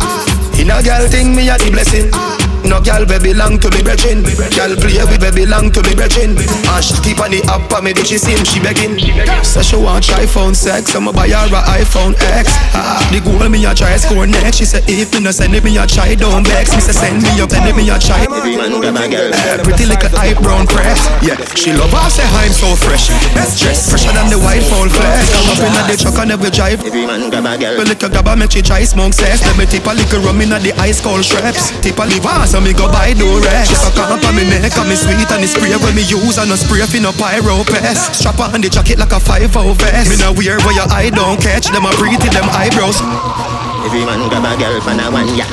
In 0.54 0.70
a 0.70 0.80
girl 0.80 1.08
thing, 1.08 1.34
me 1.34 1.48
a 1.48 1.58
the 1.58 1.68
blessing 1.72 2.47
no 2.64 2.80
girl 2.80 3.04
we 3.06 3.18
belong 3.18 3.58
to 3.60 3.68
me 3.70 3.82
brethren. 3.82 4.22
Girl 4.54 4.72
play 4.78 4.98
with 5.06 5.22
we 5.22 5.30
belong 5.44 5.70
to 5.72 5.80
me 5.84 5.94
brethren. 5.94 6.34
And 6.38 6.82
she 6.84 6.94
keep 7.04 7.20
on 7.20 7.30
the 7.30 7.42
up 7.50 7.70
on 7.72 7.84
me, 7.84 7.92
did 7.92 8.06
she 8.06 8.18
see 8.18 8.34
him, 8.34 8.44
she 8.44 8.60
begging. 8.60 8.98
Say 9.44 9.62
she 9.62 9.76
want 9.76 10.04
try 10.04 10.26
phone 10.26 10.54
sex, 10.54 10.94
I'ma 10.94 11.12
buy 11.12 11.28
her 11.28 11.46
a 11.50 11.60
iPhone 11.82 12.14
X. 12.34 12.50
Ah, 12.74 13.02
The 13.12 13.20
goal 13.20 13.48
me 13.48 13.64
a 13.64 13.74
try 13.74 13.96
score 13.96 14.26
next. 14.26 14.58
She 14.58 14.64
say 14.64 14.82
if 14.88 15.12
me 15.14 15.20
no 15.20 15.30
send 15.30 15.54
it, 15.54 15.62
me 15.64 15.76
a 15.78 15.86
try 15.86 16.14
don't 16.14 16.46
vex. 16.46 16.74
Me 16.74 16.80
say 16.80 16.92
send 16.92 17.22
me 17.22 17.30
up, 17.40 17.50
send 17.50 17.68
it, 17.68 17.76
me 17.76 17.88
a 17.90 17.98
try. 17.98 18.26
Uh, 18.28 19.62
Pretty 19.62 19.86
little 19.86 20.10
eye 20.18 20.34
brown 20.42 20.66
press 20.66 21.06
Yeah, 21.22 21.36
she 21.54 21.72
love 21.72 21.90
how 21.90 22.08
say 22.08 22.24
I'm 22.24 22.52
so 22.52 22.74
fresh. 22.76 23.08
Best 23.34 23.60
dress, 23.62 23.90
fresher 23.90 24.12
than 24.12 24.30
the 24.30 24.38
white 24.38 24.62
fall 24.64 24.88
flesh 24.88 25.28
Come 25.32 25.48
up 25.50 25.60
in 25.62 25.86
the 25.90 25.96
truck 25.96 26.18
and 26.20 26.32
every 26.32 26.50
drive. 26.50 26.84
Every 26.84 27.06
man 27.06 27.30
grab 27.30 27.46
a 27.46 27.56
girl 27.58 27.76
Well, 27.78 27.86
little 27.86 28.08
grab 28.10 28.26
a 28.28 28.36
make 28.36 28.52
she 28.52 28.62
try 28.62 28.84
smoke 28.84 29.12
cess 29.14 29.42
Let 29.46 29.56
me 29.58 29.66
tip 29.66 29.86
a 29.86 29.92
little 29.94 30.20
rum 30.22 30.40
in 30.40 30.50
the 30.50 30.72
ice 30.78 31.00
cold 31.00 31.24
straps. 31.24 31.70
Tip 31.80 31.98
a 31.98 32.04
liver 32.04 32.46
so 32.58 32.64
me 32.64 32.72
go 32.72 32.90
buy 32.90 33.14
Durex. 33.14 33.68
She 33.68 33.74
suck 33.74 33.94
up 33.98 34.24
on 34.24 34.34
me 34.34 34.42
neck 34.44 34.74
and 34.74 34.88
me 34.88 34.96
sweet 34.96 35.30
and 35.30 35.42
the 35.42 35.46
spray 35.46 35.70
when 35.78 35.94
me 35.94 36.02
use 36.02 36.38
and 36.38 36.50
no 36.50 36.56
spray 36.56 36.82
fi 36.82 36.98
no 36.98 37.12
pyro 37.12 37.62
pest 37.62 38.14
Strap 38.18 38.40
on 38.40 38.60
the 38.60 38.68
jacket 38.68 38.98
like 38.98 39.12
a 39.12 39.20
5 39.20 39.50
vest. 39.78 40.10
Me 40.10 40.16
no 40.18 40.32
wear 40.32 40.58
where 40.66 40.74
your 40.74 40.88
eye 40.90 41.10
don't 41.10 41.40
catch. 41.40 41.70
Them 41.70 41.86
a 41.86 41.92
breathe 41.94 42.22
in 42.24 42.32
them 42.34 42.50
eyebrows. 42.50 42.98
Every 43.86 44.02
man 44.04 44.28
grab 44.28 44.44
a 44.44 44.52
girl 44.58 44.80
pan 44.80 44.98
a 44.98 45.06
one 45.10 45.30
ya 45.38 45.46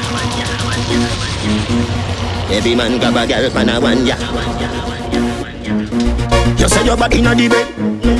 Every 2.50 2.74
man 2.76 2.98
grab 2.98 3.15
a 3.15 3.28
girl 3.28 3.50
pan 3.52 3.70
a 3.70 3.80
one 3.80 4.06
ya 4.06 5.05
You 6.65 6.69
say 6.73 6.82
your 6.82 6.97
body 6.97 7.21
inna 7.21 7.38
the 7.38 7.45
bed 7.45 7.62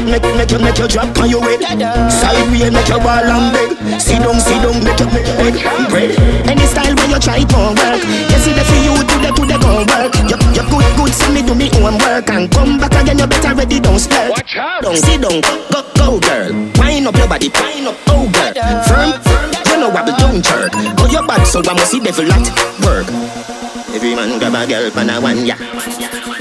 Make, 0.05 0.21
make 0.38 0.53
you, 0.53 0.62
make 0.62 0.77
you 0.77 0.86
drop 0.86 1.17
on 1.17 1.25
your 1.25 1.41
head 1.41 1.65
Side 2.13 2.45
way, 2.53 2.69
make 2.69 2.86
you 2.86 3.01
ball 3.01 3.25
and 3.25 3.49
beg. 3.49 3.97
Sit 3.97 4.21
down, 4.21 4.38
sit 4.38 4.62
down, 4.62 4.77
make 4.86 5.01
you 5.01 5.10
make 5.10 5.58
head 5.58 5.89
bread 5.89 6.13
Any 6.45 6.62
style 6.69 6.93
where 6.93 7.10
you 7.10 7.17
try 7.17 7.41
it 7.41 7.49
won't 7.49 7.73
work. 7.73 8.05
You 8.05 8.38
see 8.45 8.53
the 8.53 8.62
for 8.62 8.77
you, 8.86 8.93
to 9.01 9.15
the, 9.17 9.29
to 9.34 9.43
the 9.49 9.58
gon' 9.58 9.89
work. 9.89 10.13
You, 10.29 10.38
you 10.53 10.62
good, 10.62 10.86
good, 10.93 11.10
see 11.17 11.34
me 11.34 11.41
do 11.41 11.58
me 11.58 11.73
own 11.81 11.97
work 12.05 12.29
And 12.29 12.45
come 12.53 12.77
back 12.77 12.93
again, 12.93 13.17
you 13.17 13.25
better 13.25 13.58
ready, 13.58 13.81
don't 13.81 13.97
splurt 13.97 14.29
Watch 14.29 14.53
out. 14.62 14.86
Don't 14.86 15.01
sit 15.01 15.25
down, 15.25 15.41
go, 15.41 15.65
go, 15.73 15.81
go 15.97 16.08
girl. 16.21 16.53
Wind 16.77 17.10
up 17.10 17.17
your 17.17 17.25
body, 17.25 17.49
wind 17.49 17.89
up, 17.89 17.97
oh 18.13 18.29
girl. 18.29 18.53
Firm, 18.86 19.10
you 19.73 19.77
know 19.81 19.89
wobble, 19.89 20.13
don't 20.21 20.45
jerk. 20.45 20.69
Go 21.01 21.10
your 21.10 21.25
back, 21.25 21.49
so 21.49 21.65
I 21.65 21.73
must 21.73 21.89
see 21.89 21.97
devil 21.97 22.29
at 22.29 22.45
work. 22.86 23.10
Every 23.95 24.13
man 24.13 24.38
grab 24.38 24.53
a 24.53 24.67
girl 24.67 24.91
pan 24.91 25.10
a 25.10 25.21
one 25.21 25.47
ya 25.47 25.55
You're 25.58 25.73
rocking 25.73 26.29
with 26.29 26.35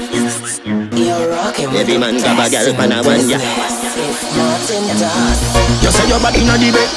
Every 1.15 1.97
man 1.97 2.17
grab 2.19 2.39
a 2.43 2.49
girl 2.51 2.73
pan 2.75 2.91
a 2.91 2.99
one 2.99 3.23
ya 3.31 3.39
You 5.79 5.91
say 5.91 6.07
your 6.11 6.19
body 6.19 6.43
inna 6.43 6.59
the 6.59 6.75
bed 6.75 6.91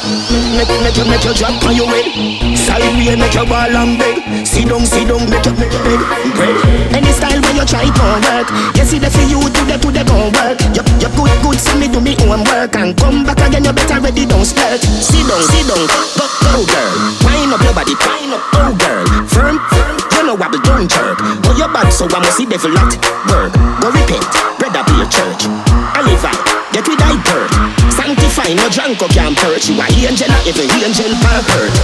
Make, 0.58 0.74
make 0.82 0.98
you, 0.98 1.06
make 1.06 1.22
you 1.22 1.34
drop 1.38 1.62
on 1.62 1.76
your 1.78 1.86
head. 1.86 2.58
Side 2.58 2.82
way, 2.98 3.14
make 3.14 3.30
you 3.30 3.46
ball 3.46 3.70
and 3.70 3.94
beg. 3.94 4.42
Sit 4.42 4.66
down, 4.66 4.82
sit 4.82 5.06
down, 5.06 5.22
make 5.30 5.46
you 5.46 5.54
make 5.54 5.70
bed 5.70 6.02
bread 6.34 6.56
Any 6.98 7.12
style 7.14 7.38
where 7.38 7.54
you 7.54 7.62
try 7.62 7.86
won't 7.94 8.26
work. 8.26 8.50
You 8.74 8.84
see 8.84 8.98
the 8.98 9.06
for 9.06 9.22
you, 9.22 9.38
to 9.38 9.62
the, 9.70 9.78
to 9.78 9.88
the 9.94 10.02
gon' 10.02 10.34
work. 10.34 10.58
You, 10.74 10.82
you 10.98 11.10
good, 11.14 11.30
good, 11.46 11.58
see 11.62 11.78
me 11.78 11.86
do 11.86 12.00
me 12.02 12.18
own 12.26 12.42
work. 12.50 12.74
And 12.74 12.98
come 12.98 13.22
back 13.22 13.38
again, 13.38 13.62
you 13.62 13.72
better 13.72 14.02
ready, 14.02 14.26
don't 14.26 14.42
splurt 14.42 14.82
Sit 14.82 15.22
down, 15.30 15.42
sit 15.46 15.62
down, 15.70 15.84
go, 16.18 16.26
go 16.42 16.66
girl. 16.66 16.94
Wind 17.22 17.54
up 17.54 17.62
your 17.62 17.74
body, 17.76 17.94
wind 17.94 18.34
up, 18.34 18.42
oh 18.58 18.74
girl. 18.74 19.06
Firm, 19.30 19.62
firm, 19.70 19.87
know 20.28 20.34
wobble, 20.34 20.60
don't 20.60 20.90
jerk 20.90 21.18
Go 21.42 21.56
your 21.56 21.72
back, 21.72 21.90
so 21.90 22.04
I 22.04 22.20
must 22.20 22.36
see 22.36 22.44
devil 22.44 22.76
at 22.76 22.92
work. 23.32 23.52
Go 23.80 23.88
repent, 23.88 24.28
brother 24.58 24.84
be 24.84 24.92
your 25.00 25.08
church. 25.08 25.48
With 26.04 26.22
thy 26.22 26.32
bird 26.44 26.57
Sanctify, 28.48 28.54
no 28.54 28.68
drunk 28.70 29.02
or 29.02 29.08
can 29.08 29.34
perch. 29.34 29.68
You 29.68 29.80
a 29.80 29.86
angel, 30.08 30.30
a 30.30 30.38
every 30.48 30.68
angel 30.80 31.12
per 31.20 31.40
hurt 31.52 31.74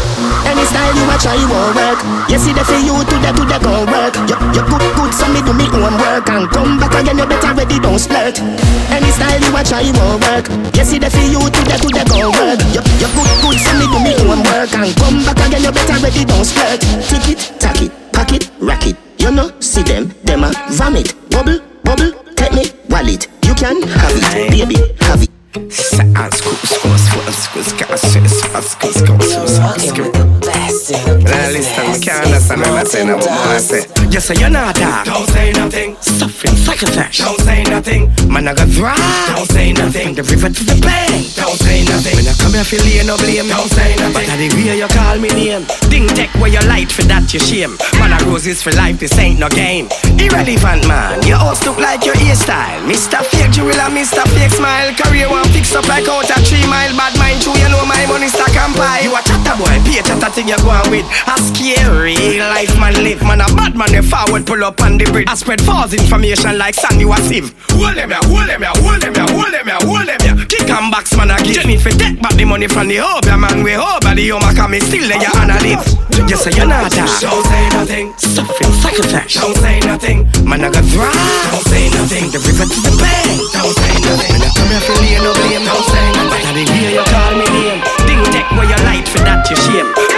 Any 0.49 0.65
style 0.65 0.95
you 0.97 1.05
a 1.05 1.17
try, 1.21 1.37
won't 1.45 1.77
work. 1.77 2.01
You 2.31 2.39
see 2.39 2.53
the 2.53 2.65
for 2.65 2.81
you, 2.81 2.97
to 2.97 3.17
the, 3.21 3.59
gon' 3.61 3.87
work. 3.89 4.15
You, 4.29 4.37
you 4.55 4.63
good, 4.65 4.85
good, 4.97 5.13
so 5.13 5.27
me 5.29 5.41
do 5.45 5.53
me 5.53 5.67
own 5.69 5.97
work. 6.01 6.29
And 6.29 6.49
come 6.51 6.79
back 6.81 6.95
again, 6.95 7.19
you 7.19 7.27
better 7.27 7.53
ready, 7.55 7.79
don't 7.81 8.01
splurt. 8.01 8.41
Any 8.89 9.11
style 9.13 9.41
you 9.41 9.53
a 9.53 9.63
try, 9.65 9.85
won't 9.93 10.25
work. 10.25 10.47
You 10.77 10.85
see 10.85 10.99
the 10.99 11.11
for 11.11 11.25
you, 11.25 11.41
to 11.41 11.61
the, 11.69 12.05
gon' 12.09 12.33
work. 12.33 12.61
You, 12.73 12.81
you 13.01 13.09
good, 13.13 13.31
good, 13.45 13.59
so 13.61 13.73
me 13.77 13.87
do 13.91 13.99
me 14.01 14.13
own 14.25 14.41
work. 14.49 14.73
And 14.73 14.93
come 14.97 15.25
back 15.25 15.41
again, 15.45 15.65
you 15.65 15.73
better 15.73 15.99
ready, 16.01 16.25
don't 16.25 16.45
splurt. 16.45 16.81
Tick 17.09 17.29
it, 17.29 17.41
tack 17.61 17.81
it, 17.83 17.93
pack 18.13 18.33
it, 18.33 18.51
rack 18.61 18.87
it. 18.87 18.97
You 19.19 19.31
know, 19.31 19.53
see 19.61 19.83
them, 19.83 20.13
them 20.25 20.45
a 20.45 20.53
vomit. 20.73 21.13
Bubble, 21.31 21.61
bubble, 21.85 22.13
take 22.37 22.53
me 22.53 22.73
wallet. 22.89 23.29
You 23.45 23.55
can 23.55 23.83
have 23.83 24.13
it, 24.17 24.51
baby, 24.51 24.77
have 25.01 25.23
it 25.23 25.34
Sounds 25.55 26.41
cool, 26.41 26.53
scores, 26.67 27.05
scores, 27.05 27.37
scores, 27.37 27.67
scores, 27.69 28.01
scores, 28.01 28.41
scores, 28.41 28.65
scores, 28.65 28.65
scores, 28.65 29.05
scores, 29.05 29.31
scores, 29.31 29.47
scores, 29.47 29.87
scores, 29.87 30.74
now 30.75 31.55
listen, 31.55 31.87
me 31.87 32.01
can't 32.03 32.27
understand 32.27 32.61
what 32.67 32.83
I 32.83 32.83
say 32.83 33.07
now, 33.07 33.15
but 33.15 33.31
I 33.31 33.59
say 33.59 33.87
You 34.11 34.19
say 34.19 34.35
you're 34.43 34.51
not 34.51 34.75
dark 34.75 35.07
Don't 35.07 35.29
say 35.31 35.53
nothing. 35.53 35.95
Suffering 36.03 36.57
psychopath 36.59 37.15
Don't 37.15 37.39
say 37.47 37.63
nothing. 37.71 38.11
Man, 38.27 38.49
I 38.49 38.55
got 38.55 38.67
dry 38.75 38.99
Don't 39.39 39.47
say 39.47 39.71
nothing. 39.73 40.03
From 40.03 40.15
the 40.19 40.25
river 40.27 40.51
to 40.51 40.63
the 40.67 40.75
bank. 40.83 41.31
Don't 41.39 41.55
say 41.63 41.87
nothing. 41.87 42.19
When 42.19 42.27
I 42.27 42.35
come 42.35 42.59
here, 42.59 42.67
feel 42.67 42.83
lay 42.83 43.07
no 43.07 43.15
blame. 43.23 43.47
Don't 43.47 43.71
say 43.71 43.95
nothing. 44.03 44.19
But 44.19 44.27
I 44.27 44.35
the 44.35 44.51
way 44.51 44.75
you 44.75 44.91
call 44.91 45.15
me 45.23 45.31
name. 45.31 45.63
Ding 45.95 46.11
tech 46.11 46.35
where 46.43 46.51
you 46.51 46.59
light 46.67 46.91
for 46.91 47.07
that 47.07 47.31
you 47.31 47.39
shame. 47.39 47.79
Man, 48.03 48.11
I 48.11 48.19
roses 48.27 48.59
for 48.59 48.75
life, 48.75 48.99
this 48.99 49.15
ain't 49.15 49.39
no 49.39 49.47
game. 49.47 49.87
Irrelevant 50.19 50.91
man, 50.91 51.23
your 51.23 51.39
host 51.39 51.63
look 51.71 51.79
like 51.79 52.03
your 52.03 52.19
hairstyle 52.19 52.83
Mr. 52.83 53.23
Fake 53.31 53.55
Jewel 53.55 53.79
and 53.79 53.95
Mr. 53.95 54.27
Fake 54.35 54.51
Smile. 54.51 54.91
Career 54.99 55.31
one 55.31 55.47
fix 55.55 55.71
up 55.79 55.87
like 55.87 56.11
out 56.11 56.27
a 56.27 56.37
three 56.43 56.67
mile. 56.67 56.91
Bad 56.99 57.15
mind 57.15 57.39
true, 57.45 57.55
you 57.63 57.69
know 57.71 57.85
my 57.87 58.01
money 58.11 58.27
stack 58.27 58.57
and 58.57 58.75
pie 58.75 59.05
You 59.05 59.15
a 59.15 59.21
chatter 59.23 59.55
boy, 59.55 59.77
pay 59.87 60.03
chatter 60.03 60.31
thing 60.35 60.49
you 60.49 60.59
go 60.65 60.81
with 60.91 61.07
A 61.29 61.37
scary 61.39 62.41
life 62.41 62.73
man 62.81 62.97
live 63.05 63.23
Man 63.23 63.41
a 63.41 63.49
bad 63.55 63.77
man, 63.77 63.93
they 63.93 64.03
forward 64.03 64.47
pull 64.47 64.65
up 64.65 64.81
on 64.81 64.99
the 64.99 65.05
bridge. 65.13 65.29
I 65.29 65.35
spread 65.35 65.61
false 65.61 65.93
information 65.93 66.59
like 66.59 66.75
Sandy 66.75 67.05
was 67.05 67.23
sieve 67.29 67.53
Hold 67.77 67.97
them 67.97 68.11
ya, 68.11 68.21
hold 68.25 68.49
them 68.49 68.63
ya, 68.63 68.73
hold 68.81 69.01
them 69.01 69.15
ya, 69.15 69.27
hold 69.29 69.53
them 69.53 69.69
ya, 69.69 69.79
hold 69.85 70.09
them 70.09 70.21
ya 70.25 70.33
Kick 70.49 70.69
and 70.71 70.91
box 70.91 71.17
man 71.17 71.31
a 71.31 71.37
give. 71.43 71.61
Jenny 71.61 71.77
for 71.77 71.91
take 71.91 72.21
back 72.21 72.35
the 72.35 72.45
money 72.45 72.69
from 72.69 72.89
the 72.89 72.97
hub 72.97 73.25
ya 73.25 73.37
man. 73.37 73.63
We 73.63 73.77
over 73.77 74.15
the 74.15 74.25
home 74.33 74.49
come 74.55 74.75
still 74.81 75.07
there 75.09 75.21
ya 75.21 75.31
and 75.43 75.53
a 75.53 75.59
live. 75.61 75.85
You 76.15 76.37
say 76.39 76.55
you're 76.55 76.71
not 76.71 76.89
that. 76.95 77.11
Don't 77.21 77.43
say 77.43 77.65
nothing. 77.75 78.07
Suffering 78.17 78.75
psychopath 78.79 79.29
Don't 79.35 79.57
say 79.59 79.79
nothing. 79.83 80.19
Man 80.47 80.63
I 80.63 80.71
got 80.71 80.87
dry 80.95 81.11
Don't 81.51 81.67
say 81.67 81.91
nothing. 81.91 82.31
The 82.31 82.39
river 82.39 82.67
to 82.71 82.79
the 82.87 82.93
bank 83.03 83.39
Don't 83.51 83.75
say 83.75 83.95
nothing. 83.99 84.31
When 84.31 84.43
I 84.47 84.51
come 84.55 84.71
here 84.71 84.85
for 84.85 84.95
no 84.95 85.31
blame 85.35 85.65
Don't 85.67 85.87
say 85.91 86.07
nothing. 86.15 86.31
But 86.31 86.43
I 86.47 86.51
didn't 86.55 86.75
hear 86.79 86.91
you 86.95 87.05
call 87.11 87.33
me 87.35 87.47
name. 87.51 87.81
Ding 88.07 88.23
tech 88.31 88.47
where 88.55 88.69
you 88.71 88.79
light 88.87 89.07
for 89.11 89.21
that 89.27 89.43
you 89.51 89.59
shame. 89.59 89.89
I 89.91 90.14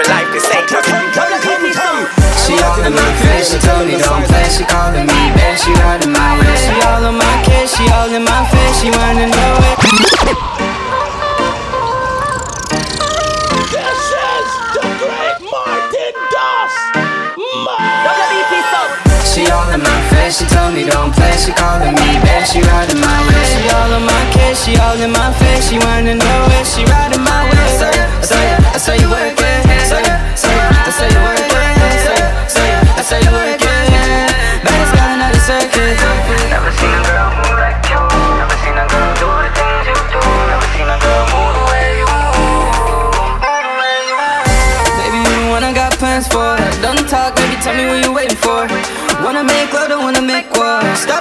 for 0.00 0.10
life 0.10 0.28
this 0.32 0.48
ain't 0.54 0.70
nothing 0.72 1.12
She 2.40 2.56
all 2.64 2.80
in 2.84 2.92
my 2.94 3.12
face, 3.22 3.52
she 3.52 3.58
told 3.58 3.86
me 3.86 3.96
don't 3.98 4.24
play. 4.26 4.48
She 4.48 4.64
calling 4.64 5.06
me 5.06 5.20
babe, 5.36 5.58
she 5.58 5.72
riding 5.74 6.12
my 6.12 6.38
way. 6.40 6.56
She 6.56 6.72
all 6.88 7.04
in 7.04 7.16
my 7.16 7.42
case, 7.44 7.76
she 7.76 7.88
all 7.90 8.12
in 8.12 8.24
my 8.24 8.44
face 8.48 8.80
She 8.80 8.90
wanna 8.90 9.26
know 9.28 10.79
she 20.32 20.46
told 20.46 20.74
me 20.74 20.84
don't 20.84 21.12
play 21.12 21.32
She 21.36 21.52
calling 21.52 21.94
me 21.94 22.08
babe, 22.22 22.46
she 22.46 22.60
riding 22.62 23.00
my 23.00 23.18
way. 23.26 23.44
She 23.50 23.66
all 23.74 23.90
in 23.92 24.04
my 24.06 24.22
case, 24.32 24.64
she 24.64 24.76
all 24.78 24.98
in 25.00 25.10
my 25.10 25.32
face 25.34 25.68
She 25.68 25.78
wanna 25.78 26.14
know 26.14 26.40
it, 26.58 26.66
she 26.66 26.84
riding 26.84 27.22
my 27.22 27.44
way. 27.50 27.58
I 27.58 27.78
saw 27.78 27.90
you, 27.90 28.06
I 28.06 28.26
saw 28.30 28.38
you, 28.38 28.56
I 28.74 28.78
saw 28.78 28.92
you 28.94 29.08
work 29.10 29.34
it 29.34 29.66
I 29.66 29.74
I 29.74 29.84
saw 29.84 29.98
you, 29.98 30.14
I 30.86 30.90
saw 30.90 31.06
you 31.06 31.20
work 31.26 31.38
it 31.38 31.49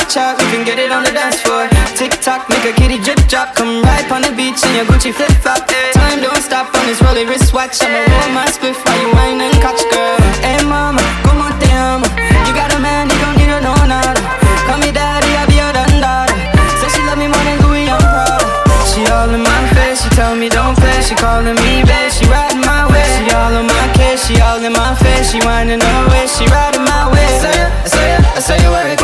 chop, 0.09 0.41
you 0.41 0.47
can 0.49 0.65
get 0.65 0.79
it 0.81 0.91
on 0.91 1.03
the 1.03 1.11
dance 1.13 1.39
floor. 1.39 1.69
Tick 1.93 2.17
tock, 2.19 2.49
make 2.49 2.65
a 2.65 2.73
kitty 2.73 2.97
drip 2.97 3.21
drop. 3.29 3.53
Come 3.53 3.81
right 3.85 4.05
on 4.11 4.21
the 4.25 4.33
beach 4.33 4.57
in 4.65 4.73
your 4.75 4.85
Gucci 4.89 5.13
flip 5.13 5.29
flop. 5.45 5.69
Time 5.93 6.19
don't 6.19 6.41
stop 6.41 6.73
on 6.73 6.83
this 6.89 7.01
rolling 7.01 7.29
wristwatch. 7.29 7.77
I'ma 7.85 8.01
roll 8.09 8.29
my 8.33 8.49
spiff 8.49 8.77
while 8.81 8.99
you 8.99 9.09
whine 9.13 9.39
and 9.39 9.53
catch, 9.61 9.81
girl. 9.93 10.17
Hey 10.41 10.57
mama, 10.65 11.01
come 11.21 11.45
on, 11.45 11.53
amo. 11.69 12.09
You 12.49 12.53
got 12.57 12.73
a 12.73 12.79
man, 12.81 13.05
you 13.09 13.17
don't 13.21 13.37
need 13.37 13.53
a 13.53 13.61
no 13.61 13.73
nada. 13.85 14.17
Call 14.65 14.81
me 14.81 14.89
daddy, 14.91 15.29
I'll 15.37 15.45
be 15.45 15.61
your 15.61 15.71
dandada. 15.77 16.33
Say 16.81 16.89
she 16.89 17.01
love 17.05 17.21
me 17.21 17.29
more 17.29 17.45
than 17.45 17.61
Louis, 17.69 17.85
I'm 17.85 18.01
proud. 18.01 18.41
She 18.89 19.05
all 19.13 19.29
in 19.29 19.45
my 19.45 19.61
face, 19.77 20.01
she 20.01 20.09
tell 20.17 20.33
me 20.35 20.49
don't 20.49 20.73
play. 20.73 21.05
She 21.05 21.13
calling 21.13 21.53
me 21.53 21.85
babe, 21.85 22.09
she 22.09 22.25
riding 22.25 22.65
my 22.65 22.89
way. 22.89 23.05
She 23.13 23.29
all 23.37 23.53
in 23.53 23.65
my 23.69 23.85
case, 23.93 24.25
she 24.25 24.41
all 24.41 24.57
in 24.57 24.73
my 24.73 24.97
face. 24.97 25.29
She 25.29 25.37
whining 25.45 25.79
her 25.79 26.01
way, 26.09 26.25
she 26.25 26.49
riding 26.49 26.83
my 26.83 27.05
way. 27.13 27.29
I 27.29 27.37
saw 27.37 27.53
I 27.85 27.89
say 27.93 28.07
you, 28.09 28.19
I 28.37 28.39
say 28.41 28.57
you 28.63 28.71
work. 28.73 28.98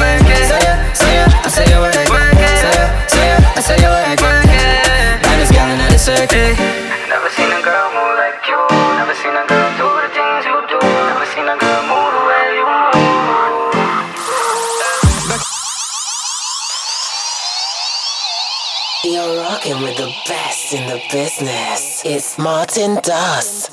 Martin 22.86 23.02
Dust. 23.02 23.72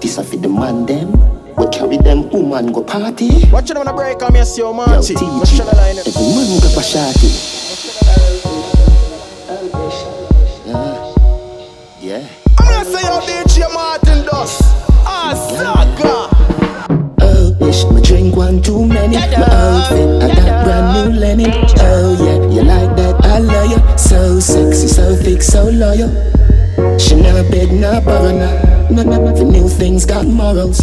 This 0.00 0.16
a 0.16 0.22
for 0.22 0.36
the 0.36 0.48
man 0.48 0.86
them. 0.86 1.10
We 1.56 1.66
carry 1.70 1.96
them 1.96 2.30
woman 2.30 2.70
go 2.72 2.84
party. 2.84 3.50
Watch 3.50 3.70
it 3.70 3.76
on 3.76 3.88
a 3.88 3.92
break, 3.92 4.22
I'm 4.22 4.32
your 4.36 4.44
CEO 4.44 4.72
Marty. 4.72 5.14
Yo, 5.14 5.18
TG. 5.18 5.56
shut 5.56 5.66
the 5.68 5.74
line. 5.74 5.98
Every 5.98 6.12
man 6.12 6.60
go 6.62 6.68
for 6.70 6.86
shawty. 6.86 7.30
Yeah. 10.66 11.12
Yeah. 12.00 12.28
I'm 12.58 12.66
gonna 12.68 12.84
say 12.84 13.02
your 13.02 13.20
DJ 13.22 13.74
Martin 13.74 14.24
Dust. 14.26 14.62
Ah, 15.04 15.34
saga. 15.50 16.30
Oh, 17.22 17.66
ish, 17.68 17.84
my 17.86 18.00
drink 18.02 18.36
one 18.36 18.62
too 18.62 18.86
many. 18.86 19.16
My 19.16 19.48
outfit, 19.50 20.22
I 20.22 20.28
got 20.32 20.64
brand 20.64 21.12
new 21.12 21.18
linen. 21.18 21.50
Oh 21.80 22.14
yeah, 22.24 22.54
you 22.54 22.62
like 22.62 22.94
that? 22.94 23.05
Love 23.38 23.70
you. 23.70 23.98
So 23.98 24.40
sexy, 24.40 24.88
so 24.88 25.14
thick, 25.14 25.42
so 25.42 25.64
loyal. 25.64 26.08
She 26.98 27.16
never 27.16 27.42
beg, 27.50 27.72
not 27.72 28.04
borrow, 28.04 28.32
nah. 28.32 28.88
No, 28.88 29.02
no, 29.02 29.32
the 29.32 29.44
new 29.44 29.68
things 29.68 30.06
got 30.06 30.26
morals. 30.26 30.80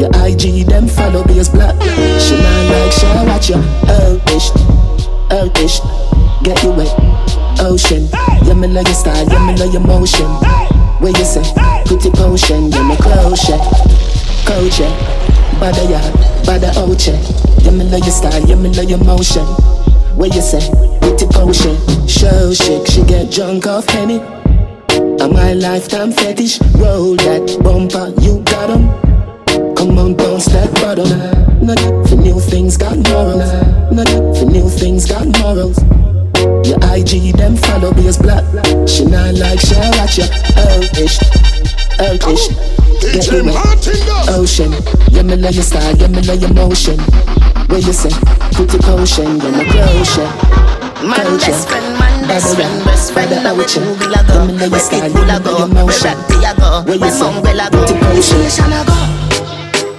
Your 0.00 0.08
IG, 0.24 0.66
them 0.66 0.88
follow 0.88 1.24
be 1.24 1.38
as 1.38 1.48
black. 1.50 1.74
She 2.20 2.36
not 2.40 2.70
like, 2.72 2.92
she 2.92 3.06
watch 3.28 3.48
you. 3.50 3.60
Oh, 3.88 4.16
ish, 4.32 4.50
oh, 5.30 5.50
ish, 5.60 5.80
get 6.42 6.62
you 6.62 6.70
wet. 6.72 6.88
Ocean, 7.60 8.08
yeah, 8.46 8.54
me 8.54 8.68
love 8.68 8.86
your 8.86 8.94
style, 8.94 9.26
yeah, 9.28 9.46
me 9.46 9.56
love 9.56 9.72
your 9.72 9.82
motion. 9.82 10.26
Where 11.00 11.12
you 11.12 11.24
say, 11.24 11.42
pretty 11.84 12.10
potion, 12.10 12.70
yeah, 12.70 12.88
me 12.88 12.96
crochet, 12.96 13.58
yeah. 14.78 14.92
Bada 15.60 15.82
ya, 15.90 16.00
bada 16.46 16.72
oche. 16.86 17.12
Yeah, 17.62 17.72
me 17.72 17.84
love 17.84 18.00
your 18.00 18.10
style, 18.10 18.42
yeah, 18.46 18.54
me 18.54 18.70
love 18.70 18.88
your 18.88 19.04
motion. 19.04 19.44
Where 20.16 20.30
you 20.30 20.40
say, 20.40 20.60
pretty 21.18 21.32
potion, 21.32 21.76
show 22.06 22.52
chic, 22.52 22.86
she 22.86 23.02
get 23.04 23.30
drunk 23.30 23.66
off 23.66 23.88
Henny. 23.88 24.20
And 25.20 25.32
my 25.32 25.52
lifetime 25.52 26.12
fetish, 26.12 26.60
roll 26.76 27.16
that 27.16 27.58
bumper, 27.62 28.12
you 28.20 28.40
got 28.44 28.70
'em. 28.70 28.88
Come 29.74 29.98
on, 29.98 30.14
bounce 30.14 30.46
that 30.46 30.72
bottom. 30.74 31.08
Not 31.60 31.78
for 32.08 32.16
new 32.16 32.38
things 32.38 32.76
got 32.76 32.96
morals. 33.08 33.50
Not 33.90 34.08
for 34.36 34.44
new 34.44 34.68
things 34.68 35.06
got 35.06 35.26
morals. 35.38 35.78
Your 36.64 36.78
IG 36.94 37.32
them 37.32 37.56
follow 37.56 37.92
be 37.92 38.06
as 38.06 38.18
black. 38.18 38.44
She 38.86 39.04
not 39.04 39.34
like 39.34 39.60
she 39.60 39.74
watch 39.98 40.18
ya. 40.18 40.26
Oh 40.56 41.02
ish, 41.02 41.18
oh 42.00 42.32
ish. 42.32 42.48
Get 43.00 43.26
you. 43.26 43.52
Ocean, 44.30 44.72
yeah 45.10 45.22
me 45.22 45.36
love 45.36 45.54
your 45.54 45.64
style, 45.64 45.96
yeah 45.96 46.08
me 46.08 46.22
love 46.22 46.40
your 46.40 46.52
motion. 46.52 46.98
Where 47.68 47.80
you 47.80 47.92
say, 47.92 48.10
pretty 48.52 48.78
potion, 48.78 49.38
yeah 49.40 49.50
my 49.50 49.64
crochet. 49.64 50.77
Man 50.98 51.38
best 51.38 51.68
friend, 51.68 51.98
man 51.98 52.26
best 52.26 52.56
friend, 52.56 52.84
best 52.84 53.12
friend. 53.12 53.30
Now 53.30 53.54
we 53.54 53.64
Google 53.70 54.18
a 54.18 54.22
go, 54.26 54.50
where 54.50 54.82
people 54.90 55.30
a 55.30 55.38
go, 55.38 55.70
where 55.70 55.86
Ratty 56.02 56.42
a 56.42 56.52
go, 56.58 56.82
where 56.90 56.98
Mongrel 56.98 57.60
a 57.62 57.70
go, 57.70 57.86
where 57.86 58.22
Station 58.22 58.74
a 58.74 58.82
go. 58.82 58.98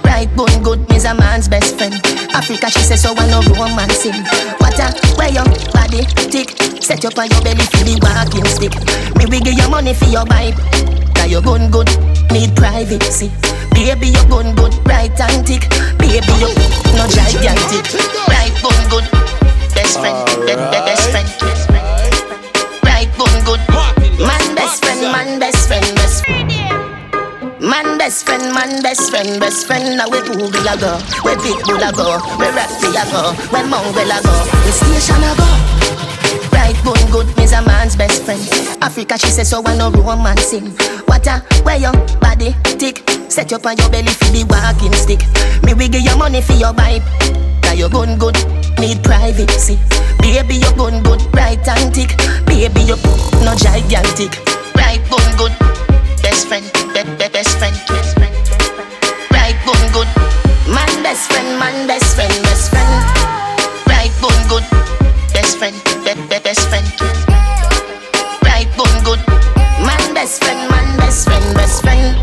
Right 0.04 0.28
bone 0.36 0.62
good, 0.62 0.84
me's 0.90 1.06
a 1.06 1.14
man's 1.14 1.48
best 1.48 1.78
friend. 1.78 1.94
Africa, 2.36 2.68
she 2.70 2.80
says 2.80 3.00
so 3.02 3.14
I 3.16 3.24
no 3.32 3.40
romance 3.56 4.04
him. 4.04 4.12
What 4.60 4.76
a 4.76 4.92
where 5.16 5.32
your 5.32 5.48
body 5.72 6.04
tick, 6.28 6.52
set 6.84 7.04
up 7.08 7.16
on 7.16 7.32
your 7.32 7.40
belly 7.40 7.64
for 7.72 7.80
the 7.80 7.96
walking 8.04 8.44
stick. 8.44 8.76
Me 9.16 9.24
we 9.24 9.40
give 9.40 9.56
you 9.56 9.68
money 9.70 9.94
for 9.94 10.06
your 10.12 10.28
vibe. 10.28 10.60
Cause 11.16 11.32
your 11.32 11.40
gun 11.40 11.70
good, 11.70 11.88
need 12.30 12.54
privacy. 12.54 13.32
Baby, 13.72 14.12
your 14.12 14.28
gun 14.28 14.54
good, 14.54 14.76
right 14.84 15.16
and 15.16 15.46
tick. 15.48 15.64
Baby, 15.96 16.28
you 16.44 16.52
no 16.92 17.08
gigantic. 17.08 17.88
Right 18.28 18.52
bone 18.60 18.84
good, 18.92 19.06
best 19.80 19.98
friend, 19.98 20.16
be- 20.44 20.52
be- 20.52 20.84
best 20.84 21.08
friend. 21.10 21.28
Right 22.84 23.08
bone 23.16 23.40
good, 23.48 23.60
man 24.20 24.44
best 24.54 24.84
friend, 24.84 25.00
man 25.08 25.38
best 25.40 25.66
friend, 25.68 25.86
best 25.96 26.24
friend. 26.24 26.52
Man 27.60 27.96
best 27.98 28.26
friend, 28.26 28.52
man 28.54 28.82
best 28.82 29.10
friend, 29.10 29.40
best 29.40 29.66
friend. 29.66 29.96
Now 29.96 30.08
we 30.10 30.20
Google 30.20 30.68
a 30.68 30.76
go, 30.76 31.00
we 31.24 31.32
Pitbull 31.40 31.80
a 31.80 31.90
go, 31.96 32.20
we 32.36 32.46
Ratty 32.52 32.92
a 32.92 33.04
go, 33.08 33.32
we 33.52 33.60
Mongrel 33.68 34.12
a 34.12 34.18
go, 34.20 34.34
we 34.64 34.70
Station 34.70 35.24
a 35.24 35.32
go. 35.40 35.48
Right 36.52 36.76
bone 36.84 37.00
good, 37.10 37.28
me's 37.38 37.52
a 37.52 37.62
man's 37.62 37.96
best 37.96 38.22
friend. 38.24 38.40
Africa, 38.82 39.16
she 39.18 39.28
says 39.28 39.48
so 39.48 39.62
I 39.64 39.76
no 39.76 39.90
romance 39.90 40.50
him. 40.50 40.72
What 41.08 41.26
a 41.26 41.40
where 41.64 41.76
your 41.78 41.92
body 42.20 42.54
tick, 42.76 43.00
set 43.30 43.52
up 43.54 43.64
on 43.64 43.76
your 43.78 43.88
belly 43.88 44.12
for 44.12 44.28
the 44.28 44.44
walking 44.44 44.92
stick. 44.92 45.20
Me 45.64 45.72
we 45.72 45.88
give 45.88 46.02
you 46.02 46.16
money 46.18 46.42
for 46.42 46.52
your 46.54 46.72
vibe. 46.74 47.04
Cause 47.62 47.78
your 47.78 47.88
gun 47.88 48.18
good, 48.18 48.36
need 48.80 49.02
privacy. 49.04 49.78
Baby, 50.20 50.56
your 50.56 50.72
gun 50.72 51.02
good, 51.02 51.20
right 51.36 51.60
and 51.68 51.94
tick. 51.94 52.16
Baby, 52.46 52.80
you 52.88 52.96
no 53.44 53.54
gigantic. 53.54 54.32
Right 54.74 55.00
bone 55.12 55.32
good, 55.36 55.52
best 56.24 56.48
friend, 56.48 56.64
be- 56.94 57.04
be- 57.20 57.28
best 57.28 57.52
friend. 57.58 57.76
Right 59.30 59.56
bone 59.64 59.86
good, 59.92 60.08
man 60.66 60.90
best 61.02 61.30
friend, 61.30 61.58
man 61.60 61.86
best 61.86 62.16
friend, 62.16 62.32
best 62.42 62.70
friend. 62.70 62.90
Right 63.86 64.12
bone 64.20 64.42
good, 64.48 64.64
best 65.32 65.58
friend, 65.58 65.76
be- 66.04 66.14
be- 66.28 66.40
best 66.40 66.64
friend. 66.68 66.86
Right 68.42 68.68
bone 68.76 68.98
good, 69.04 69.20
man 69.84 70.14
best 70.14 70.42
friend, 70.42 70.60
man 70.70 70.96
best 70.98 71.28
friend, 71.28 71.54
best 71.54 71.82
friend. 71.82 72.16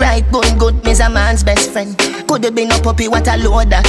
Right 0.00 0.24
bone 0.30 0.58
good, 0.58 0.84
me's 0.84 1.00
a 1.00 1.10
man's 1.10 1.42
best 1.42 1.70
friend. 1.70 1.96
Could 2.28 2.44
have 2.44 2.54
been 2.54 2.70
a 2.70 2.78
puppy, 2.80 3.08
what 3.08 3.26
a 3.26 3.36
loader. 3.36 3.82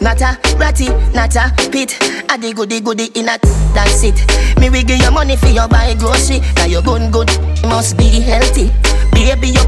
Not 0.00 0.20
a 0.22 0.38
ratty, 0.58 0.88
not 1.12 1.34
a 1.36 1.50
pit. 1.70 1.98
A 2.30 2.38
the 2.38 2.52
goody 2.54 2.80
goody 2.80 3.06
in 3.18 3.28
a 3.28 3.38
that's 3.74 4.02
it. 4.04 4.14
Me 4.60 4.70
we 4.70 4.82
give 4.84 5.00
you 5.02 5.10
money 5.10 5.36
for 5.36 5.48
your 5.48 5.68
buy 5.68 5.94
grocery. 5.98 6.40
Now 6.56 6.66
your 6.66 6.82
gun 6.82 7.10
good, 7.10 7.28
must 7.66 7.96
be 7.98 8.20
healthy. 8.20 8.70
Baby 9.12 9.48
you 9.58 9.64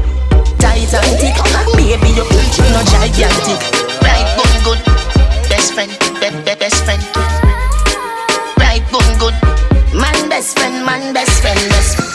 tight 0.57 0.87
and 0.93 1.13
thick. 1.19 1.35
Baby 1.75 2.09
you 2.15 2.25
no 2.71 2.81
gigantic. 2.87 3.59
Right 4.01 4.27
bone 4.39 4.57
good, 4.63 4.79
best 5.51 5.73
friend, 5.73 5.91
be- 6.23 6.31
be- 6.47 6.55
best 6.59 6.83
friend. 6.85 7.01
Right 8.57 8.83
bone 8.91 9.13
good, 9.19 9.35
man 9.93 10.29
best 10.29 10.57
friend, 10.57 10.85
man 10.85 11.13
best 11.13 11.41
friend, 11.41 11.59
best 11.69 11.97
friend. 11.97 12.09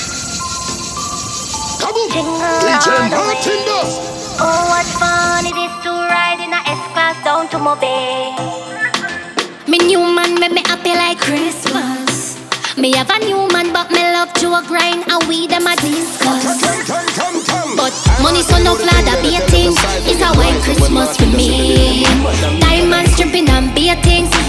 DJ 1.97 3.11
Martin 3.11 3.61
Dust. 3.67 4.01
Oh, 4.39 4.69
what 4.69 4.87
fun 5.01 5.45
it 5.47 5.57
is 5.57 5.73
to 5.85 5.91
ride 5.91 6.41
in 6.41 6.53
a 6.53 6.61
S-Class 7.07 7.25
down 7.25 7.49
to 7.51 7.59
Mobay. 7.59 8.35
Me 9.69 9.79
new 9.79 10.01
man 10.01 10.41
make 10.41 10.53
me 10.53 10.63
happy 10.67 10.91
like 10.91 11.19
Christmas. 11.19 12.35
Me 12.77 12.93
have 12.97 13.11
a 13.11 13.19
new 13.21 13.47
man, 13.53 13.73
but 13.73 13.91
me 13.93 14.03
love 14.03 14.33
to 14.35 14.49
a 14.55 14.63
grind 14.67 15.05
and 15.07 15.23
we 15.29 15.47
them 15.47 15.67
a 15.67 15.77
discuss. 15.77 16.63
But 17.77 17.95
money 18.23 18.43
so 18.43 18.59
no 18.59 18.75
a 18.75 19.23
be 19.23 19.37
a 19.37 19.41
thing. 19.47 19.75
It's 20.03 20.21
a 20.21 20.35
white 20.35 20.59
Christmas 20.65 21.17
for 21.17 21.27
me. 21.27 22.03
Diamonds 22.59 23.17
dripping 23.17 23.49
and 23.51 23.73
be 23.75 23.91
a. 23.91 23.97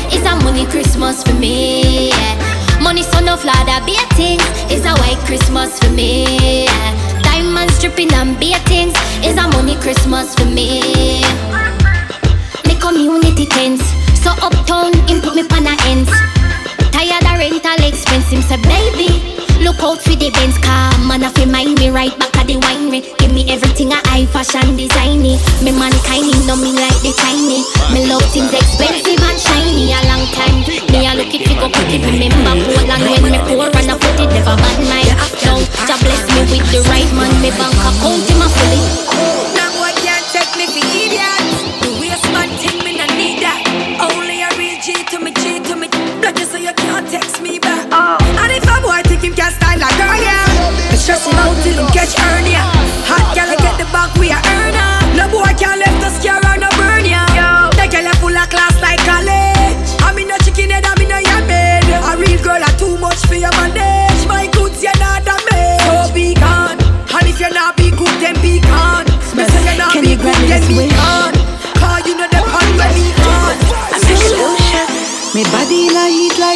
It's 0.10 0.26
a 0.26 0.36
money 0.44 0.66
Christmas 0.66 1.24
for 1.24 1.34
me. 1.34 2.12
Money 2.82 3.04
so 3.04 3.20
no 3.20 3.34
a 3.36 3.86
be 3.86 3.98
a 3.98 4.06
thing. 4.18 4.40
It's 4.74 4.86
a 4.86 4.94
white 4.98 5.22
Christmas 5.28 5.78
for 5.78 5.92
me. 5.92 6.66
Diamonds 7.22 7.80
dripping 7.80 8.12
and 8.14 8.40
be 8.40 8.54
a. 8.54 8.60
It's 9.22 9.38
a 9.38 9.48
money 9.50 9.76
Christmas 9.76 10.34
for. 10.34 10.48
Me 10.48 11.47
community 13.38 13.46
tense. 13.46 13.86
So 14.18 14.32
uptown, 14.42 14.94
him 15.08 15.22
put 15.22 15.36
me 15.36 15.46
pan 15.48 15.70
a 15.70 15.76
ends. 15.86 16.10
Tired 16.90 17.22
of 17.22 17.38
rental 17.38 17.86
expense, 17.86 18.30
him 18.34 18.42
say 18.42 18.58
baby. 18.66 19.38
Look 19.62 19.82
out 19.82 20.02
for 20.02 20.16
the 20.16 20.30
Benz 20.32 20.58
car, 20.58 20.94
man. 21.06 21.24
I 21.24 21.30
feel 21.34 21.50
mind 21.50 21.78
me 21.80 21.90
right 21.90 22.14
back 22.18 22.34
at 22.38 22.48
the 22.48 22.58
winery. 22.58 23.06
Give 23.18 23.34
me 23.34 23.46
everything 23.50 23.94
I 23.94 24.02
high 24.06 24.26
fashion 24.26 24.78
designy. 24.78 25.38
Me 25.62 25.72
mankind, 25.74 26.30
him 26.30 26.46
know 26.46 26.58
me 26.58 26.74
like 26.74 26.98
the 27.02 27.14
tiny. 27.18 27.62
Me 27.94 28.10
love 28.10 28.26
things 28.34 28.54
expensive 28.54 29.22
and 29.22 29.38
shiny. 29.38 29.94
A 29.94 30.00
long 30.10 30.26
time, 30.34 30.62
me 30.94 31.06
a 31.06 31.14
look 31.14 31.34
it, 31.34 31.46
go 31.46 31.70
put 31.70 31.90
it. 31.90 32.02
Remember 32.06 32.54
Poland 32.66 33.06
when 33.22 33.34
me 33.34 33.42
poor 33.50 33.70
and 33.70 33.92
I 33.92 33.96
put 33.98 34.18
it 34.18 34.30
never 34.34 34.58
bad 34.58 34.80
mind. 34.90 35.14
Now, 35.46 35.58
Jah 35.86 35.98
bless 36.02 36.26
me 36.34 36.42
with 36.50 36.68
the 36.74 36.82
right 36.90 37.10
man. 37.14 37.34
Me 37.42 37.50
bank 37.54 37.78
account 37.86 38.26
him 38.30 38.42
a 38.42 38.48
fully. 38.50 38.82
Now 39.58 39.70
boy 39.78 39.94
can't 40.02 40.26
take 40.34 40.54
me 40.58 40.66
for 40.70 40.97
you 46.40 46.46
so 46.46 46.58
you 46.58 46.74
can't 46.74 47.08
text 47.10 47.42
me 47.42 47.60
back. 47.60 47.88
Oh. 47.92 48.18
And 48.42 48.52
if 48.52 48.64
a 48.64 48.82
boy 48.82 49.02
think 49.08 49.24
him 49.24 49.34
can't 49.34 49.54
style 49.54 49.78
a 49.78 49.90
girl, 49.98 50.18
yeah, 50.18 50.96
stress 50.96 51.26
him 51.26 51.36
out 51.36 51.56
till 51.64 51.78
him 51.78 51.90
catch 51.94 52.14
early. 52.20 52.57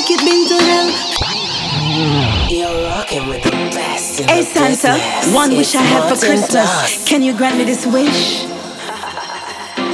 In 0.10 0.18
a 0.18 0.18
heat 0.18 0.18
like 0.18 0.20
it 0.20 0.26
been 0.26 0.47
to 0.47 0.56
hell. 0.64 2.49
You're 2.49 2.89
rocking 2.89 3.28
with 3.28 3.43
the 3.43 3.52
best 3.52 4.22
Hey 4.22 4.43
Santa, 4.43 4.97
business. 4.97 5.34
one 5.36 5.52
wish 5.52 5.76
I 5.76 5.82
had 5.82 6.10
for 6.10 6.26
Christmas. 6.26 6.54
Dust. 6.54 7.08
Can 7.08 7.22
you 7.22 7.36
grant 7.36 7.58
me 7.58 7.64
this 7.66 7.86
wish? 7.86 8.43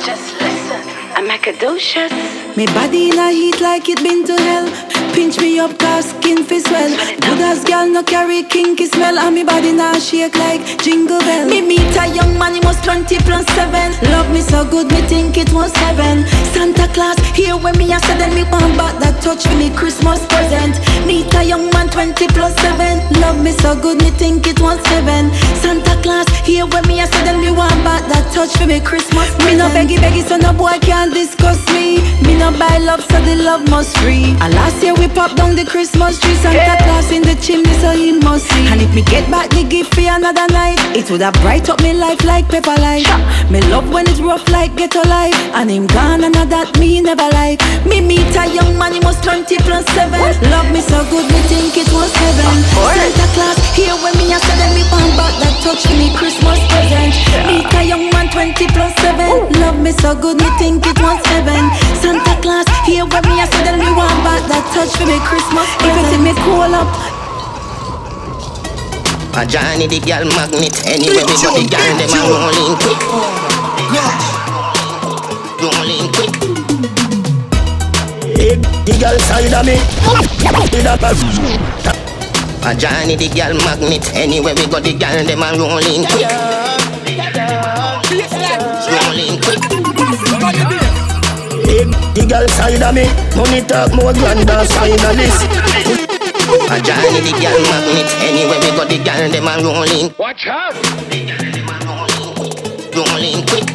Just 0.06 0.34
listen, 0.40 0.82
I'm 1.16 1.28
Macadocious. 1.28 2.47
Me 2.58 2.66
body 2.74 3.12
in 3.12 3.20
a 3.20 3.30
heat 3.30 3.62
like 3.62 3.88
it 3.88 4.02
been 4.02 4.26
to 4.26 4.34
hell. 4.34 4.66
Pinch 5.14 5.40
me 5.40 5.60
up, 5.60 5.78
cause 5.78 6.10
skin 6.10 6.44
fi 6.44 6.58
swell. 6.58 6.90
Good 7.22 7.40
as 7.40 7.64
gal 7.64 7.88
no 7.88 8.02
carry 8.02 8.42
kinky 8.42 8.88
smell, 8.88 9.20
and 9.20 9.36
me 9.36 9.44
body 9.44 9.72
now 9.74 9.94
shake 10.00 10.36
like 10.36 10.62
jingle 10.82 11.20
bell. 11.20 11.48
Me 11.48 11.62
meet 11.62 11.96
a 11.96 12.08
young 12.08 12.34
man, 12.40 12.56
he 12.56 12.60
was 12.62 12.82
20 12.82 13.16
plus 13.30 13.46
7. 13.54 14.10
Love 14.10 14.32
me 14.32 14.42
so 14.42 14.66
good, 14.66 14.90
me 14.90 15.02
think 15.06 15.38
it 15.38 15.54
was 15.54 15.72
heaven. 15.86 16.26
Santa 16.50 16.88
Claus, 16.94 17.18
here 17.38 17.56
when 17.58 17.78
me 17.78 17.94
I 17.94 18.00
said, 18.00 18.18
then 18.18 18.34
me 18.34 18.42
want 18.50 18.76
back 18.76 18.98
that 19.06 19.22
touch 19.22 19.46
for 19.46 19.56
me 19.56 19.70
Christmas 19.78 20.26
present. 20.26 20.82
Meet 21.06 21.34
a 21.36 21.44
young 21.44 21.70
man, 21.70 21.90
20 21.90 22.26
plus 22.30 22.56
7. 22.58 23.22
Love 23.22 23.38
me 23.38 23.52
so 23.52 23.80
good, 23.80 24.02
me 24.02 24.10
think 24.10 24.48
it 24.48 24.60
was 24.60 24.82
heaven. 24.88 25.30
Santa 25.62 25.94
Claus, 26.02 26.26
here 26.42 26.66
when 26.66 26.88
me 26.88 27.02
I 27.02 27.06
said, 27.06 27.26
then 27.26 27.40
me 27.40 27.52
want 27.52 27.78
back 27.86 28.02
that 28.10 28.26
touch 28.34 28.58
for 28.58 28.66
me 28.66 28.80
Christmas 28.80 29.30
present. 29.38 29.46
Me 29.46 29.54
no 29.62 29.70
beggy 29.70 29.98
beggy, 30.02 30.26
so 30.26 30.38
no 30.38 30.54
boy 30.54 30.74
can't 30.82 31.14
discuss 31.14 31.62
me. 31.74 32.02
Me 32.26 32.38
no 32.38 32.47
buy 32.52 32.78
love, 32.78 33.02
so 33.02 33.20
the 33.22 33.36
love 33.36 33.68
must 33.70 33.98
free. 33.98 34.36
And 34.40 34.54
last 34.54 34.82
year 34.84 34.94
we 34.94 35.08
pop 35.08 35.36
down 35.36 35.56
the 35.56 35.66
Christmas 35.66 36.20
tree, 36.20 36.36
Santa 36.36 36.78
Claus 36.84 37.12
in 37.12 37.24
the 37.24 37.36
chimney, 37.42 37.74
so 37.82 37.92
he 37.92 38.14
must 38.14 38.46
see. 38.48 38.68
And 38.68 38.82
if 38.82 38.94
me 38.94 39.02
get 39.04 39.30
back 39.30 39.50
the 39.50 39.64
gift 39.64 39.96
for 39.96 40.02
another 40.02 40.48
night, 40.54 40.78
it 40.96 41.10
would 41.12 41.22
have 41.22 41.34
bright 41.42 41.70
up 41.70 41.82
me 41.82 41.94
life 41.94 42.24
like 42.24 42.48
pepper 42.48 42.78
light. 42.80 43.08
Me 43.52 43.60
love 43.74 43.90
when 43.92 44.08
it's 44.08 44.20
rough 44.20 44.48
like 44.50 44.76
ghetto 44.76 45.02
life, 45.08 45.36
and 45.56 45.70
him 45.70 45.88
gone 45.88 46.24
and 46.24 46.36
that 46.36 46.70
me 46.80 47.02
never 47.02 47.28
like. 47.36 47.60
Me 47.86 48.02
meet 48.02 48.36
a 48.36 48.46
young 48.54 48.78
man, 48.78 48.94
he 48.94 49.00
was 49.00 49.20
20 49.22 49.58
plus 49.68 49.86
7. 49.98 50.20
Love 50.52 50.70
me 50.72 50.82
so 50.82 51.04
good, 51.10 51.26
me 51.28 51.42
think 51.52 51.76
it 51.76 51.90
was 51.92 52.12
heaven. 52.14 52.54
Santa 52.72 53.28
Claus, 53.36 53.58
here 53.76 53.96
when 54.04 54.16
me 54.18 54.32
I 54.32 54.40
said, 54.40 54.62
me 54.76 54.84
want 54.92 55.12
back 55.18 55.34
that 55.42 55.56
touch 55.64 55.84
me 55.98 56.14
Christmas 56.16 56.60
present. 56.72 57.14
Meet 57.48 57.74
a 57.74 57.82
young 57.84 58.06
man, 58.14 58.30
20 58.30 58.68
plus 58.72 58.94
7. 59.02 59.60
Love 59.60 59.80
me 59.80 59.92
so 59.92 60.16
good, 60.16 60.38
me 60.38 60.50
think 60.60 60.86
it 60.86 61.00
was 61.00 61.20
heaven. 61.26 61.64
Santa 62.00 62.27
Claus, 62.42 62.68
here 62.86 63.06
when 63.06 63.24
me 63.28 63.40
I 63.40 63.46
said, 63.52 63.66
then 63.66 63.80
me 63.80 63.90
want 63.92 64.24
back 64.24 64.44
that 64.48 64.64
touch 64.74 64.94
for 64.96 65.06
me 65.06 65.20
Christmas 65.28 65.68
present. 65.80 65.88
If 65.88 65.96
you 65.98 66.06
see 66.12 66.22
me 66.24 66.34
cool 66.44 66.74
up, 66.76 66.88
A 69.38 69.46
Johnny 69.46 69.86
the 69.86 70.00
girl 70.02 70.26
magnet. 70.34 70.74
Anyway, 70.88 71.22
we 71.22 71.36
got 71.38 71.54
the 71.54 71.62
girl 71.70 71.94
them 71.94 72.10
a 72.10 72.22
rolling 72.26 72.74
quick. 72.82 73.02
Rolling 75.62 76.10
quick. 76.10 76.34
The 78.86 78.94
girl 78.98 79.18
side 79.30 79.54
of 79.54 79.62
me. 79.62 79.78
A 82.66 82.74
Johnny 82.74 83.16
the 83.16 83.30
girl 83.30 83.54
magnet. 83.62 84.10
Anyway, 84.16 84.54
we 84.56 84.66
got 84.66 84.82
the 84.82 84.94
girl 84.94 85.24
them 85.24 85.44
a 85.44 85.54
rolling 85.56 86.06
quick. 86.10 86.87
Hey, 91.78 91.86
the 92.18 92.26
girl 92.26 92.48
side 92.58 92.82
of 92.82 92.90
me. 92.90 93.06
Money 93.38 93.62
talk 93.62 93.94
more 93.94 94.10
grand 94.10 94.50
than 94.50 94.66
finalist. 94.66 95.46
A 96.74 96.82
Johnny 96.82 97.22
the 97.22 97.38
girl 97.38 97.62
magnet. 97.70 98.10
Anyway, 98.26 98.58
we 98.66 98.70
got 98.74 98.90
the 98.90 98.98
girl 98.98 99.30
them 99.30 99.46
a 99.46 99.62
rolling. 99.62 100.10
Watch 100.18 100.50
out. 100.50 100.74
Rolling 102.98 103.46
quick. 103.46 103.70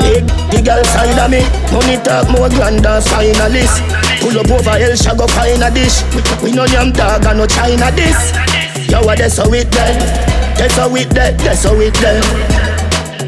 Hey, 0.00 0.24
the 0.48 0.64
girl 0.64 0.80
side 0.88 1.20
of 1.20 1.28
me. 1.28 1.44
Money 1.76 2.00
talk 2.00 2.24
more 2.32 2.48
grand 2.48 2.80
than 2.80 3.04
finalist. 3.04 3.76
Pull 4.24 4.40
up 4.40 4.48
over 4.48 4.80
El 4.80 4.96
Shago 4.96 5.28
find 5.28 5.60
a 5.60 5.68
dish. 5.68 6.00
We 6.40 6.56
no 6.56 6.64
yam 6.64 6.92
dog 6.92 7.26
and 7.26 7.36
no 7.36 7.46
China 7.46 7.92
this. 7.92 8.32
Yo, 8.88 9.04
what 9.04 9.18
that's 9.18 9.36
how 9.36 9.52
it 9.52 9.70
done. 9.70 10.00
That's 10.56 10.72
how 10.72 10.88
it 10.96 11.10
done. 11.12 11.36
That's 11.36 11.64
how 11.64 11.76
it 11.76 11.92
done. 12.00 12.24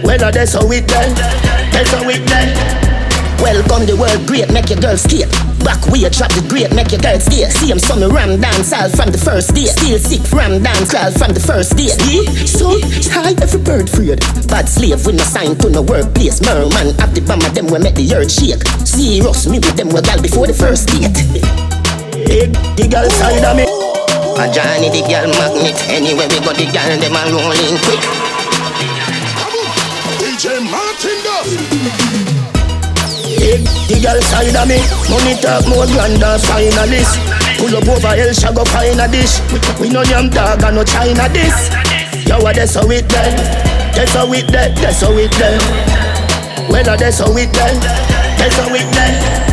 Well, 0.03 0.33
that's 0.33 0.55
how 0.55 0.73
it 0.73 0.89
done. 0.89 1.50
How 1.81 2.05
it 2.13 2.21
done. 2.29 2.53
Welcome 3.41 3.89
the 3.89 3.97
world 3.97 4.21
great, 4.29 4.53
make 4.53 4.69
your 4.69 4.77
girl 4.85 5.01
skate. 5.01 5.25
Back 5.65 5.81
way, 5.89 6.05
drop 6.13 6.29
the 6.37 6.45
great, 6.45 6.69
make 6.77 6.93
your 6.93 7.01
girl 7.01 7.17
stay. 7.17 7.49
See 7.49 7.73
him 7.73 7.81
some 7.81 8.05
ram 8.05 8.37
dance 8.37 8.69
all 8.77 8.93
from 8.93 9.09
the 9.09 9.17
first 9.17 9.57
day. 9.57 9.65
Still 9.65 9.97
sick 9.97 10.21
ram 10.29 10.61
dance 10.61 10.93
all 10.93 11.09
from 11.09 11.33
the 11.33 11.41
first 11.41 11.73
day. 11.81 11.89
Yeah, 12.05 12.29
so 12.45 12.77
high 13.09 13.33
every 13.41 13.65
bird 13.65 13.89
freed. 13.89 14.21
Bad 14.53 14.69
slave 14.69 15.01
with 15.09 15.17
no 15.17 15.25
sign 15.25 15.57
to 15.65 15.73
no 15.73 15.81
workplace. 15.81 16.45
Merman 16.45 16.93
at 17.01 17.17
the 17.17 17.25
bomb 17.25 17.41
of 17.41 17.57
them 17.57 17.65
we 17.73 17.81
make 17.81 17.97
the 17.97 18.05
earth 18.13 18.29
shake. 18.29 18.61
See 18.85 19.25
Serious 19.25 19.49
me 19.49 19.57
with 19.57 19.77
them 19.81 19.89
we 19.89 20.05
gal 20.05 20.21
before 20.21 20.45
the 20.45 20.53
first 20.53 20.93
date. 20.93 21.17
Hey, 22.29 22.53
the 22.77 22.85
girl 22.93 23.09
side 23.09 23.41
of 23.41 23.57
me. 23.57 23.65
A 24.37 24.45
Johnny 24.53 24.93
the 24.93 25.01
girl 25.09 25.33
magnet. 25.33 25.81
Anyway 25.89 26.29
we 26.29 26.45
got 26.45 26.61
the 26.61 26.69
girl 26.69 26.93
them 27.01 27.17
a 27.17 27.23
rolling 27.33 27.81
quick. 27.89 28.40
The 33.89 33.97
girl 34.03 34.21
side 34.29 34.55
of 34.55 34.69
me. 34.69 34.79
Money 35.09 35.35
talk 35.41 35.65
more 35.69 35.87
grand 35.89 36.21
than 36.21 36.39
finalist. 36.41 37.17
Pull 37.59 37.77
up 37.77 37.89
over 37.89 38.15
El 38.15 38.33
Shago 38.33 38.65
find 38.69 39.01
a 39.01 39.09
dish. 39.09 39.41
We 39.81 39.89
no 39.89 40.03
yam 40.03 40.29
dog 40.31 40.63
and 40.63 40.77
no 40.77 40.85
China 40.85 41.29
this. 41.29 41.71
Yo, 42.27 42.39
what 42.41 42.57
that's 42.57 42.75
how 42.75 42.89
it 42.91 43.09
done. 43.09 43.37
That's 43.95 44.13
how 44.15 44.33
it 44.33 44.47
done. 44.49 44.75
That's 44.77 45.03
it 45.03 45.33
done. 45.33 45.61
Well, 46.71 46.89
uh, 46.89 46.97
that's 46.97 47.19
how 47.19 47.37
it 47.37 47.53
done. 47.53 47.81
That's 48.39 48.57
how 48.57 48.75
it 48.75 48.93
done. 48.95 49.50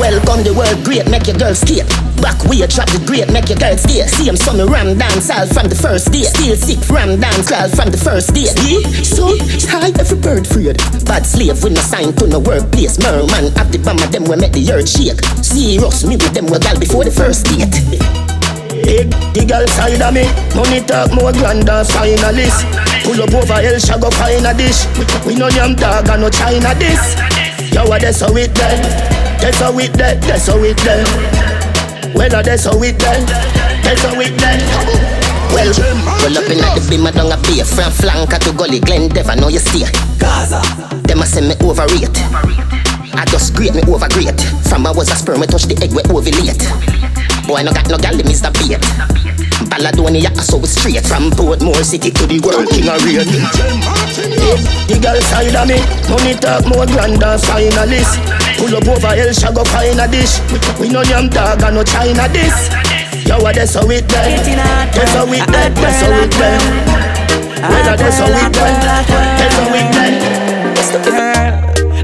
Welcome 0.00 0.42
the 0.42 0.52
world 0.56 0.80
great, 0.84 1.04
make 1.08 1.28
your 1.28 1.36
girl 1.36 1.54
skate. 1.54 1.86
Back 2.22 2.38
way, 2.46 2.62
drop 2.70 2.88
the 2.90 3.02
great, 3.02 3.28
make 3.28 3.50
your 3.50 3.58
girl 3.58 3.76
stay. 3.76 4.06
See 4.06 4.26
him 4.30 4.36
some 4.36 4.62
ram 4.62 4.96
dance 4.96 5.30
all 5.30 5.46
from 5.50 5.68
the 5.68 5.76
first 5.76 6.10
day. 6.10 6.22
Still 6.24 6.56
sick 6.56 6.80
ram 6.88 7.20
dance 7.20 7.50
all 7.52 7.68
from 7.68 7.90
the 7.90 8.00
first 8.00 8.32
day. 8.32 8.48
Yeah, 8.62 8.82
so 9.02 9.34
high 9.68 9.92
every 9.98 10.18
bird 10.18 10.46
freed. 10.46 10.78
Bad 11.04 11.26
slave 11.26 11.60
with 11.62 11.74
no 11.74 11.82
sign 11.82 12.14
to 12.18 12.26
no 12.26 12.38
workplace. 12.40 12.98
Merman 13.02 13.52
at 13.58 13.68
the 13.70 13.78
bomb 13.82 14.00
of 14.00 14.10
them 14.10 14.24
we 14.24 14.36
make 14.36 14.54
the 14.56 14.64
earth 14.72 14.88
shake. 14.88 15.20
Serious 15.44 16.06
me 16.06 16.16
with 16.16 16.32
them 16.32 16.46
we 16.46 16.58
gal 16.62 16.78
before 16.78 17.04
the 17.04 17.12
first 17.12 17.46
date. 17.50 17.70
Hey, 18.72 19.06
the 19.36 19.44
girl 19.44 19.66
side 19.76 20.00
of 20.00 20.14
me. 20.14 20.26
Money 20.56 20.80
talk 20.82 21.12
more 21.14 21.30
grand 21.36 21.68
than 21.68 21.84
finalist. 21.84 22.64
Pull 23.04 23.18
up 23.20 23.34
over 23.34 23.60
El 23.60 23.78
Shago 23.78 24.10
find 24.14 24.46
a 24.46 24.54
dish. 24.54 24.86
We 25.26 25.34
no 25.34 25.46
yam 25.52 25.76
dog 25.76 26.08
no 26.18 26.30
China 26.30 26.74
this. 26.78 27.18
Yo, 27.74 27.86
what 27.86 28.02
that's 28.02 28.20
how 28.20 28.34
it 28.34 28.54
done. 28.54 29.21
That's 29.42 29.58
how 29.58 29.76
it 29.76 29.92
done. 29.98 30.20
That's 30.20 30.46
how 30.46 30.62
it 30.62 30.76
done. 30.86 31.02
Well, 32.14 32.30
that's 32.30 32.64
how 32.64 32.78
it 32.78 32.94
done. 32.94 33.26
That's 33.82 34.02
how 34.06 34.14
it 34.14 34.38
done. 34.38 34.62
Well, 35.50 35.66
roll 36.22 36.38
up 36.38 36.46
in 36.46 36.62
at 36.62 36.78
the 36.78 36.86
beam, 36.88 37.04
I 37.04 37.10
don't 37.10 37.26
a 37.26 37.36
beer. 37.42 37.66
From 37.66 37.90
flanker 37.90 38.38
to 38.38 38.54
gully, 38.54 38.78
Glen 38.78 39.10
Dev, 39.10 39.28
I 39.28 39.34
know 39.34 39.48
you 39.48 39.58
stay. 39.58 39.84
Gaza. 40.16 40.62
Them 41.10 41.20
a 41.20 41.26
say 41.26 41.42
me 41.42 41.58
overrate. 41.60 42.14
I 43.18 43.26
just 43.26 43.54
grade 43.54 43.74
me 43.74 43.82
overgrade. 43.82 44.38
From 44.70 44.86
I 44.86 44.92
was 44.92 45.10
a 45.10 45.16
sperm, 45.16 45.40
we 45.40 45.46
touch 45.46 45.66
the 45.66 45.74
egg, 45.82 45.90
we 45.90 46.06
ovulate. 46.06 46.62
Boy, 47.46 47.66
no 47.66 47.74
got 47.74 47.90
no 47.90 47.98
gal, 47.98 48.14
Mr. 48.14 48.54
Bait. 48.54 48.78
Balladonia, 49.68 50.30
so 50.40 50.56
we 50.56 50.66
straight 50.70 51.04
from 51.04 51.34
Portmore 51.34 51.82
City 51.82 52.10
to 52.12 52.26
the 52.30 52.38
world 52.40 52.70
king 52.70 52.88
of 52.88 53.02
rain. 53.02 53.26
Hey, 53.26 54.56
the 54.86 54.96
girl 55.02 55.20
side 55.26 55.52
of 55.52 55.66
me. 55.66 55.82
Money 56.08 56.38
talk 56.38 56.62
more 56.70 56.86
grand 56.86 57.20
than 57.20 57.38
finalist. 57.42 58.41
Pull 58.62 58.76
up 58.76 58.86
over 58.86 59.10
El 59.18 59.34
Shago 59.34 59.66
find 59.66 59.98
a 59.98 60.06
dish. 60.06 60.38
We 60.78 60.88
no 60.88 61.02
yam 61.02 61.28
dog 61.28 61.60
and 61.66 61.74
no 61.74 61.82
China 61.82 62.28
this. 62.30 62.70
Yo, 63.26 63.42
what 63.42 63.56
that's 63.56 63.74
it 63.74 64.06
done. 64.06 64.38
That's 64.94 65.10
how 65.18 65.26
it 65.26 65.42
done. 65.50 65.74
That's 65.74 66.02
it 66.06 66.30
done. 66.30 66.62
Well, 67.58 67.88
uh, 67.90 67.96
that's 67.98 68.18
how 68.22 68.30
it 68.30 68.54
done. 68.54 68.78
That's 69.34 69.58
how 69.58 69.74
it 69.74 69.90
done. 69.90 70.14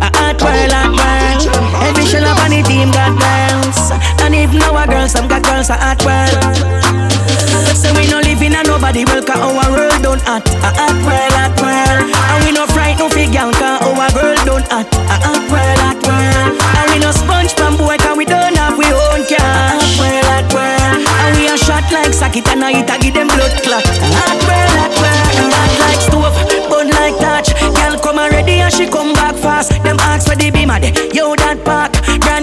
A 0.02 0.10
hot 0.18 0.34
hot 0.42 0.90
world. 0.98 1.46
Every 1.86 2.04
shell 2.04 2.26
up 2.26 2.42
on 2.42 2.50
the 2.50 2.60
team 2.66 2.90
got 2.90 3.14
bounce. 3.14 3.94
And 4.20 4.34
if 4.34 4.52
now 4.52 4.74
a 4.82 4.84
girl, 4.88 5.06
some 5.06 5.28
got 5.28 5.44
girls 5.44 5.70
a 5.70 5.74
hot 5.74 6.02
world. 6.02 7.37
So 7.74 7.90
we 7.94 8.06
no 8.08 8.18
live 8.20 8.42
in 8.42 8.54
a 8.54 8.62
nobody 8.62 9.04
well 9.04 9.22
Cause 9.22 9.40
our 9.40 9.70
world 9.70 9.98
don't 10.02 10.22
act, 10.26 10.48
a 10.62 10.70
act 10.70 11.00
well, 11.06 11.32
act 11.34 11.60
well 11.60 11.98
And 12.02 12.44
we 12.44 12.52
no 12.52 12.66
fright 12.66 12.98
no 12.98 13.08
fig 13.08 13.32
girl 13.32 13.52
Cause 13.52 13.82
our 13.82 14.08
world 14.14 14.40
don't 14.46 14.66
act, 14.70 14.94
a 14.94 15.16
act 15.18 15.46
well, 15.50 15.78
act 15.82 16.02
well 16.06 16.46
And 16.78 16.86
we 16.92 16.98
no 16.98 17.10
sponge 17.10 17.52
from 17.54 17.76
boy 17.76 17.96
Cause 17.98 18.16
we 18.16 18.24
don't 18.24 18.56
have 18.56 18.78
we 18.78 18.86
own 18.86 19.26
cash 19.26 19.40
Act 19.40 19.98
well, 19.98 20.28
act 20.38 20.50
well 20.54 20.94
And 21.26 21.32
we 21.36 21.48
a 21.48 21.56
shot 21.56 21.84
like 21.90 22.14
socket 22.14 22.46
And 22.48 22.64
I 22.64 22.78
eat 22.78 22.90
a 22.90 22.96
give 22.98 23.14
them 23.14 23.28
blood 23.28 23.54
clot. 23.66 23.84
Act 23.86 24.42
well, 24.46 24.74
act 24.78 24.96
well 25.02 25.50
Act 25.58 25.74
like 25.82 26.00
stove, 26.00 26.36
bun 26.70 26.88
like 26.94 27.16
touch 27.18 27.54
Girl 27.58 27.98
come 27.98 28.18
already 28.18 28.60
and 28.62 28.72
she 28.72 28.86
come 28.86 29.12
back 29.14 29.34
fast. 29.36 29.70
Them 29.82 29.96
ask 30.00 30.28
for 30.28 30.36
the 30.36 30.50
mad, 30.50 30.84
Yo 31.14 31.34
that 31.36 31.64
park. 31.64 31.97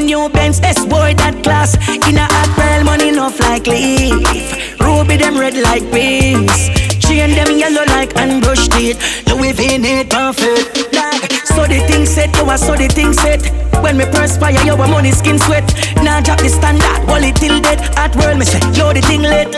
A 0.06 1.16
hot 1.18 1.43
class. 1.43 1.74
In 2.08 2.18
a 2.18 2.28
hot 2.30 2.49
pearl, 2.53 2.84
money 2.84 3.10
enough 3.10 3.39
like 3.39 3.66
leaf. 3.66 4.80
Ruby 4.80 5.18
them 5.18 5.38
red 5.38 5.58
like 5.58 5.82
beans. 5.91 6.70
Chain 7.01 7.34
them 7.34 7.58
yellow 7.58 7.86
like 7.89 8.14
unbrushed 8.14 8.72
teeth. 8.74 9.01
Louis 9.28 9.53
V 9.53 9.78
need 9.80 10.10
perfect. 10.10 10.93
Like, 10.93 11.32
so 11.45 11.66
the 11.66 11.82
thing 11.89 12.06
set, 12.06 12.36
you 12.38 12.49
a 12.49 12.58
so 12.58 12.76
the 12.76 12.88
thing 12.88 13.14
set. 13.14 13.41
When 13.82 13.97
me 13.97 14.06
perspire, 14.06 14.62
you 14.64 14.74
a 14.74 14.88
money 14.88 15.12
skin 15.12 15.39
sweat. 15.39 15.66
Now 15.97 16.22
drop 16.22 16.39
the 16.39 16.49
standard, 16.49 17.10
hold 17.10 17.24
it 17.24 17.36
till 17.36 17.60
dead. 17.62 17.82
At 17.97 18.16
world, 18.16 18.38
me 18.38 18.45
say, 18.45 18.62
yo 18.78 18.93
the 18.93 19.01
thing 19.01 19.24
lit. 19.24 19.49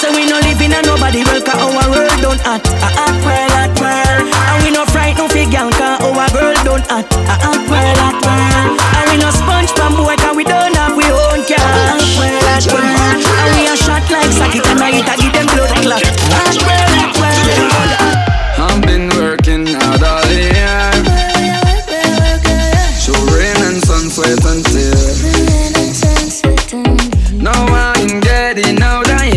So 0.00 0.12
we 0.12 0.28
no 0.28 0.36
living 0.44 0.72
in 0.72 0.76
a 0.76 0.82
nobody 0.82 1.24
well, 1.24 1.40
cause 1.40 1.56
our 1.56 1.88
world 1.88 2.20
don't 2.20 2.40
act. 2.44 2.68
A 2.68 2.88
hot 2.92 3.16
pearl, 3.24 3.50
hot 3.56 3.72
pearl. 3.80 4.20
And 4.20 4.56
we 4.64 4.70
no 4.70 4.84
fright, 4.84 5.16
no 5.16 5.28
figure, 5.28 5.64
cause 5.72 6.00
our 6.04 6.28
girl 6.28 6.56
don't 6.64 6.84
act. 6.92 7.12
A 7.16 7.36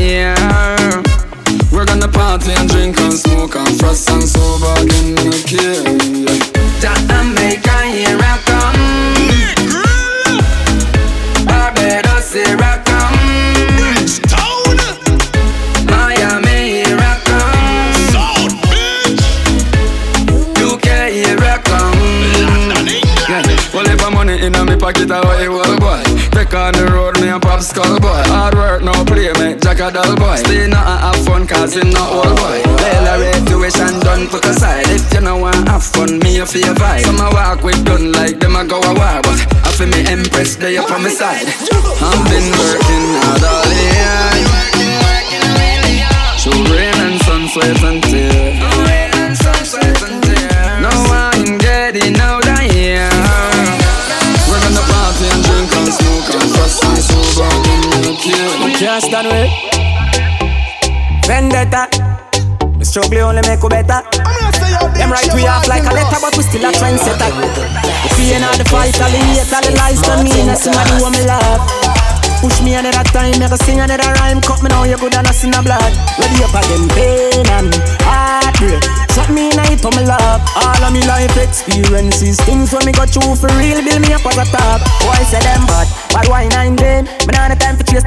here. 0.07 0.35
We're 1.71 1.85
gonna 1.85 2.07
party 2.07 2.51
and 2.53 2.69
drink 2.69 2.97
and 2.99 3.13
smoke 3.13 3.55
and 3.55 3.79
frost 3.79 4.09
and 4.09 4.23
sober 4.23 4.73
again, 4.81 5.15
no 5.15 5.31
care. 5.51 5.83
Jamaica, 6.79 7.77
here 7.91 8.19
I 8.19 8.35
come. 8.47 8.79
Barbados, 11.45 12.33
here 12.33 12.57
I 12.57 12.73
come. 12.87 13.19
Miami, 15.91 16.57
here 16.71 16.99
I 16.99 17.13
come. 17.27 18.51
UK, 20.67 20.87
here 21.19 21.43
I 21.53 21.57
come. 21.69 21.99
Yeah. 23.29 23.43
Well, 23.73 23.87
if 23.87 24.01
I'm 24.05 24.13
money 24.13 24.35
in 24.45 24.51
my 24.53 24.75
pocket, 24.77 25.11
I 25.11 25.19
a 29.87 29.91
dull 29.91 30.15
boy. 30.15 30.35
Stay 30.35 30.67
not 30.67 30.85
and 30.87 30.99
have 30.99 31.25
fun, 31.25 31.47
cause 31.47 31.75
him 31.75 31.89
not 31.91 32.11
old 32.11 32.35
boy. 32.37 32.59
Layla 32.83 33.13
rate 33.21 33.47
tuition 33.47 33.99
done, 34.01 34.27
put 34.27 34.45
aside. 34.45 34.87
If 34.89 35.13
you 35.13 35.21
know 35.21 35.37
want 35.37 35.67
have 35.69 35.83
fun, 35.83 36.19
me 36.19 36.39
a 36.39 36.45
feel 36.45 36.73
vibe. 36.75 37.05
Some 37.05 37.19
a 37.19 37.29
walk 37.31 37.63
with 37.63 37.85
gun 37.85 38.11
like 38.11 38.39
them 38.39 38.55
a 38.55 38.65
go 38.65 38.79
a 38.79 38.93
war, 38.93 39.21
but 39.23 39.39
I 39.63 39.71
feel 39.71 39.87
me 39.87 40.01
impress, 40.11 40.55
they 40.55 40.77
up 40.77 40.91
on 40.91 41.03
my 41.03 41.09
side. 41.09 41.47
I've 42.03 42.23
been 42.27 42.47
working 42.59 43.05
hard 43.23 43.43
all 43.43 43.71
year. 43.71 44.67
Rain 46.47 46.95
and 47.03 47.19
sun, 47.23 47.47
sweat 47.47 47.83
and 47.83 48.03
tears. 48.03 48.59
Now 50.83 50.99
I'm 51.11 51.57
getting 51.57 52.15
out 52.19 52.47
of 52.47 52.59
here. 52.71 53.09
We're 54.47 54.61
gonna 54.63 54.83
party 54.91 55.27
and 55.27 55.43
drink 55.43 55.71
and 55.75 55.91
smoke 55.91 56.29
and 56.35 56.49
frost 56.55 56.83
and 56.85 57.03
sober 57.03 57.51
no. 58.01 58.73
Can't 58.79 59.03
stand 59.03 59.27
with 59.27 59.76
Vendetta. 61.27 61.91
The 62.79 62.85
struggle 62.85 63.27
only 63.27 63.43
make 63.43 63.61
you 63.61 63.69
better. 63.69 63.99
Them 64.95 65.11
right 65.11 65.27
we 65.35 65.45
off 65.45 65.67
like 65.67 65.83
a 65.83 65.93
letter 65.93 66.17
But 66.21 66.37
we 66.37 66.43
still 66.43 66.63
a 66.63 66.71
trendsetter. 66.71 67.29
The 67.29 68.09
pain 68.15 68.43
of 68.43 68.57
the 68.57 68.65
fight 68.65 68.95
All 69.01 69.11
the 69.11 69.19
hate, 69.19 69.51
all 69.53 69.61
the 69.61 69.75
lies 69.75 70.01
to 70.01 70.23
me 70.23 70.31
And 70.47 70.57
somebody 70.57 70.91
who 70.97 71.09
me 71.11 71.25
love 71.27 71.61
Push 72.41 72.61
me 72.61 72.75
another 72.75 73.03
time, 73.09 73.39
make 73.39 73.49
a 73.49 73.57
sing 73.57 73.79
another 73.79 74.13
rhyme. 74.13 74.41
Cut 74.41 74.61
me 74.61 74.69
now, 74.69 74.83
you 74.83 74.95
good 74.97 75.15
and 75.15 75.27
I 75.27 75.31
see 75.31 75.49
no 75.49 75.63
blood. 75.63 75.91
Ready 76.19 76.43
up 76.43 76.53
again, 76.53 76.87
pain 76.89 77.47
and 77.49 77.73
heartbreak 78.05 79.06
Shot 79.17 79.33
me 79.33 79.49
night 79.57 79.81
for 79.81 79.89
me 79.97 80.05
love. 80.05 80.45
All 80.61 80.77
of 80.85 80.93
me 80.93 81.01
life 81.09 81.33
experiences. 81.41 82.37
Things 82.45 82.69
when 82.69 82.85
me 82.85 82.93
go 82.93 83.01
through 83.09 83.33
for 83.33 83.49
real 83.57 83.81
Build 83.81 84.05
me 84.05 84.13
up 84.13 84.21
as 84.29 84.37
a 84.37 84.45
top. 84.45 84.77
Boy 85.01 85.17
I 85.17 85.25
say 85.25 85.41
them 85.41 85.65
bad, 85.65 85.89
but 86.13 86.29
why 86.29 86.45
nine 86.53 86.77
vain 86.77 87.09
Me 87.25 87.33
not 87.33 87.49
the 87.49 87.57
time 87.57 87.81
for 87.81 87.83
chase. 87.89 88.05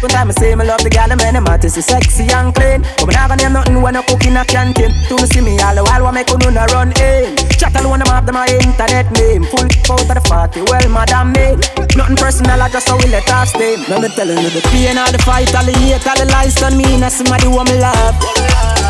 One 0.00 0.08
time 0.08 0.28
I 0.28 0.32
say 0.32 0.56
me 0.56 0.64
love 0.64 0.80
the 0.80 0.88
the 0.88 1.16
man, 1.20 1.36
them 1.36 1.44
artists 1.44 1.76
is 1.76 1.84
sexy 1.84 2.24
and 2.32 2.56
clean. 2.56 2.80
But 2.96 3.04
me 3.04 3.12
not 3.12 3.28
gonna 3.28 3.42
name 3.44 3.52
nothing 3.52 3.82
when 3.84 3.96
I 3.96 4.02
cook 4.08 4.24
in 4.24 4.40
a 4.40 4.48
canteen. 4.48 4.96
To 5.12 5.20
me 5.20 5.28
see 5.28 5.44
me 5.44 5.60
all 5.60 5.76
the 5.76 5.84
while, 5.84 6.08
what 6.08 6.16
make 6.16 6.32
you 6.32 6.40
no 6.40 6.64
run 6.72 6.88
in. 7.04 7.36
Chat 7.60 7.76
alone, 7.76 8.00
them 8.00 8.08
have 8.08 8.24
them 8.24 8.40
my 8.40 8.48
internet 8.48 9.12
name. 9.12 9.44
Full 9.52 9.68
out 9.92 10.08
of 10.08 10.08
the 10.08 10.24
party, 10.24 10.64
well 10.72 10.88
madam 10.88 11.36
me. 11.36 11.52
Nothing 11.92 12.16
personal, 12.16 12.56
I 12.56 12.72
just 12.72 12.88
how 12.88 12.96
we 12.96 13.12
let 13.12 13.28
off 13.28 13.52
steam. 13.52 13.84
Now 13.92 14.00
me 14.00 14.08
telling 14.08 14.40
you 14.40 14.48
the 14.48 14.64
pain 14.72 14.96
all 14.96 15.12
the 15.12 15.20
fight, 15.20 15.52
all 15.52 15.68
the 15.68 15.76
hate, 15.84 16.00
all 16.00 16.16
the 16.16 16.24
lies 16.32 16.56
done 16.56 16.80
me 16.80 16.96
Now 16.96 17.12
somebody 17.12 17.44
want 17.44 17.68
me 17.68 17.76
love. 17.76 18.16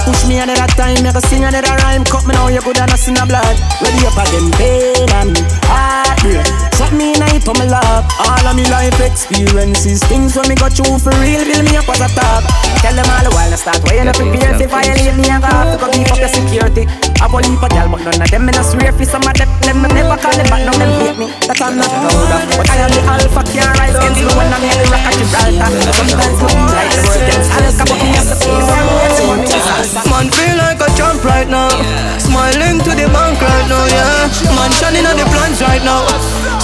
Push 0.07 0.27
me 0.31 0.39
another 0.39 0.71
time, 0.79 1.03
make 1.03 1.19
a 1.19 1.21
sing 1.27 1.43
another 1.43 1.56
rhyme 1.65 2.05
Cut 2.05 2.27
me 2.27 2.35
now, 2.35 2.49
you 2.49 2.61
good 2.61 2.79
and 2.79 2.91
I 2.91 2.97
see 2.97 3.13
no 3.13 3.25
blood. 3.27 3.57
Ready 3.81 4.07
up 4.07 4.17
again, 4.19 4.51
pain 4.53 5.09
and 5.11 5.37
heartbreak 5.65 6.66
Shot 6.77 6.93
me 6.93 7.17
night 7.17 7.41
for 7.41 7.57
me 7.57 7.65
love 7.73 8.05
All 8.21 8.45
of 8.45 8.53
me 8.53 8.69
life 8.69 9.01
experiences. 9.01 10.05
Things 10.05 10.37
when 10.37 10.45
me 10.53 10.55
go 10.61 10.69
through 10.69 11.01
for 11.01 11.13
real 11.25 11.41
Build 11.41 11.65
me 11.65 11.73
up 11.81 11.89
as 11.89 12.05
a 12.05 12.09
top. 12.13 12.45
Tell 12.85 12.93
them 12.93 13.09
all 13.09 13.25
the 13.25 13.33
while 13.33 13.49
I 13.49 13.57
start. 13.57 13.81
Way 13.89 13.97
you 13.97 14.05
not 14.05 14.21
prepare 14.21 14.53
If 14.61 14.73
I 14.77 14.85
leave 14.93 15.17
me, 15.17 15.25
I 15.33 15.41
go 15.41 15.49
have 15.49 15.73
to 15.73 15.77
go 15.81 15.89
beef 15.89 16.13
up 16.13 16.21
your 16.21 16.29
security. 16.29 16.85
I 17.17 17.33
go 17.33 17.41
leave 17.41 17.65
a 17.65 17.69
gal 17.73 17.89
But 17.89 18.05
none 18.05 18.21
of 18.21 18.29
them 18.29 18.45
me 18.45 18.53
not 18.53 18.69
swear 18.69 18.93
For 18.93 19.09
some 19.09 19.25
of 19.25 19.33
them, 19.41 19.49
them 19.65 19.81
me 19.81 19.89
never 19.97 20.21
call 20.21 20.37
them 20.37 20.49
back 20.53 20.69
Now 20.69 20.77
them 20.77 20.93
hate 21.01 21.17
me. 21.17 21.33
That 21.49 21.57
I'm 21.65 21.81
not 21.81 21.89
proud 21.89 22.45
of 22.45 22.61
But 22.61 22.69
I 22.69 22.77
am 22.85 22.93
the 22.93 23.01
alpha 23.09 23.41
Can't 23.57 23.73
rise 23.81 23.97
against 23.97 24.21
me 24.21 24.29
When 24.37 24.53
I'm 24.53 24.61
in 24.61 24.77
the 24.77 24.85
rock 24.93 25.09
at 25.09 25.17
Gibraltar 25.17 25.71
Sometimes 25.97 26.39
me 26.45 26.49
feel 26.53 26.77
like 26.77 26.93
the 26.93 27.01
world 27.09 27.25
gets 27.25 27.49
Alka 27.57 27.85
But 27.89 27.99
me 28.05 28.09
have 28.13 28.29
the 28.29 28.37
peace 28.37 28.97
Man 30.13 30.29
feel 30.29 30.57
like 30.61 30.81
a 30.81 30.89
champ 30.97 31.25
right 31.25 31.49
now. 31.49 31.69
Smiling 32.19 32.79
to 32.85 32.91
the 32.91 33.09
bank 33.13 33.41
right 33.41 33.69
now, 33.69 33.87
yeah. 33.87 34.29
Man 34.57 34.71
shining 34.73 35.07
on 35.07 35.17
the 35.17 35.25
plans 35.25 35.61
right 35.61 35.83
now. 35.85 36.05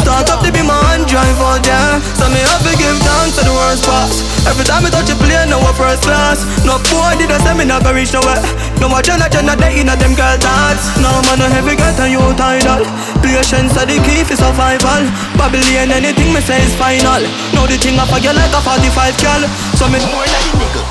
Start 0.02 0.26
up 0.34 0.42
to 0.42 0.50
be 0.50 0.62
my 0.66 0.74
hand 0.90 1.06
drive 1.06 1.38
out, 1.38 1.62
yeah. 1.62 2.02
So 2.18 2.26
me 2.26 2.42
have 2.42 2.62
to 2.66 2.74
give 2.74 2.98
thanks 3.06 3.38
to 3.38 3.46
the 3.46 3.54
worst 3.54 3.86
pass. 3.86 4.26
Every 4.50 4.66
time 4.66 4.82
I 4.82 4.90
touch 4.90 5.06
a 5.14 5.16
plane, 5.16 5.46
now 5.46 5.62
a 5.62 5.72
first 5.72 6.02
class. 6.02 6.42
No 6.66 6.82
boy 6.90 7.14
did 7.22 7.30
I 7.30 7.38
say 7.38 7.54
me 7.54 7.62
not 7.62 7.86
go 7.86 7.94
reach 7.94 8.10
nowhere. 8.10 8.42
No 8.82 8.90
more 8.90 8.98
Jenna 8.98 9.30
Jenna 9.30 9.54
day 9.54 9.78
in 9.78 9.86
a 9.86 9.94
them 9.94 10.18
girl 10.18 10.34
thoughts. 10.42 10.90
No 10.98 11.22
man 11.30 11.38
no 11.38 11.46
heavy 11.46 11.78
get 11.78 11.94
a 12.02 12.10
you 12.10 12.18
tidal. 12.34 12.82
Patience 13.22 13.78
are 13.78 13.86
the 13.86 14.02
key 14.02 14.26
for 14.26 14.34
survival. 14.34 15.06
Babylon 15.38 15.94
anything 15.94 16.34
me 16.34 16.42
say 16.42 16.58
is 16.58 16.74
final. 16.74 17.22
Now 17.54 17.70
the 17.70 17.78
thing 17.78 17.94
I 17.94 18.04
forget 18.10 18.34
like 18.34 18.50
a 18.50 18.58
45 18.58 19.22
girl. 19.22 19.42
So 19.78 19.86
me 19.86 20.02
more 20.10 20.26
like 20.26 20.50
a 20.50 20.58
nigga. 20.58 20.82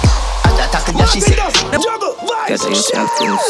Attack 0.56 0.96
yeah, 0.96 1.06
she 1.12 1.20
said. 1.20 1.36
Get 2.48 2.64
yourself 2.64 3.12
things. 3.20 3.44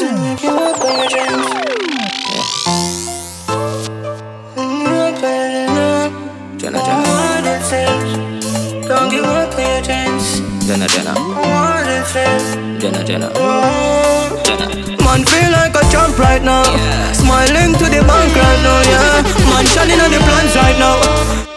Chance. 10.79 10.87
Jenna, 10.87 10.87
Jenna. 10.87 11.13
Jenna, 12.79 13.03
Jenna. 13.03 13.29
Man 15.03 15.25
feel 15.25 15.51
like 15.51 15.75
a 15.75 15.83
champ 15.91 16.17
right 16.17 16.41
now. 16.41 16.63
Smiling 17.13 17.73
to 17.75 17.85
the 17.91 18.01
bank 18.07 18.31
right 18.35 18.61
now, 18.63 18.79
yeah. 18.87 19.23
Man 19.51 19.65
shining 19.65 19.99
on 19.99 20.11
the 20.11 20.19
plans 20.19 20.55
right 20.55 20.77
now. 20.79 20.95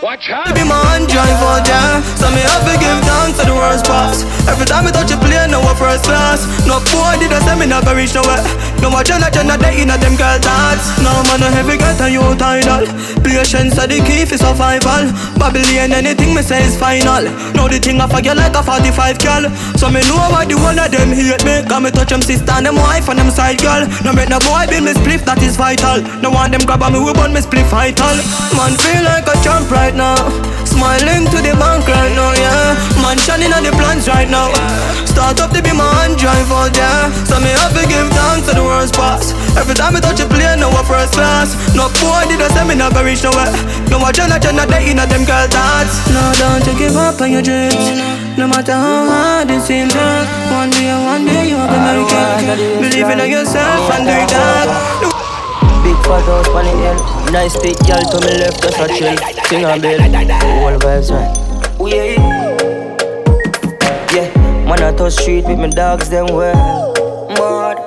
Watch 0.03 0.31
out. 0.31 0.55
Be 0.55 0.65
my 0.65 0.77
hand 0.91 1.09
drive 1.09 1.41
out, 1.43 1.67
yeah. 1.67 2.03
So 2.19 2.29
me 2.35 2.43
have 2.43 2.65
to 2.67 2.75
give 2.79 2.99
thanks 3.07 3.39
to 3.39 3.47
the 3.47 3.55
worst 3.55 3.85
pass. 3.87 4.25
Every 4.49 4.67
time 4.67 4.87
I 4.87 4.91
touch 4.91 5.13
a 5.13 5.17
plane, 5.17 5.51
now 5.51 5.63
a 5.63 5.75
first 5.75 6.05
class. 6.05 6.45
No 6.67 6.81
boy 6.91 7.17
did 7.21 7.33
I 7.33 7.39
say 7.47 7.55
me 7.59 7.67
not 7.67 7.85
go 7.85 7.95
reach 7.95 8.15
nowhere. 8.15 8.43
No 8.85 8.91
more 8.91 9.03
Jenna 9.03 9.31
Jenna 9.33 9.57
day 9.57 9.81
in 9.81 9.89
a 9.89 9.97
them 9.97 10.13
girl 10.13 10.37
thoughts. 10.45 10.93
No 11.01 11.25
man 11.25 11.41
no 11.41 11.49
heavy 11.49 11.81
get 11.81 11.97
a 12.05 12.11
you 12.13 12.21
tidal. 12.37 12.85
Patience 13.25 13.81
are 13.81 13.89
the 13.89 13.97
key 14.05 14.29
for 14.29 14.37
survival. 14.37 15.09
Babylon 15.41 15.97
anything 15.97 16.37
me 16.37 16.43
say 16.43 16.61
is 16.69 16.77
final. 16.77 17.25
Now 17.57 17.65
the 17.65 17.81
thing 17.81 17.97
I 17.99 18.07
forget 18.07 18.37
like 18.37 18.53
a 18.53 18.63
45 18.63 19.25
girl. 19.25 19.49
So 19.81 19.89
me 19.89 20.05
know 20.05 20.21
why 20.29 20.45
the 20.45 20.61
one 20.61 20.77
of 20.77 20.93
them 20.93 21.17
hate 21.17 21.41
me. 21.49 21.65
Cause 21.65 21.81
me 21.81 21.97
touch 21.97 22.13
them 22.13 22.21
sister 22.21 22.53
and 22.53 22.67
them 22.69 22.77
wife 22.77 23.09
and 23.09 23.19
them 23.19 23.31
side 23.33 23.65
girl. 23.65 23.89
No 24.05 24.13
make 24.13 24.29
no 24.29 24.37
boy 24.45 24.69
build 24.69 24.85
me 24.85 24.93
spliff 24.93 25.25
that 25.25 25.41
is 25.41 25.57
vital. 25.57 26.05
No 26.21 26.29
want 26.29 26.53
them 26.53 26.61
grab 26.69 26.85
on 26.85 26.93
me 26.93 27.01
we 27.01 27.17
burn 27.17 27.33
me 27.33 27.41
spliff 27.41 27.65
vital. 27.73 28.21
Man 28.53 28.77
feel 28.77 29.01
like 29.01 29.25
a 29.25 29.37
champ 29.41 29.65
right 29.73 29.97
now. 29.97 30.54
Smiling 30.75 31.31
to 31.31 31.39
the 31.39 31.55
bank 31.55 31.87
right 31.87 32.11
now, 32.19 32.35
yeah. 32.35 32.75
Man 32.99 33.15
shining 33.17 33.55
on 33.55 33.63
the 33.63 33.71
plans 33.79 34.11
right 34.11 34.27
now. 34.27 34.51
Start 35.07 35.39
up 35.39 35.55
to 35.55 35.63
be 35.63 35.71
my 35.71 35.87
hand 36.03 36.19
drive 36.19 36.51
out, 36.51 36.75
yeah. 36.75 37.15
So 37.31 37.39
me 37.39 37.55
have 37.55 37.71
to 37.79 37.87
give 37.87 38.11
thanks 38.11 38.51
to 38.51 38.59
the 38.59 38.65
worst 38.67 38.99
pass. 38.99 39.31
Every 39.55 39.79
time 39.79 39.95
I 39.95 40.01
touch 40.03 40.19
a 40.19 40.27
plane, 40.27 40.59
now 40.59 40.75
a 40.75 40.83
first 40.83 41.15
class. 41.15 41.55
No 41.79 41.87
boy 42.03 42.27
did 42.27 42.43
I 42.43 42.51
say 42.51 42.67
me 42.67 42.75
not 42.75 42.91
go 42.91 43.07
reach 43.07 43.23
nowhere. 43.23 43.55
No 43.87 44.03
more 44.03 44.11
Jenna 44.11 44.43
Jenna 44.43 44.67
day 44.67 44.91
in 44.91 44.99
a 44.99 45.07
them 45.07 45.23
girl 45.23 45.47
thoughts. 45.47 45.95
No, 46.11 46.35
don't 46.43 46.67
you 46.67 46.75
give 46.75 46.99
up 46.99 47.23
on 47.23 47.31
your 47.31 47.43
dreams. 47.43 47.95
No 48.35 48.51
matter 48.51 48.75
how 48.75 49.07
hard 49.07 49.51
it 49.55 49.63
seems, 49.63 49.95
one 49.95 50.75
day, 50.75 50.91
one 50.91 51.23
day 51.23 51.55
you'll 51.55 51.71
be 51.71 51.79
it. 51.79 52.83
Believe 52.83 53.09
in 53.15 53.31
yourself 53.31 53.95
and 53.95 54.03
do 54.11 54.19
that 54.35 55.24
fat 56.05 56.25
house 56.25 56.49
on 56.49 56.65
the 56.65 56.71
hill. 56.71 57.33
Nice 57.33 57.57
big 57.61 57.77
girl 57.87 58.01
to 58.01 58.21
me 58.27 58.39
left, 58.39 58.63
just 58.63 58.79
a 58.79 58.87
chill. 58.89 59.17
Sing 59.49 59.65
a 59.65 59.79
bell. 59.81 60.01
Whole 60.01 60.79
vibes, 60.79 61.11
right. 61.11 61.33
Yeah. 61.91 62.45
Yeah, 64.15 64.29
man, 64.69 64.83
I 64.83 64.93
touch 64.97 65.15
street 65.15 65.45
with 65.47 65.59
my 65.59 65.69
dogs, 65.69 66.09
them 66.09 66.27
well. 66.27 66.94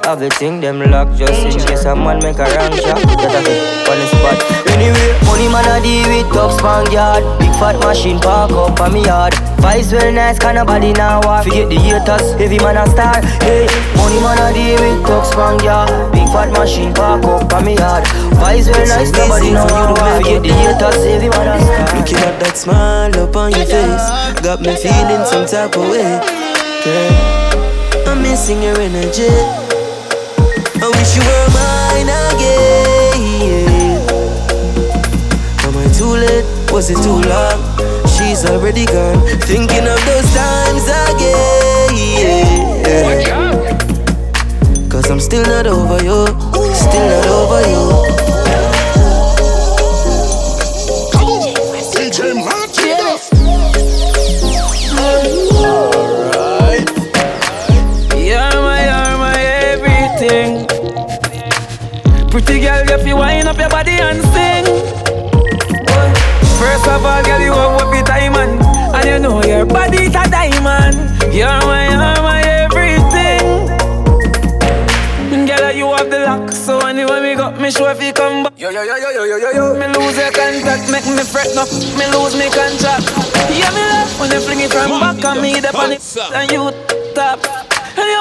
Have 0.07 0.21
the 0.23 0.29
thing 0.39 0.61
them 0.61 0.79
lock 0.89 1.11
just 1.19 1.35
in 1.43 1.51
case 1.67 1.83
a 1.83 1.93
man 1.93 2.23
make 2.23 2.39
a 2.39 2.47
wrong 2.55 2.71
shot. 2.79 2.95
Get 3.19 3.27
a 3.27 3.43
fit 3.43 3.59
on 3.91 3.99
the 3.99 4.07
spot. 4.07 4.39
Anyway, 4.71 5.11
money 5.27 5.51
man 5.51 5.67
a 5.67 5.83
deal 5.83 6.07
with 6.07 6.31
top 6.31 6.55
span 6.55 6.87
yard. 6.95 7.27
Big 7.43 7.51
fat 7.59 7.75
machine 7.83 8.15
park 8.17 8.55
up 8.55 8.79
on 8.79 8.93
me 8.93 9.03
yard. 9.03 9.33
Vibes 9.59 9.91
well 9.91 10.07
nice, 10.13 10.39
can 10.39 10.55
nobody 10.55 10.93
now 10.93 11.19
walk. 11.27 11.43
Forget 11.43 11.67
the 11.67 11.75
haters, 11.75 12.39
heavy 12.39 12.55
man 12.63 12.79
a 12.79 12.87
star. 12.87 13.19
Hey, 13.43 13.67
money 13.99 14.23
man 14.23 14.39
a 14.39 14.55
deal 14.55 14.79
with 14.79 15.03
top 15.03 15.27
span 15.27 15.59
yard. 15.59 15.91
Big 16.15 16.23
fat 16.31 16.55
machine 16.55 16.93
park 16.95 17.27
up 17.27 17.51
on 17.51 17.65
me 17.67 17.75
yard. 17.75 18.07
Vibes 18.39 18.71
well 18.71 18.87
nice, 18.87 19.11
nobody 19.11 19.51
now 19.51 19.91
walk. 19.91 20.23
Forget 20.23 20.39
the 20.39 20.55
haters, 20.55 21.03
heavy 21.03 21.27
man 21.35 21.51
a 21.51 21.59
star. 21.59 21.99
Looking 21.99 22.23
at 22.23 22.39
that 22.39 22.55
smile 22.55 23.11
up 23.11 23.35
on 23.35 23.51
your 23.51 23.67
face, 23.67 24.07
got 24.39 24.63
me 24.63 24.71
feeling 24.71 25.27
some 25.27 25.43
type 25.43 25.75
of 25.75 25.83
way. 25.91 26.15
Girl. 26.87 28.07
I'm 28.07 28.23
missing 28.23 28.63
your 28.63 28.79
energy. 28.79 29.66
Wish 30.97 31.15
you 31.15 31.21
were 31.21 31.49
mine 31.53 32.09
again. 32.09 34.01
Am 35.65 35.75
I 35.77 35.87
too 35.97 36.13
late? 36.23 36.45
Was 36.71 36.89
it 36.89 36.97
too 37.03 37.21
long? 37.29 37.59
She's 38.07 38.45
already 38.45 38.85
gone. 38.85 39.21
Thinking 39.41 39.87
of 39.87 39.99
those 40.05 40.29
times 40.33 40.87
again. 41.07 42.47
Cause 44.89 45.09
I'm 45.11 45.19
still 45.19 45.43
not 45.43 45.67
over 45.67 46.03
you. 46.03 46.25
Still 46.73 47.07
not 47.07 47.25
over 47.27 47.61
you. 47.69 48.76
Girl, 62.67 62.99
if 62.99 63.07
you 63.07 63.15
wind 63.15 63.47
up 63.47 63.57
your 63.57 63.69
body 63.69 63.95
and 64.03 64.19
sing. 64.35 64.65
First 66.59 66.87
of 66.87 67.05
all, 67.05 67.23
girl, 67.23 67.39
you 67.39 67.53
have 67.53 67.73
what 67.79 67.91
be 67.91 68.01
diamond, 68.03 68.59
and 68.95 69.05
you 69.07 69.19
know 69.19 69.43
your 69.43 69.65
body's 69.65 70.09
a 70.09 70.27
diamond. 70.27 70.95
You're 71.31 71.47
my, 71.63 71.87
you're 71.87 72.21
my 72.23 72.41
everything. 72.43 73.67
Girl, 75.47 75.71
you 75.71 75.87
have 75.95 76.09
the 76.09 76.19
lock, 76.27 76.51
so 76.51 76.79
anyway 76.79 77.21
me 77.21 77.35
got 77.35 77.59
me 77.59 77.71
sure 77.71 77.91
if 77.91 78.03
you 78.03 78.11
come 78.11 78.43
back. 78.43 78.53
Yo 78.57 78.69
yo 78.69 78.83
yo 78.83 78.97
yo 78.97 79.09
yo 79.11 79.23
yo 79.23 79.37
yo 79.37 79.51
yo. 79.51 79.79
Me 79.79 79.87
lose 79.95 80.17
your 80.17 80.31
contact, 80.31 80.91
make 80.91 81.07
me 81.07 81.23
fret 81.23 81.47
no. 81.55 81.63
Me 81.95 82.05
lose 82.11 82.35
me 82.35 82.51
contract. 82.51 83.07
Yeah, 83.47 83.71
me 83.71 83.83
love 83.87 84.19
when 84.19 84.31
you 84.31 84.41
fling 84.41 84.59
it 84.59 84.71
from 84.71 84.99
back 84.99 85.23
on 85.23 85.41
me, 85.41 85.61
the 85.61 85.71
it, 85.71 86.33
and 86.35 86.51
you 86.51 86.71
top. 87.15 87.76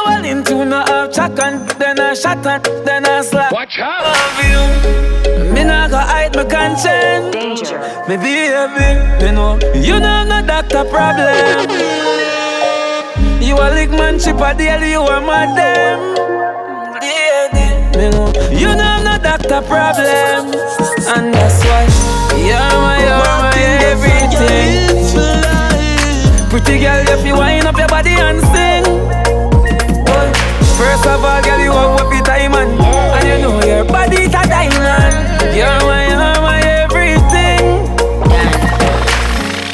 And 0.08 0.24
you 0.24 0.32
well 0.32 0.38
into 0.38 0.64
no 0.64 0.84
half 0.86 1.12
chuck 1.12 1.38
and 1.40 1.68
then 1.80 2.00
I 2.00 2.14
shot 2.14 2.46
and 2.46 2.64
then 2.86 3.06
I 3.06 3.22
slap. 3.22 3.52
Watch 3.52 3.78
out. 3.78 4.02
Love 4.02 4.38
you. 4.44 5.52
Me 5.52 5.64
not 5.64 5.90
go 5.90 5.98
hide 5.98 6.34
my 6.34 6.44
conscience. 6.44 7.32
Danger. 7.32 7.78
Me 8.08 8.16
baby, 8.16 8.88
me 9.24 9.30
know 9.32 9.58
you 9.74 9.98
know 9.98 10.24
no 10.24 10.42
doctor 10.46 10.84
problem. 10.84 11.70
You 13.40 13.56
a 13.56 13.70
lick 13.74 13.90
man 13.90 14.18
chip 14.18 14.40
a 14.40 14.54
deal, 14.54 14.82
you 14.84 15.00
a 15.00 15.20
madam. 15.20 16.14
Me 17.96 18.10
know 18.10 18.32
you 18.50 18.66
know 18.66 18.84
I'm 18.84 19.04
no 19.04 19.18
doctor 19.18 19.62
problem, 19.62 20.52
and 21.14 21.32
that's 21.34 21.64
why 21.64 21.86
you're 22.36 22.76
my, 22.82 22.98
you're 23.00 23.36
my 23.40 23.56
everything. 23.90 24.96
Pretty 26.50 26.78
girl, 26.80 27.08
if 27.08 27.26
you 27.26 27.34
wind 27.34 27.66
up 27.66 27.76
your 27.76 27.88
body 27.88 28.10
and 28.10 28.40
sing. 28.52 28.85
First 30.76 31.06
of 31.06 31.24
all, 31.24 31.40
girl, 31.40 31.58
you 31.58 31.72
have 31.72 31.96
what 31.96 32.24
diamond 32.24 32.76
And 32.76 33.24
you 33.24 33.38
know 33.40 33.64
your 33.64 33.84
body's 33.84 34.28
a 34.28 34.42
diamond. 34.44 35.56
You're 35.56 35.80
my, 35.88 36.04
you're 36.04 36.40
my 36.44 36.60
everything. 36.84 37.64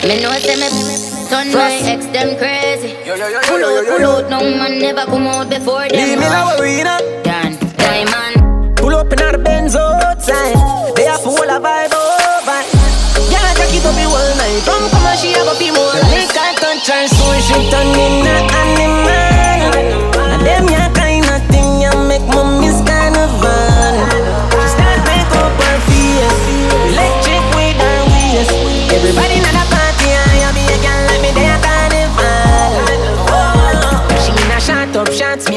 Me 0.07 0.23
know 0.23 0.31
say 0.39 0.55
me 0.63 0.71
Turn 1.27 1.51
my 1.51 1.75
ex 1.91 2.07
them 2.07 2.39
crazy. 2.39 2.95
Pull 3.03 3.65
out, 3.65 3.87
pull 3.87 4.05
out, 4.07 4.31
no 4.31 4.41
man 4.47 4.79
never 4.79 5.05
come 5.07 5.27
out 5.27 5.51
before 5.51 5.89
them. 5.89 5.99
Leave 5.99 6.19
me 6.19 6.29
now, 6.31 6.55
we 6.61 6.85
not 6.85 7.03
Dan, 7.25 7.59
diamond. 7.83 8.77
Pull 8.77 8.95
up 8.95 9.11
in 9.13 9.19
the 9.19 9.39
Benz 9.43 9.75
outside. 9.75 10.55
They 10.95 11.07
have 11.11 11.21
full 11.21 11.35
of 11.35 11.63
vibe 11.67 11.91
over 11.91 12.63
Yeah, 13.27 13.55
jack 13.59 13.75
it 13.75 13.83
up 13.83 13.95
the 13.99 14.07
whole 14.07 14.35
night. 14.39 14.63
Come 14.65 14.87
come 14.91 15.07
and 15.07 15.19
she 15.19 15.33
have 15.33 15.49
a 15.49 15.55
few 15.59 15.73
more 15.75 15.99
her 15.99 16.55
touch 16.63 16.87
her 16.89 17.09
soul, 17.09 17.35
she 17.43 17.71
turn 17.71 17.91
in 17.99 18.27
a 18.27 18.37
animal. 18.61 19.11
And 20.31 20.47
them 20.47 20.69
yeah 20.69 20.82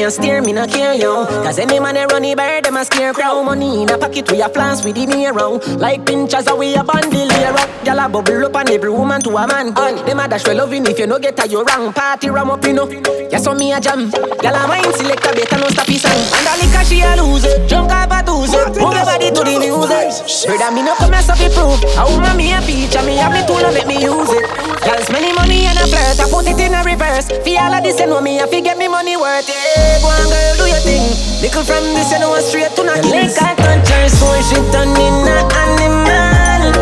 up 0.06 0.12
shots, 0.12 0.18
me 0.18 0.30
a 0.30 0.38
steer, 0.38 0.42
me 0.42 0.52
no 0.52 0.66
care 0.66 0.94
yo. 0.94 1.26
Cause 1.26 1.58
any 1.58 1.80
man 1.80 1.96
a 1.96 2.06
run 2.06 2.22
the 2.22 2.34
bird, 2.34 2.64
them 2.64 2.76
a 2.76 2.84
scare 2.84 3.12
crow. 3.12 3.42
Money 3.42 3.82
in 3.82 3.90
a 3.90 3.98
pocket, 3.98 4.30
we 4.30 4.40
a 4.40 4.48
flans 4.48 4.84
with 4.84 4.96
the 4.96 5.06
mirror. 5.06 5.58
Like 5.78 6.06
pinchers, 6.06 6.46
we 6.56 6.74
a 6.74 6.84
bundle 6.84 7.30
here 7.30 7.48
up. 7.48 7.68
Gyal 7.84 8.04
a 8.04 8.08
bubble 8.08 8.46
up 8.46 8.56
on 8.56 8.70
every 8.70 8.90
woman 8.90 9.20
to 9.22 9.30
a 9.30 9.46
man. 9.46 9.76
On 9.76 10.04
them 10.06 10.20
a 10.20 10.28
dash 10.28 10.46
well 10.46 10.56
loving 10.58 10.86
if 10.86 10.98
you 10.98 11.06
no 11.06 11.18
get 11.18 11.38
a 11.38 11.48
you 11.48 11.62
wrong. 11.62 11.92
Party 11.92 12.30
ram 12.30 12.50
up, 12.50 12.64
you 12.64 12.72
know. 12.72 12.88
Yeah, 13.30 13.38
so 13.38 13.54
me 13.54 13.72
a 13.72 13.80
jam. 13.80 14.10
Gyal 14.10 14.56
a 14.56 14.68
wine 14.68 14.92
select 14.94 15.26
a 15.26 15.32
better 15.34 15.58
no 15.58 15.68
stop 15.68 15.86
his 15.86 16.02
song. 16.02 16.12
And 16.12 16.46
a 16.46 16.52
liquor 16.62 16.84
she 16.84 17.00
a 17.02 17.16
lose 17.16 17.44
it. 17.44 17.68
Drunk 17.68 17.90
up 17.90 18.10
a 18.10 18.16
it. 18.22 18.80
Move 18.80 18.94
your 18.94 19.04
body 19.04 19.30
to 19.30 19.42
the 19.42 19.58
music. 19.58 20.46
Brother, 20.46 20.70
me 20.74 20.82
no 20.82 20.94
come 20.96 21.10
mess 21.10 21.28
up 21.28 21.38
the 21.38 21.50
proof. 21.50 21.82
A 21.98 22.02
woman 22.06 22.36
me 22.36 22.52
a 22.52 22.60
feature, 22.62 23.02
me 23.02 23.16
have 23.16 23.32
me 23.32 23.42
tool 23.46 23.64
and 23.64 23.74
make 23.74 23.86
me 23.86 24.02
use 24.02 24.30
it. 24.30 24.46
Gyal 24.82 25.00
spending 25.02 25.34
money 25.34 25.66
and 25.66 25.78
a 25.78 25.86
flirt, 25.86 26.20
I 26.20 26.30
put 26.30 26.46
it 26.46 26.60
in 26.60 26.74
a 26.74 26.82
reverse. 26.82 27.28
Feel 27.42 27.58
all 27.58 27.74
of 27.74 27.82
this, 27.82 27.98
you 27.98 28.06
know 28.06 28.20
me, 28.20 28.40
I 28.40 28.46
get 28.46 28.78
me 28.78 28.88
money 28.88 29.16
worth 29.16 29.48
it. 29.48 29.95
Go 30.00 30.08
on, 30.12 30.28
girl, 30.28 30.54
do 30.60 30.64
your 30.68 30.82
thing. 30.84 31.08
Little 31.40 31.64
from 31.64 31.84
this, 31.96 32.12
you 32.12 32.18
know, 32.20 32.36
straight 32.40 32.72
to 32.76 32.82
the 32.84 32.96
kings. 33.00 33.36
Liquor 33.36 33.56
touch 33.56 33.88
her 33.88 34.08
soul, 34.08 34.36
she 34.44 34.56
turn 34.72 34.92
in 34.92 35.24
a 35.24 35.38
animal. 35.64 36.72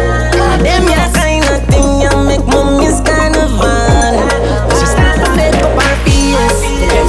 Them 0.63 0.87
ya 0.91 1.07
kind 1.15 1.47
of 1.47 1.63
thing, 1.71 2.03
ya 2.03 2.11
make 2.27 2.45
mommy's 2.47 2.99
carnival. 3.07 4.19
She 4.79 4.87
start 4.87 5.23
to 5.23 5.31
make 5.39 5.55
up 5.63 5.79
her 5.79 5.95
face. 6.03 6.59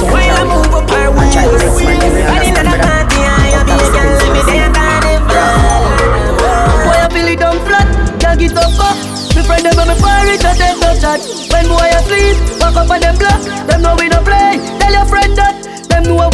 While 0.06 0.30
I 0.30 0.42
move 0.46 0.74
up 0.74 0.90
her 0.90 1.10
waist. 1.10 1.34
Body 1.34 2.48
in 2.50 2.54
the 2.54 2.76
party, 2.78 3.18
I 3.26 3.50
be 3.66 3.74
a 3.74 3.86
girl, 3.90 4.14
let 4.14 4.30
me 4.30 4.42
there 4.46 4.70
carnival. 4.70 5.82
Boy, 6.86 6.98
I 7.02 7.08
feel 7.10 7.28
it 7.34 7.38
down 7.40 7.58
flat, 7.66 7.88
can't 8.20 8.38
get 8.38 8.56
up 8.56 8.78
up. 8.78 8.96
Me 9.34 9.42
friend 9.42 9.64
them 9.64 9.78
and 9.78 9.90
me 9.90 9.96
pirate, 9.98 10.40
just 10.40 10.58
take 10.60 10.78
no 10.78 10.94
chat. 10.98 11.20
When 11.50 11.66
boy 11.66 11.90
asleep, 11.98 12.36
walk 12.60 12.76
up 12.76 12.90
on 12.90 13.00
them 13.00 13.16
block. 13.18 13.42
Them 13.66 13.82
know 13.82 13.96
we 13.98 14.08
no 14.08 14.22
play. 14.22 14.60
Tell 14.78 14.92
your 14.92 15.06
friend 15.06 15.34
that. 15.38 15.55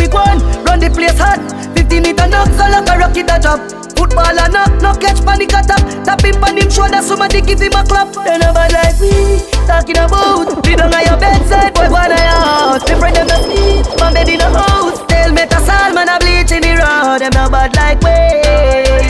We 0.03 0.09
gone. 0.11 0.43
Run 0.67 0.83
the 0.83 0.91
place 0.91 1.15
hot. 1.15 1.39
50 1.79 2.03
meter 2.03 2.27
knock, 2.27 2.51
so 2.59 2.67
like 2.67 2.91
a 2.91 2.99
rocket 2.99 3.31
a 3.31 3.39
drop. 3.39 3.63
Football 3.95 4.35
a 4.35 4.51
knock, 4.51 4.75
no 4.83 4.91
catch 4.99 5.23
panic 5.23 5.55
attack. 5.55 5.79
Tap 6.03 6.27
him 6.27 6.43
on 6.43 6.59
him 6.59 6.67
shoulder, 6.67 6.99
somebody 6.99 7.39
give 7.39 7.63
him 7.63 7.71
a 7.79 7.87
clap. 7.87 8.11
They 8.11 8.35
never 8.35 8.67
like 8.75 8.99
me, 8.99 9.39
talking 9.71 10.03
about. 10.03 10.59
We 10.67 10.75
don't 10.75 10.91
on 10.91 11.07
your 11.07 11.15
bedside, 11.23 11.71
boy, 11.79 11.87
go 11.87 12.03
on 12.03 12.11
your 12.11 12.19
house. 12.19 12.83
Me 12.83 12.99
friend 12.99 13.15
them 13.15 13.31
no 13.31 13.39
sleep, 13.47 13.87
my 14.03 14.11
bed 14.11 14.27
in 14.27 14.43
the 14.43 14.51
house. 14.51 14.99
Tell 15.07 15.31
me 15.31 15.47
to 15.47 15.59
Salman 15.63 16.11
a 16.11 16.19
bleach 16.19 16.51
in 16.51 16.67
the 16.67 16.83
road. 16.83 17.23
Them 17.23 17.31
no 17.39 17.47
bad 17.47 17.71
like 17.79 18.03
way. 18.03 19.07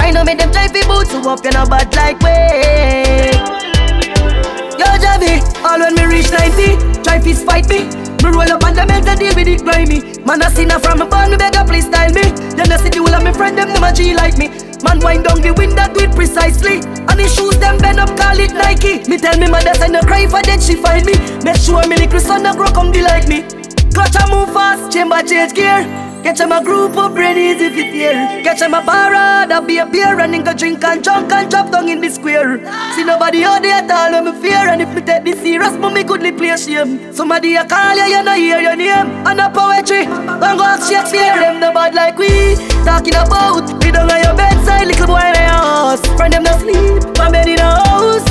I 0.00 0.08
know 0.08 0.24
make 0.24 0.40
them 0.40 0.56
try 0.56 0.72
fi 0.72 0.88
boot 0.88 1.12
you 1.12 1.20
up, 1.28 1.44
you 1.44 1.52
no 1.52 1.68
bad 1.68 1.92
like 1.92 2.16
way. 2.24 3.28
Yo, 4.80 4.88
Javi, 5.04 5.44
all 5.60 5.84
when 5.84 5.92
me 6.00 6.08
reach 6.08 6.32
90, 6.32 7.04
try 7.04 7.20
fist 7.20 7.44
fight 7.44 7.68
me. 7.68 8.05
Me 8.22 8.30
roll 8.30 8.50
up 8.50 8.64
on 8.64 8.74
the 8.74 8.84
bed 8.86 9.06
and 9.06 9.18
deal 9.18 9.34
with 9.34 9.48
it 9.48 9.62
grimy. 9.62 10.00
Man, 10.24 10.42
I 10.42 10.48
seen 10.48 10.70
her 10.70 10.78
from 10.78 11.02
a 11.02 11.06
born, 11.06 11.30
me 11.30 11.36
beg 11.36 11.54
please 11.66 11.86
style 11.86 12.12
me. 12.12 12.30
Then 12.54 12.72
I 12.72 12.76
see 12.76 12.90
the 12.90 12.98
whole 12.98 13.14
of 13.14 13.22
me 13.22 13.32
friend, 13.32 13.56
them 13.56 13.68
them 13.68 13.84
a 13.84 13.92
G 13.92 14.14
like 14.14 14.38
me. 14.38 14.48
Man, 14.82 15.00
wind 15.00 15.24
down 15.24 15.40
the 15.40 15.52
window, 15.56 15.86
do 15.92 16.04
it 16.04 16.12
precisely. 16.14 16.80
And 17.08 17.20
his 17.20 17.34
shoes, 17.34 17.58
them 17.58 17.78
bend 17.78 18.00
up, 18.00 18.12
call 18.16 18.38
it 18.38 18.52
Nike. 18.52 19.08
Me 19.08 19.18
tell 19.18 19.36
me 19.38 19.48
mother, 19.48 19.74
say 19.74 19.88
no 19.88 20.00
cry 20.00 20.26
for 20.26 20.42
dead, 20.42 20.62
she 20.62 20.76
find 20.76 21.04
me. 21.06 21.14
Make 21.42 21.56
sure 21.56 21.86
me 21.86 21.96
little 21.96 22.20
son, 22.20 22.42
no 22.42 22.54
grow 22.54 22.68
come 22.68 22.92
be 22.92 23.02
like 23.02 23.28
me. 23.28 23.42
Clutch 23.92 24.16
and 24.16 24.30
move 24.30 24.52
fast, 24.52 24.92
chamber 24.92 25.22
change 25.22 25.54
gear. 25.54 26.05
Get 26.26 26.38
them 26.38 26.50
a 26.50 26.60
group 26.60 26.96
up, 26.96 27.14
brain 27.14 27.38
easy 27.38 27.70
fit 27.70 27.94
here. 27.94 28.42
Get 28.42 28.58
them 28.58 28.74
a 28.74 28.82
bar, 28.82 29.12
that 29.46 29.64
be 29.64 29.78
a 29.78 29.86
beer, 29.86 30.18
and 30.18 30.44
go 30.44 30.52
drink 30.54 30.82
and 30.82 30.98
drunk 31.00 31.30
and 31.30 31.48
drop 31.48 31.70
down 31.70 31.88
in 31.88 32.00
the 32.00 32.10
square. 32.10 32.58
See 32.96 33.04
nobody 33.04 33.44
out 33.44 33.62
there 33.62 33.78
at 33.78 33.88
all 33.88 34.10
when 34.10 34.34
me 34.34 34.42
fear, 34.42 34.66
and 34.66 34.82
if 34.82 34.92
me 34.92 35.02
take 35.02 35.22
this 35.22 35.38
serious, 35.38 35.78
mommy 35.78 36.02
goodly 36.02 36.32
play 36.32 36.56
shame. 36.56 37.14
Somebody 37.14 37.54
a 37.54 37.64
call 37.64 37.94
you, 37.94 38.10
you 38.10 38.24
no 38.24 38.34
hear 38.34 38.58
your 38.58 38.74
name, 38.74 39.06
and 39.22 39.38
a 39.38 39.46
poetry. 39.54 40.02
Don't 40.42 40.58
go 40.58 40.66
ask 40.66 40.90
Shakespeare, 40.90 41.38
them 41.38 41.60
no 41.60 41.72
bad 41.72 41.94
like 41.94 42.18
we. 42.18 42.58
Talking 42.82 43.14
about, 43.14 43.62
we 43.84 43.94
don't 43.94 44.10
on 44.10 44.18
your 44.18 44.34
bedside, 44.34 44.88
little 44.88 45.06
boy 45.06 45.22
in 45.30 45.38
your 45.38 45.62
house. 45.62 46.02
Friend 46.18 46.32
them 46.34 46.42
no 46.42 46.58
sleep, 46.58 47.06
my 47.22 47.30
bed 47.30 47.46
in 47.46 47.62
the 47.62 47.70
house. 47.86 48.26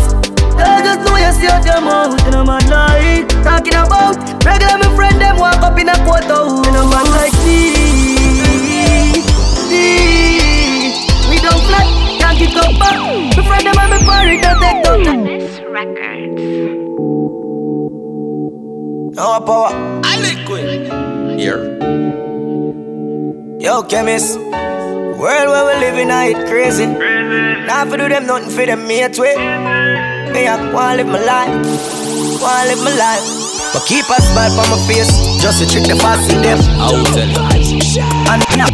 I 0.60 0.84
just 0.84 1.00
know 1.08 1.16
you 1.16 1.32
see 1.32 1.48
out 1.48 1.64
your 1.64 1.80
mouth, 1.80 2.20
and 2.28 2.36
I'm 2.36 2.46
not 2.46 2.68
like 2.68 3.32
talking 3.40 3.80
about 3.80 4.20
regular 4.44 4.76
take 14.60 14.84
no 14.84 14.94
time. 15.04 15.26
No 19.16 19.40
power. 19.42 19.70
I 20.04 20.20
liquid. 20.20 21.40
Here. 21.40 21.62
Yo, 23.60 23.84
chemist. 23.84 24.40
World 24.40 25.48
where 25.50 25.66
we 25.66 25.74
living, 25.80 26.12
I 26.12 26.36
it 26.36 26.48
crazy. 26.50 26.88
Now 26.88 27.86
for 27.90 27.98
do 27.98 28.10
them 28.10 28.26
nothing 28.28 28.50
for 28.50 28.66
them 28.66 28.88
mate 28.88 29.18
way. 29.18 29.36
Me 30.34 30.48
I 30.48 30.72
wanna 30.74 30.98
live 30.98 31.08
my 31.08 31.24
life, 31.24 31.56
wanna 32.42 32.70
live 32.70 32.84
my 32.84 32.92
life. 33.00 33.24
But 33.74 33.84
keep 33.88 34.06
a 34.10 34.22
smile 34.22 34.60
on 34.60 34.70
my 34.70 34.78
face, 34.88 35.12
just 35.42 35.64
to 35.64 35.70
trick 35.70 35.86
the 35.88 35.96
fast 35.96 36.32
in 36.34 36.42
them. 36.42 36.60
I 36.80 36.92
will 36.92 37.06
tell 37.16 37.28
you. 37.28 37.40
And 38.32 38.44
now. 38.58 38.70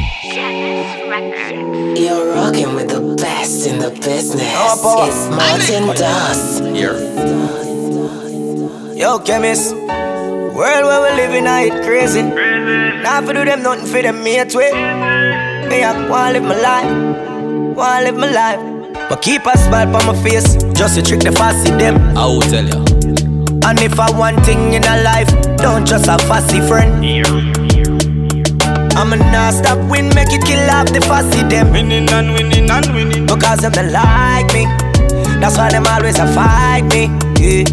You're 1.96 2.34
rocking 2.34 2.74
with 2.74 2.90
the 2.90 3.01
best 3.32 3.66
in 3.66 3.80
the 3.80 3.92
business. 4.08 4.54
Oh, 4.56 5.08
it's 5.08 5.24
Martin 5.40 5.86
Dust. 5.96 6.64
Here. 6.76 6.98
Yo, 9.02 9.20
chemist. 9.20 9.74
World 10.58 10.86
where 10.90 11.02
we 11.06 11.10
living, 11.22 11.48
I 11.48 11.62
it 11.70 11.78
crazy. 11.86 12.24
Now 12.24 13.22
for 13.26 13.34
do 13.34 13.46
them 13.46 13.64
nothing 13.64 13.86
for 13.86 14.02
them 14.02 14.24
mate 14.24 14.54
way. 14.54 14.72
Me 15.70 15.78
I 15.84 15.92
wanna 16.10 16.34
live 16.34 16.48
my 16.52 16.58
life, 16.70 16.92
wanna 17.78 18.06
live 18.06 18.18
my 18.24 18.32
life. 18.42 18.62
But 19.10 19.22
keep 19.22 19.46
a 19.46 19.58
smile 19.58 19.96
on 19.96 20.06
my 20.06 20.16
face, 20.24 20.50
just 20.80 20.96
to 20.96 21.02
trick 21.02 21.22
the 21.22 21.32
fussy 21.32 21.72
them. 21.72 21.96
I 22.18 22.26
will 22.26 22.42
tell 22.54 22.68
you. 22.74 22.80
And 23.68 23.80
if 23.80 23.98
I 24.00 24.10
want 24.12 24.46
thing 24.46 24.74
in 24.74 24.84
a 24.84 24.98
life, 25.04 25.32
don't 25.58 25.86
just 25.88 26.08
a 26.08 26.18
fussy 26.28 26.60
friend. 26.68 26.92
I'ma 29.02 29.16
not 29.16 29.56
stop 29.56 29.80
win, 29.90 30.14
make 30.14 30.30
it 30.30 30.46
kill 30.46 30.70
off 30.70 30.86
the 30.94 31.02
fussy 31.02 31.42
them. 31.50 31.72
Winning 31.72 32.08
and 32.10 32.34
winning 32.34 32.70
and 32.70 32.94
winning. 32.94 33.26
Because 33.26 33.58
them 33.58 33.72
they 33.72 33.90
like 33.90 34.46
me. 34.54 34.66
That's 35.42 35.58
why 35.58 35.72
them 35.72 35.88
always 35.88 36.20
a 36.20 36.28
fight 36.28 36.86
me. 36.94 37.10
Yeah. 37.42 37.66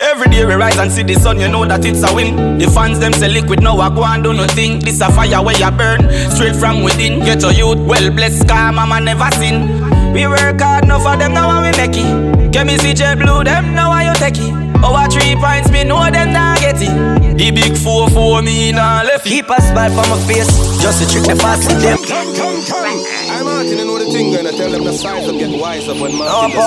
Every 0.00 0.30
day 0.30 0.46
we 0.46 0.54
rise 0.54 0.78
and 0.78 0.90
see 0.90 1.02
the 1.02 1.12
sun, 1.16 1.38
you 1.38 1.46
know 1.46 1.66
that 1.66 1.84
it's 1.84 2.02
a 2.10 2.14
win. 2.14 2.56
The 2.56 2.70
fans 2.70 2.98
them 3.00 3.12
say 3.12 3.28
liquid, 3.28 3.62
now 3.62 3.76
I 3.76 3.94
go 3.94 4.02
and 4.02 4.24
do 4.24 4.32
nothing. 4.32 4.80
This 4.80 5.02
a 5.02 5.12
fire 5.12 5.44
where 5.44 5.58
you 5.58 5.70
burn, 5.72 6.08
straight 6.32 6.56
from 6.56 6.82
within. 6.84 7.20
Get 7.20 7.42
your 7.42 7.52
youth, 7.52 7.86
well 7.86 8.10
blessed, 8.10 8.48
car 8.48 8.72
mama 8.72 8.98
never 8.98 9.30
seen. 9.36 9.68
We 10.14 10.26
work 10.26 10.58
hard, 10.58 10.84
enough 10.84 11.02
for 11.02 11.18
them 11.18 11.34
now 11.34 11.60
we 11.60 11.76
make 11.76 11.92
it. 11.92 12.50
Get 12.50 12.66
me 12.66 12.78
see 12.78 12.94
jet 12.94 13.18
blue, 13.18 13.44
them 13.44 13.74
now 13.74 13.90
I 13.90 14.08
you 14.08 14.14
take 14.14 14.38
it. 14.38 14.54
Oh, 14.82 14.96
Over 14.96 15.06
three 15.12 15.36
points, 15.36 15.70
me 15.70 15.84
know 15.84 16.10
them 16.10 16.32
not 16.32 16.60
get 16.60 16.80
it. 16.80 17.19
The 17.40 17.50
big 17.50 17.74
four 17.74 18.10
four 18.10 18.42
me 18.42 18.70
nah 18.70 19.00
left. 19.00 19.24
Keep 19.24 19.48
a 19.48 19.62
smile 19.62 19.88
from 19.88 20.10
my 20.10 20.20
face, 20.28 20.46
just 20.82 21.00
to 21.00 21.08
trick 21.08 21.24
the 21.24 21.36
fast 21.40 21.70
in 21.72 21.78
them. 21.78 21.96
Come, 22.04 22.36
come, 22.36 22.62
come. 22.68 22.84
I'm 23.32 23.46
Martin, 23.46 23.78
you 23.78 23.84
know 23.86 23.98
the 23.98 24.12
thing, 24.12 24.36
and 24.36 24.46
I 24.46 24.50
tell 24.50 24.70
them 24.70 24.84
the 24.84 24.92
size 24.92 25.26
up, 25.26 25.34
get 25.36 25.58
wise 25.58 25.88
up 25.88 25.96
when 25.96 26.14
Martin 26.16 26.34
Oh, 26.36 26.48
gets 26.52 26.60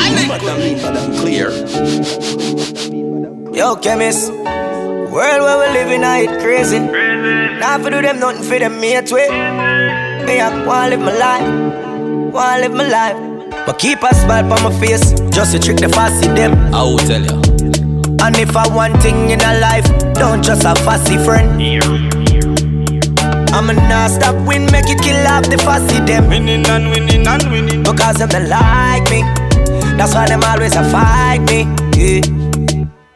a 0.00 0.56
little 0.56 0.80
but 0.80 0.96
I'm 0.96 1.12
clear. 1.20 1.52
Yo, 3.54 3.76
chemist. 3.76 4.32
World 4.32 5.42
where 5.44 5.58
we 5.60 5.66
living, 5.78 6.02
I 6.02 6.20
it 6.20 6.40
crazy. 6.40 6.78
Now 6.80 7.76
for 7.82 7.90
do 7.90 8.00
them 8.00 8.18
nothing 8.18 8.44
for 8.44 8.58
them 8.58 8.80
mate 8.80 9.12
way. 9.12 9.28
Me 9.28 10.40
I 10.40 10.64
wanna 10.64 10.96
live 10.96 11.00
my 11.00 11.12
life, 11.18 12.32
wanna 12.32 12.60
live 12.62 12.72
my 12.72 12.88
life. 12.88 13.66
But 13.66 13.78
keep 13.78 14.02
a 14.02 14.14
smile 14.14 14.50
on 14.50 14.62
my 14.62 14.72
face, 14.80 15.12
just 15.28 15.52
to 15.52 15.58
trick 15.58 15.76
the 15.76 15.90
fussy 15.90 16.28
them. 16.28 16.54
I 16.74 16.82
will 16.82 16.96
tell 16.96 17.20
you. 17.20 17.43
And 18.24 18.38
if 18.38 18.56
I 18.56 18.66
want 18.66 19.02
thing 19.02 19.28
in 19.28 19.40
a 19.42 19.60
life, 19.60 19.84
don't 20.14 20.42
just 20.42 20.64
a 20.64 20.74
fussy 20.76 21.18
friend. 21.18 21.60
I'ma 23.52 23.72
not 23.72 24.12
stop 24.12 24.34
win, 24.48 24.64
make 24.72 24.88
it 24.88 25.02
kill 25.02 25.26
off 25.28 25.44
the 25.44 25.58
fussy 25.58 26.00
them. 26.00 26.30
Winning 26.30 26.66
and 26.66 26.88
winning 26.88 27.26
and 27.26 27.52
winning. 27.52 27.82
Because 27.82 28.16
them 28.16 28.30
they 28.30 28.48
like 28.48 29.04
me. 29.10 29.20
That's 29.98 30.14
why 30.14 30.26
them 30.26 30.42
always 30.42 30.74
a 30.74 30.82
fight 30.88 31.40
me. 31.50 31.68
Yeah. 32.00 32.22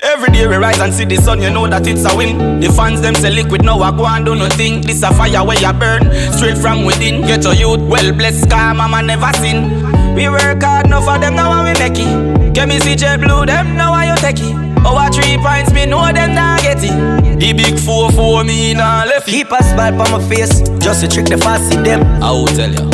Every 0.03 0.29
day 0.31 0.47
we 0.47 0.57
rise 0.57 0.79
and 0.79 0.93
see 0.93 1.07
the 1.07 1.17
sun, 1.17 1.41
you 1.41 1.49
know 1.49 1.67
that 1.67 1.87
it's 1.87 2.05
a 2.05 2.15
win. 2.15 2.61
The 2.61 2.71
fans 2.71 3.01
them 3.01 3.15
say 3.15 3.31
liquid, 3.31 3.65
now 3.65 3.81
I 3.81 3.91
go 3.97 4.05
and 4.05 4.27
do 4.27 4.35
nothing. 4.35 4.83
This 4.83 5.03
a 5.03 5.11
fire 5.15 5.43
where 5.43 5.59
you 5.59 5.73
burn, 5.73 6.13
straight 6.35 6.59
from 6.59 6.85
within. 6.85 7.23
Get 7.23 7.45
your 7.45 7.55
youth, 7.55 7.81
well 7.81 8.13
blessed, 8.13 8.51
car 8.51 8.75
mama 8.75 9.03
never 9.03 9.33
seen. 9.39 9.73
We 10.15 10.29
work 10.29 10.63
hard, 10.63 10.85
enough 10.85 11.07
for 11.07 11.19
them 11.19 11.35
now 11.35 11.65
we 11.65 11.73
make 11.79 11.97
it. 11.97 12.53
Get 12.53 12.69
me 12.69 12.79
jet 12.95 13.21
blue, 13.21 13.47
them 13.47 13.75
now 13.75 13.95
I 13.95 14.13
you 14.13 14.17
take 14.21 14.41
it. 14.41 14.68
Over 14.89 15.13
three 15.13 15.37
points, 15.37 15.71
me 15.73 15.85
know 15.85 16.11
them 16.13 16.35
not 16.35 16.63
get 16.63 16.79
it. 16.81 17.39
The 17.39 17.53
big 17.53 17.79
four 17.79 18.11
for 18.13 18.43
me 18.43 18.73
nah 18.73 19.05
left 19.05 19.29
it. 19.29 19.33
Keep 19.33 19.53
a 19.53 19.63
smile 19.63 20.01
on 20.01 20.11
my 20.11 20.29
face, 20.29 20.63
just 20.81 21.03
to 21.03 21.09
trick 21.09 21.27
the 21.27 21.37
fussy 21.37 21.77
them. 21.77 22.01
I 22.23 22.31
will 22.31 22.47
tell 22.47 22.73
ya. 22.73 22.89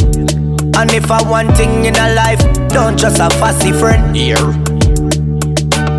And 0.77 0.91
if 0.91 1.09
I 1.11 1.23
want 1.23 1.57
thing 1.57 1.85
in 1.85 1.95
a 1.95 2.15
life, 2.15 2.43
don't 2.71 2.99
just 2.99 3.21
a 3.21 3.31
fussy 3.39 3.71
friend. 3.71 4.15
Here. 4.17 4.43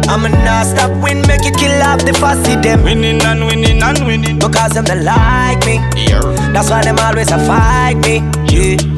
I'ma 0.08 0.28
not 0.44 0.68
stop 0.68 0.92
win, 1.02 1.22
make 1.28 1.46
it 1.46 1.56
kill 1.58 1.82
off 1.82 2.04
the 2.04 2.14
fussy 2.20 2.56
them. 2.58 2.84
Winning 2.84 3.22
and 3.22 3.46
winning 3.46 3.82
and 3.82 4.06
winning. 4.06 4.38
Because 4.38 4.74
them 4.74 4.84
they 4.84 5.02
like 5.02 5.66
me. 5.66 5.80
Here. 5.96 6.22
That's 6.52 6.70
why 6.70 6.84
them 6.84 7.00
always 7.00 7.32
a 7.32 7.40
fight 7.48 7.96
me. 8.04 8.20
Yeah. 8.52 8.95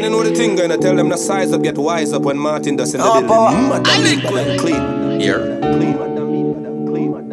Martin, 0.00 0.04
you 0.04 0.10
know 0.10 0.22
the 0.30 0.34
thing, 0.36 0.60
and 0.60 0.72
I 0.72 0.76
tell 0.76 0.94
them 0.96 1.08
the 1.08 1.16
size 1.16 1.52
up, 1.52 1.62
get 1.62 1.76
wise 1.78 2.12
up 2.12 2.22
when 2.22 2.38
Martin 2.38 2.76
does 2.76 2.94
in 2.94 3.00
the 3.00 3.06
Oh, 3.06 3.12
building. 3.20 3.28
power. 3.28 3.52
Mad 3.52 3.86
I 3.86 3.94
and 3.96 4.04
lick 4.04 4.20
clean, 4.24 4.34
but 4.34 4.50
I'm 4.50 4.58
clean. 4.58 4.82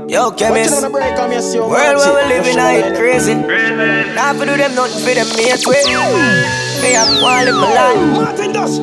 Yo, 0.09 0.31
chemist. 0.31 0.71
What 0.71 0.75
you 0.75 0.81
gonna 0.81 0.93
break 0.93 1.19
on 1.19 1.29
me, 1.29 1.41
see 1.41 1.55
you 1.55 1.61
World 1.63 1.71
where 1.71 1.93
it. 1.93 1.97
we 1.97 2.01
living, 2.35 2.53
You 2.55 2.61
I 2.61 2.81
should 2.81 2.95
crazy. 2.95 3.35
Now 3.35 4.33
for 4.33 4.45
do 4.45 4.55
them 4.55 4.73
nothing 4.75 5.01
for 5.03 5.13
them 5.13 5.27
mate 5.35 5.65
way. 5.67 5.83
Me 6.81 6.95
I 6.95 6.97
wanna 7.21 7.51
live 7.51 7.59
my 7.59 7.67
life, 7.75 7.99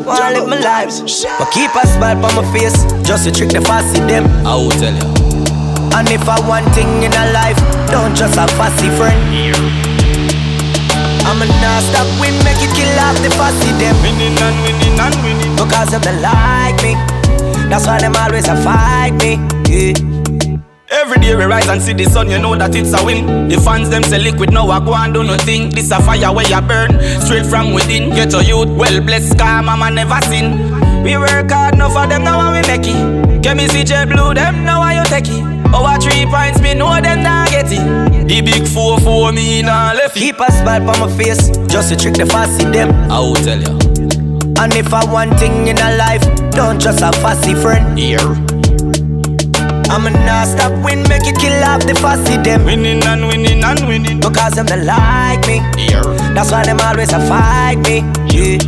wanna 0.06 0.30
live 0.38 0.48
my 0.48 0.58
life. 0.60 0.90
But 1.38 1.50
keep 1.52 1.74
a 1.74 1.86
smile 1.86 2.22
on 2.24 2.34
my 2.36 2.44
face, 2.52 2.84
just 3.08 3.24
to 3.24 3.30
trick 3.32 3.50
the 3.50 3.60
fussy 3.62 4.00
them. 4.00 4.26
I 4.46 4.54
will 4.56 4.70
tell 4.70 4.92
you. 4.92 5.08
And 5.96 6.08
if 6.10 6.28
I 6.28 6.38
want 6.46 6.66
thing 6.74 7.02
in 7.02 7.12
a 7.12 7.24
life, 7.32 7.58
don't 7.90 8.14
just 8.14 8.36
a 8.36 8.46
fussy 8.56 8.88
friend. 8.96 9.18
I'ma 11.34 11.46
not 11.58 11.82
stop 11.82 12.06
win, 12.20 12.30
make 12.46 12.62
it 12.62 12.70
kill 12.78 12.94
off 13.02 13.18
the 13.18 13.30
fussy 13.34 13.72
them. 13.82 13.96
Winning 14.06 14.38
and 14.38 14.56
winning 14.62 14.94
and 15.02 15.16
winning. 15.26 15.56
Because 15.58 15.90
them 15.90 16.00
they 16.02 16.14
like 16.22 16.78
me. 16.78 16.94
That's 17.68 17.88
why 17.88 17.98
them 17.98 18.14
always 18.14 18.46
a 18.46 18.54
fight 18.62 19.18
me. 19.18 19.42
Yeah. 19.66 19.98
Every 20.92 21.18
day 21.18 21.34
we 21.34 21.42
rise 21.42 21.66
and 21.66 21.82
see 21.82 21.92
the 21.92 22.04
sun, 22.04 22.30
you 22.30 22.38
know 22.38 22.54
that 22.54 22.76
it's 22.76 22.94
a 22.94 23.04
win. 23.04 23.48
The 23.48 23.58
fans 23.58 23.90
them 23.90 24.04
say 24.04 24.20
liquid, 24.20 24.52
now 24.52 24.70
I 24.70 24.78
go 24.78 24.94
and 24.94 25.12
do 25.12 25.24
nothing. 25.24 25.70
This 25.70 25.90
a 25.90 26.00
fire 26.00 26.32
where 26.32 26.46
you 26.46 26.60
burn, 26.60 27.02
straight 27.20 27.46
from 27.46 27.74
within. 27.74 28.10
Get 28.10 28.30
your 28.30 28.42
youth, 28.42 28.68
well 28.68 29.00
blessed, 29.00 29.36
car 29.36 29.60
mama 29.60 29.90
never 29.90 30.20
seen. 30.30 30.54
We 31.02 31.18
work 31.18 31.50
hard, 31.50 31.74
enough 31.74 31.94
for 31.94 32.06
them 32.06 32.22
now 32.22 32.52
we 32.52 32.62
make 32.68 32.86
it. 32.86 33.42
Get 33.42 33.56
me 33.56 33.66
see 33.66 33.82
jet 33.82 34.08
blue, 34.08 34.34
them 34.34 34.64
now 34.64 34.80
I 34.80 35.02
you 35.02 35.04
take 35.10 35.26
it. 35.26 35.42
Over 35.74 35.98
three 35.98 36.26
points, 36.30 36.60
me 36.60 36.74
know 36.74 36.94
them 37.00 37.24
not 37.24 37.50
get 37.70 37.72
it. 37.72 38.28
The 38.28 38.40
big 38.42 38.66
four 38.66 39.00
four 39.00 39.32
me 39.32 39.62
nah 39.62 39.92
left 39.92 40.16
it. 40.16 40.20
Keep 40.20 40.40
a 40.40 40.52
smile 40.52 40.90
on 40.90 41.00
my 41.00 41.16
face, 41.16 41.50
just 41.68 41.90
to 41.90 41.96
trick 41.96 42.14
the 42.14 42.26
fussy 42.26 42.64
them. 42.70 42.90
I 43.10 43.18
will 43.20 43.34
tell 43.34 43.60
ya. 43.60 43.70
And 44.62 44.72
if 44.74 44.92
I 44.94 45.04
want 45.04 45.38
thing 45.38 45.66
in 45.66 45.78
a 45.78 45.96
life, 45.96 46.22
don't 46.52 46.80
just 46.80 47.02
a 47.02 47.12
fussy 47.20 47.54
friend. 47.54 47.98
Here. 47.98 48.20
I'ma 49.90 50.10
not 50.10 50.48
stop 50.48 50.72
win, 50.84 51.02
make 51.08 51.26
it 51.26 51.36
kill 51.38 51.62
off 51.64 51.82
the 51.82 51.94
fussy 51.94 52.36
them. 52.38 52.64
Winning 52.64 53.02
and 53.04 53.26
winning 53.28 53.62
and 53.62 53.86
winning. 53.86 54.20
Because 54.20 54.54
them 54.54 54.66
they 54.66 54.82
like 54.82 55.46
me. 55.46 55.60
Here. 55.76 56.02
That's 56.34 56.50
why 56.50 56.64
them 56.64 56.80
always 56.80 57.12
a 57.12 57.20
fight 57.28 57.78
me. 57.84 58.02
Yeah. 58.30 58.58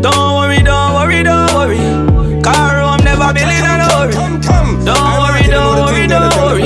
Don't 0.00 0.34
worry, 0.36 0.62
don't 0.62 0.94
worry, 0.94 1.22
don't 1.22 1.54
worry. 1.54 2.42
Car 2.42 2.82
I'm 2.82 3.04
never 3.04 3.32
been 3.32 3.48
in 3.48 3.64
a 3.64 3.84
hurry. 3.84 4.12
Don't 4.12 4.88
worry, 4.88 5.19
don't 5.50 5.76
worry, 5.84 6.06
don't 6.06 6.34
worry. 6.36 6.62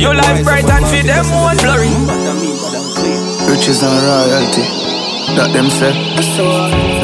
Your 0.00 0.14
life 0.14 0.44
bright 0.44 0.64
and 0.68 0.86
fit 0.86 1.06
them 1.06 1.26
one 1.32 1.56
blurry. 1.58 1.90
Riches 3.48 3.82
and 3.82 3.96
royalty, 4.06 4.62
that 5.36 5.50
them 5.52 5.70
say. 5.70 5.92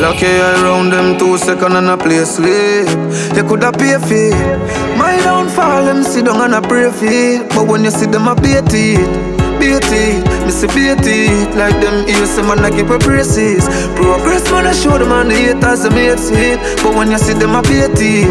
Lucky 0.01 0.27
I 0.27 0.63
round 0.63 0.93
them 0.93 1.19
two 1.19 1.39
second 1.39 1.73
and 1.77 1.89
a 1.89 1.97
play 1.97 2.25
sleep. 2.25 2.89
You 3.37 3.45
coulda 3.45 3.73
pay 3.73 3.99
for 3.99 4.15
it. 4.15 4.97
My 4.99 5.17
downfall, 5.23 5.85
them 5.85 6.03
sit 6.03 6.27
down 6.27 6.41
and 6.41 6.55
a 6.55 6.61
pray 6.61 6.91
for 6.91 7.07
it. 7.07 7.49
But 7.51 7.67
when 7.69 7.85
you 7.85 7.91
see 7.91 8.07
them 8.07 8.29
I 8.29 8.35
bait 8.35 8.65
it, 8.75 9.32
bait 9.63 9.87
it. 9.95 10.27
Me 10.43 10.51
say 10.51 10.67
bait 10.75 11.07
it. 11.07 11.55
Like 11.55 11.79
them 11.79 12.03
ears, 12.11 12.35
man 12.43 12.67
I 12.67 12.71
keep 12.75 12.91
a 12.91 12.99
praises. 12.99 13.65
Progress 13.95 14.51
man 14.51 14.67
I 14.67 14.73
show 14.75 14.99
them 14.99 15.13
and 15.13 15.31
the 15.31 15.37
haters 15.37 15.83
them 15.87 15.95
hate 15.95 16.19
it. 16.19 16.59
But 16.83 16.97
when 16.99 17.11
you 17.11 17.19
see 17.19 17.35
them 17.39 17.55
a 17.55 17.63
bait 17.63 17.95
it, 17.95 18.27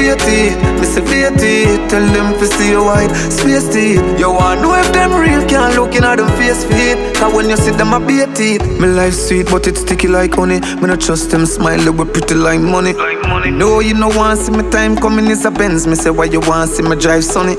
bait 0.00 0.24
it. 0.24 0.56
Me 0.80 0.86
say 0.88 1.04
bait 1.04 1.36
it. 1.36 1.90
Tell 1.90 2.04
them 2.16 2.32
to 2.40 2.46
see 2.46 2.70
your 2.72 2.84
white 2.84 3.12
space 3.28 3.68
it. 3.76 4.00
You 4.18 4.32
want 4.32 4.62
know 4.62 4.74
if 4.74 4.88
them 4.92 5.12
real 5.12 5.44
can't 5.46 5.76
look 5.76 5.94
in 5.94 6.04
at 6.04 6.16
them 6.16 6.28
face 6.40 6.64
fit. 6.64 6.96
Cause 7.16 7.32
when 7.34 7.50
you 7.50 7.56
see 7.56 7.72
them 7.72 7.92
a 7.92 8.00
bait 8.00 8.40
it. 8.40 8.62
Me 8.80 8.88
life 8.88 9.14
sweet 9.14 9.50
but 9.50 9.66
it's 9.66 9.80
sticky 9.80 10.08
like 10.08 10.34
honey. 10.34 10.60
Me 10.80 10.88
not 10.88 11.00
trust 11.00 11.30
them 11.30 11.44
smile 11.44 11.78
they 11.78 11.90
with 11.90 12.12
pretty 12.12 12.34
like 12.34 12.60
money. 12.60 12.94
like 12.94 13.20
money. 13.28 13.50
No, 13.50 13.80
you 13.80 13.94
no 13.94 14.08
want 14.08 14.38
see 14.40 14.52
me 14.52 14.64
time 14.70 14.96
coming 14.96 15.26
is 15.26 15.44
a 15.44 15.50
Benz. 15.50 15.86
Me 15.86 15.94
say 15.94 16.10
why 16.10 16.24
you 16.24 16.40
want 16.40 16.70
see 16.70 16.82
me 16.82 16.96
drive 16.96 17.24
sunny. 17.24 17.56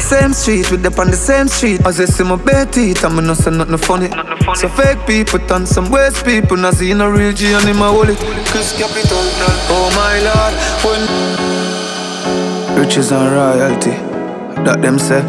Same 0.00 0.32
street, 0.32 0.70
we 0.70 0.76
dip 0.76 0.98
on 0.98 1.10
the 1.10 1.16
same 1.16 1.48
street. 1.48 1.80
As 1.86 1.98
I 2.00 2.04
see 2.04 2.24
my 2.24 2.36
bare 2.36 2.66
teeth, 2.66 3.04
I'm 3.04 3.16
not 3.24 3.36
say 3.36 3.50
nothing 3.50 3.78
funny. 3.78 4.08
So 4.54 4.68
fake 4.68 5.06
people 5.06 5.38
turn 5.46 5.66
some 5.66 5.90
waste 5.90 6.24
people, 6.24 6.56
not 6.56 6.74
see 6.74 6.94
no 6.94 7.10
real 7.10 7.32
G 7.32 7.52
and 7.52 7.68
in 7.68 7.76
my 7.76 7.90
wallet. 7.90 8.18
Chris 8.46 8.72
Capital, 8.78 9.18
oh 9.70 9.90
my 9.96 10.20
lord, 10.22 10.54
when 10.84 11.02
riches 12.78 13.12
and 13.12 13.32
royalty. 13.32 14.12
That 14.64 14.80
them 14.80 14.98
say 14.98 15.22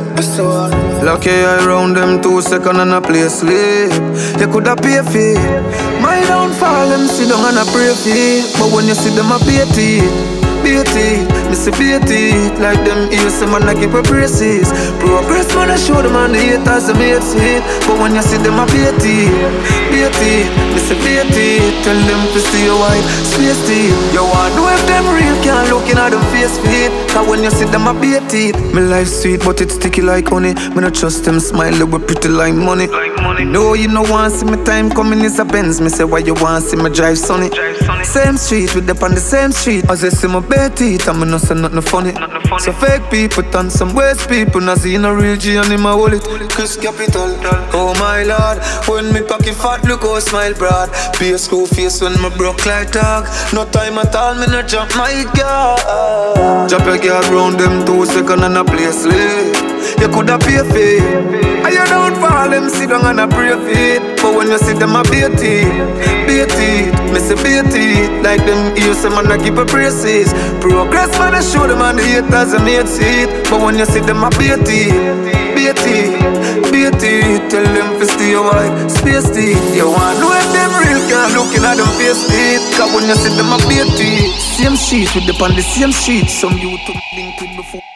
Lucky 1.01 1.31
I 1.31 1.65
round 1.65 1.97
them 1.97 2.21
two 2.21 2.41
second 2.41 2.77
and 2.77 2.91
a 2.91 3.01
play 3.01 3.27
sleep 3.29 3.89
You 4.37 4.45
coulda 4.45 4.75
pay 4.75 5.01
fee 5.01 5.33
My 6.03 6.21
downfall 6.27 6.89
them 6.89 7.07
sit 7.07 7.29
down 7.29 7.41
and 7.49 7.57
a 7.57 7.65
pray 7.71 7.95
fee 7.95 8.45
But 8.59 8.69
when 8.71 8.85
you 8.85 8.93
see 8.93 9.09
them 9.15 9.31
a 9.31 9.39
pay 9.39 9.65
teeth 9.73 10.42
Beauty, 10.63 11.27
me 11.49 11.55
see 11.55 11.71
beauty. 11.75 12.31
Like 12.63 12.79
them 12.87 13.11
ears, 13.11 13.33
some 13.33 13.51
man 13.51 13.67
I 13.67 13.73
give 13.73 13.93
a 13.93 14.01
braces. 14.01 14.71
Progress 14.99 15.53
man 15.55 15.69
I 15.69 15.75
show 15.75 16.01
them 16.01 16.15
on 16.15 16.31
the 16.31 16.39
haters 16.39 16.87
them 16.87 16.97
hate 16.97 17.19
it. 17.19 17.61
But 17.85 17.99
when 17.99 18.15
you 18.15 18.21
see 18.23 18.37
them 18.37 18.57
a 18.59 18.65
beauty 18.71 19.27
Beauty, 19.91 20.47
me 20.71 20.79
see 20.79 20.95
beauty. 21.03 21.59
Tell 21.83 21.99
them 22.07 22.21
to 22.31 22.39
see 22.39 22.65
your 22.65 22.79
white 22.79 23.03
space 23.27 23.59
teeth. 23.67 23.93
You 24.15 24.23
want 24.23 24.55
know 24.55 24.71
if 24.71 24.81
them 24.87 25.03
real 25.11 25.35
can't 25.43 25.67
look 25.69 25.83
in 25.91 25.97
at 25.99 26.11
them 26.15 26.23
face 26.31 26.57
feet. 26.63 26.89
Cause 27.11 27.27
when 27.27 27.43
you 27.43 27.51
see 27.51 27.65
them 27.65 27.85
a 27.87 27.93
beauty 27.93 28.53
Me 28.73 28.81
life 28.81 29.07
sweet 29.07 29.43
but 29.43 29.59
it's 29.59 29.75
sticky 29.75 30.01
like 30.01 30.29
honey. 30.29 30.53
Me 30.73 30.81
not 30.81 30.95
trust 30.95 31.25
them 31.25 31.39
smile 31.39 31.73
they 31.75 31.83
were 31.83 31.99
pretty 31.99 32.29
like 32.29 32.55
money. 32.55 32.87
Like 32.87 33.15
money. 33.21 33.43
No 33.43 33.73
you 33.73 33.89
no 33.89 34.01
want 34.03 34.33
see 34.33 34.45
me 34.45 34.63
time 34.63 34.89
coming 34.89 35.19
is 35.21 35.39
a 35.39 35.45
Benz. 35.45 35.81
Me 35.81 35.89
say 35.89 36.05
why 36.05 36.19
you 36.19 36.33
want 36.35 36.63
see 36.63 36.77
me 36.77 36.89
drive 36.89 37.17
sunny 37.19 37.49
Same 38.03 38.37
street 38.37 38.75
with 38.75 38.85
them 38.85 38.97
on 39.03 39.15
the 39.15 39.19
same 39.19 39.51
street. 39.51 39.89
As 39.89 40.03
I 40.03 40.09
see 40.09 40.27
my 40.27 40.39
bare 40.39 40.69
teeth 40.69 41.07
I'm 41.07 41.19
not 41.29 41.41
say 41.41 41.55
nothing 41.55 41.81
funny. 41.81 42.13
So 42.59 42.71
fake 42.73 43.09
people 43.09 43.43
turn 43.51 43.69
some 43.69 43.95
waste 43.95 44.29
people. 44.29 44.61
Not 44.61 44.79
see 44.79 44.97
no 44.97 45.13
real 45.13 45.35
G 45.35 45.55
and 45.57 45.71
in 45.71 45.81
my 45.81 45.95
wallet. 45.95 46.23
Chris 46.51 46.77
Capital 46.77 47.35
Oh 47.73 47.93
my 47.99 48.23
lord. 48.23 48.59
When 48.87 49.11
me 49.13 49.21
pocket 49.27 49.55
fat 49.55 49.83
look 49.85 50.01
how 50.01 50.19
smile 50.19 50.53
broad. 50.53 50.89
Be 51.19 51.31
a 51.31 51.37
school 51.37 51.65
face 51.65 52.01
when 52.01 52.13
me 52.21 52.29
broke 52.37 52.65
like 52.65 52.91
dog. 52.91 53.25
No 53.53 53.65
time 53.65 53.97
at 53.97 54.15
all 54.15 54.35
me 54.35 54.47
not 54.47 54.67
jump 54.67 54.95
my 54.95 55.25
God 55.35 56.69
Drop 56.69 56.87
a 56.87 56.97
girl 56.97 57.21
round 57.31 57.59
them 57.59 57.85
two 57.85 58.05
second 58.05 58.43
and 58.43 58.57
a 58.57 58.63
play 58.63 58.91
sleep 58.91 59.53
You 59.99 60.07
coulda 60.09 60.37
pay 60.39 60.61
fee 60.71 60.99
And 61.63 61.73
you 61.73 61.85
don't 61.85 62.15
fall 62.21 62.49
them 62.49 62.69
sit 62.69 62.89
down 62.89 63.05
and 63.05 63.19
a 63.19 63.27
pray 63.27 63.53
feet 63.65 64.21
But 64.21 64.35
when 64.35 64.47
you 64.49 64.57
see 64.57 64.73
them 64.73 64.95
a 64.95 65.03
beauty 65.03 65.65
Beauty 66.25 66.89
Me 67.11 67.19
say 67.19 67.35
beauty 67.93 68.21
Like 68.21 68.45
them 68.45 68.75
ears 68.77 68.97
some 68.97 69.13
man 69.13 69.31
a 69.31 69.37
give 69.37 69.57
a 69.57 69.65
praises 69.65 70.33
Progress 70.59 71.11
man 71.19 71.35
I 71.35 71.41
show 71.41 71.67
them 71.67 71.81
and 71.81 71.99
the 71.99 72.03
haters 72.03 72.53
hate 72.53 72.87
see 72.87 73.23
it. 73.23 73.49
But 73.49 73.61
when 73.61 73.77
you 73.77 73.85
see 73.85 74.01
them 74.01 74.23
a 74.23 74.29
beauty 74.37 74.89
Beauty 75.53 76.17
Beauty 76.71 77.39
Tell 77.49 77.65
them 77.65 77.99
to 77.99 78.05
stay 78.05 78.33
away 78.33 78.67
Space 78.89 79.29
teeth 79.31 79.75
You 79.75 79.87
want 79.87 80.19
know 80.19 80.31
if 80.33 80.47
them 80.53 80.71
real 80.81 81.01
can't 81.09 81.33
look 81.33 81.53
in 81.53 81.65
at 81.65 81.77
them 81.77 81.89
face 81.97 82.21
teeth 82.27 82.63
Cause 82.77 82.91
when 82.93 83.05
you 83.07 83.15
see 83.15 83.33
them 83.35 83.53
a 83.53 83.57
beauty 83.69 84.31
Same 84.57 84.75
sheet 84.75 85.09
with 85.15 85.25
the 85.27 85.33
on 85.43 85.55
the 85.55 85.61
same 85.61 85.91
sheet 85.91 86.29
Some 86.29 86.57
you 86.57 86.77
to 86.77 86.93
link 87.15 87.41
with 87.41 87.55
before 87.57 87.92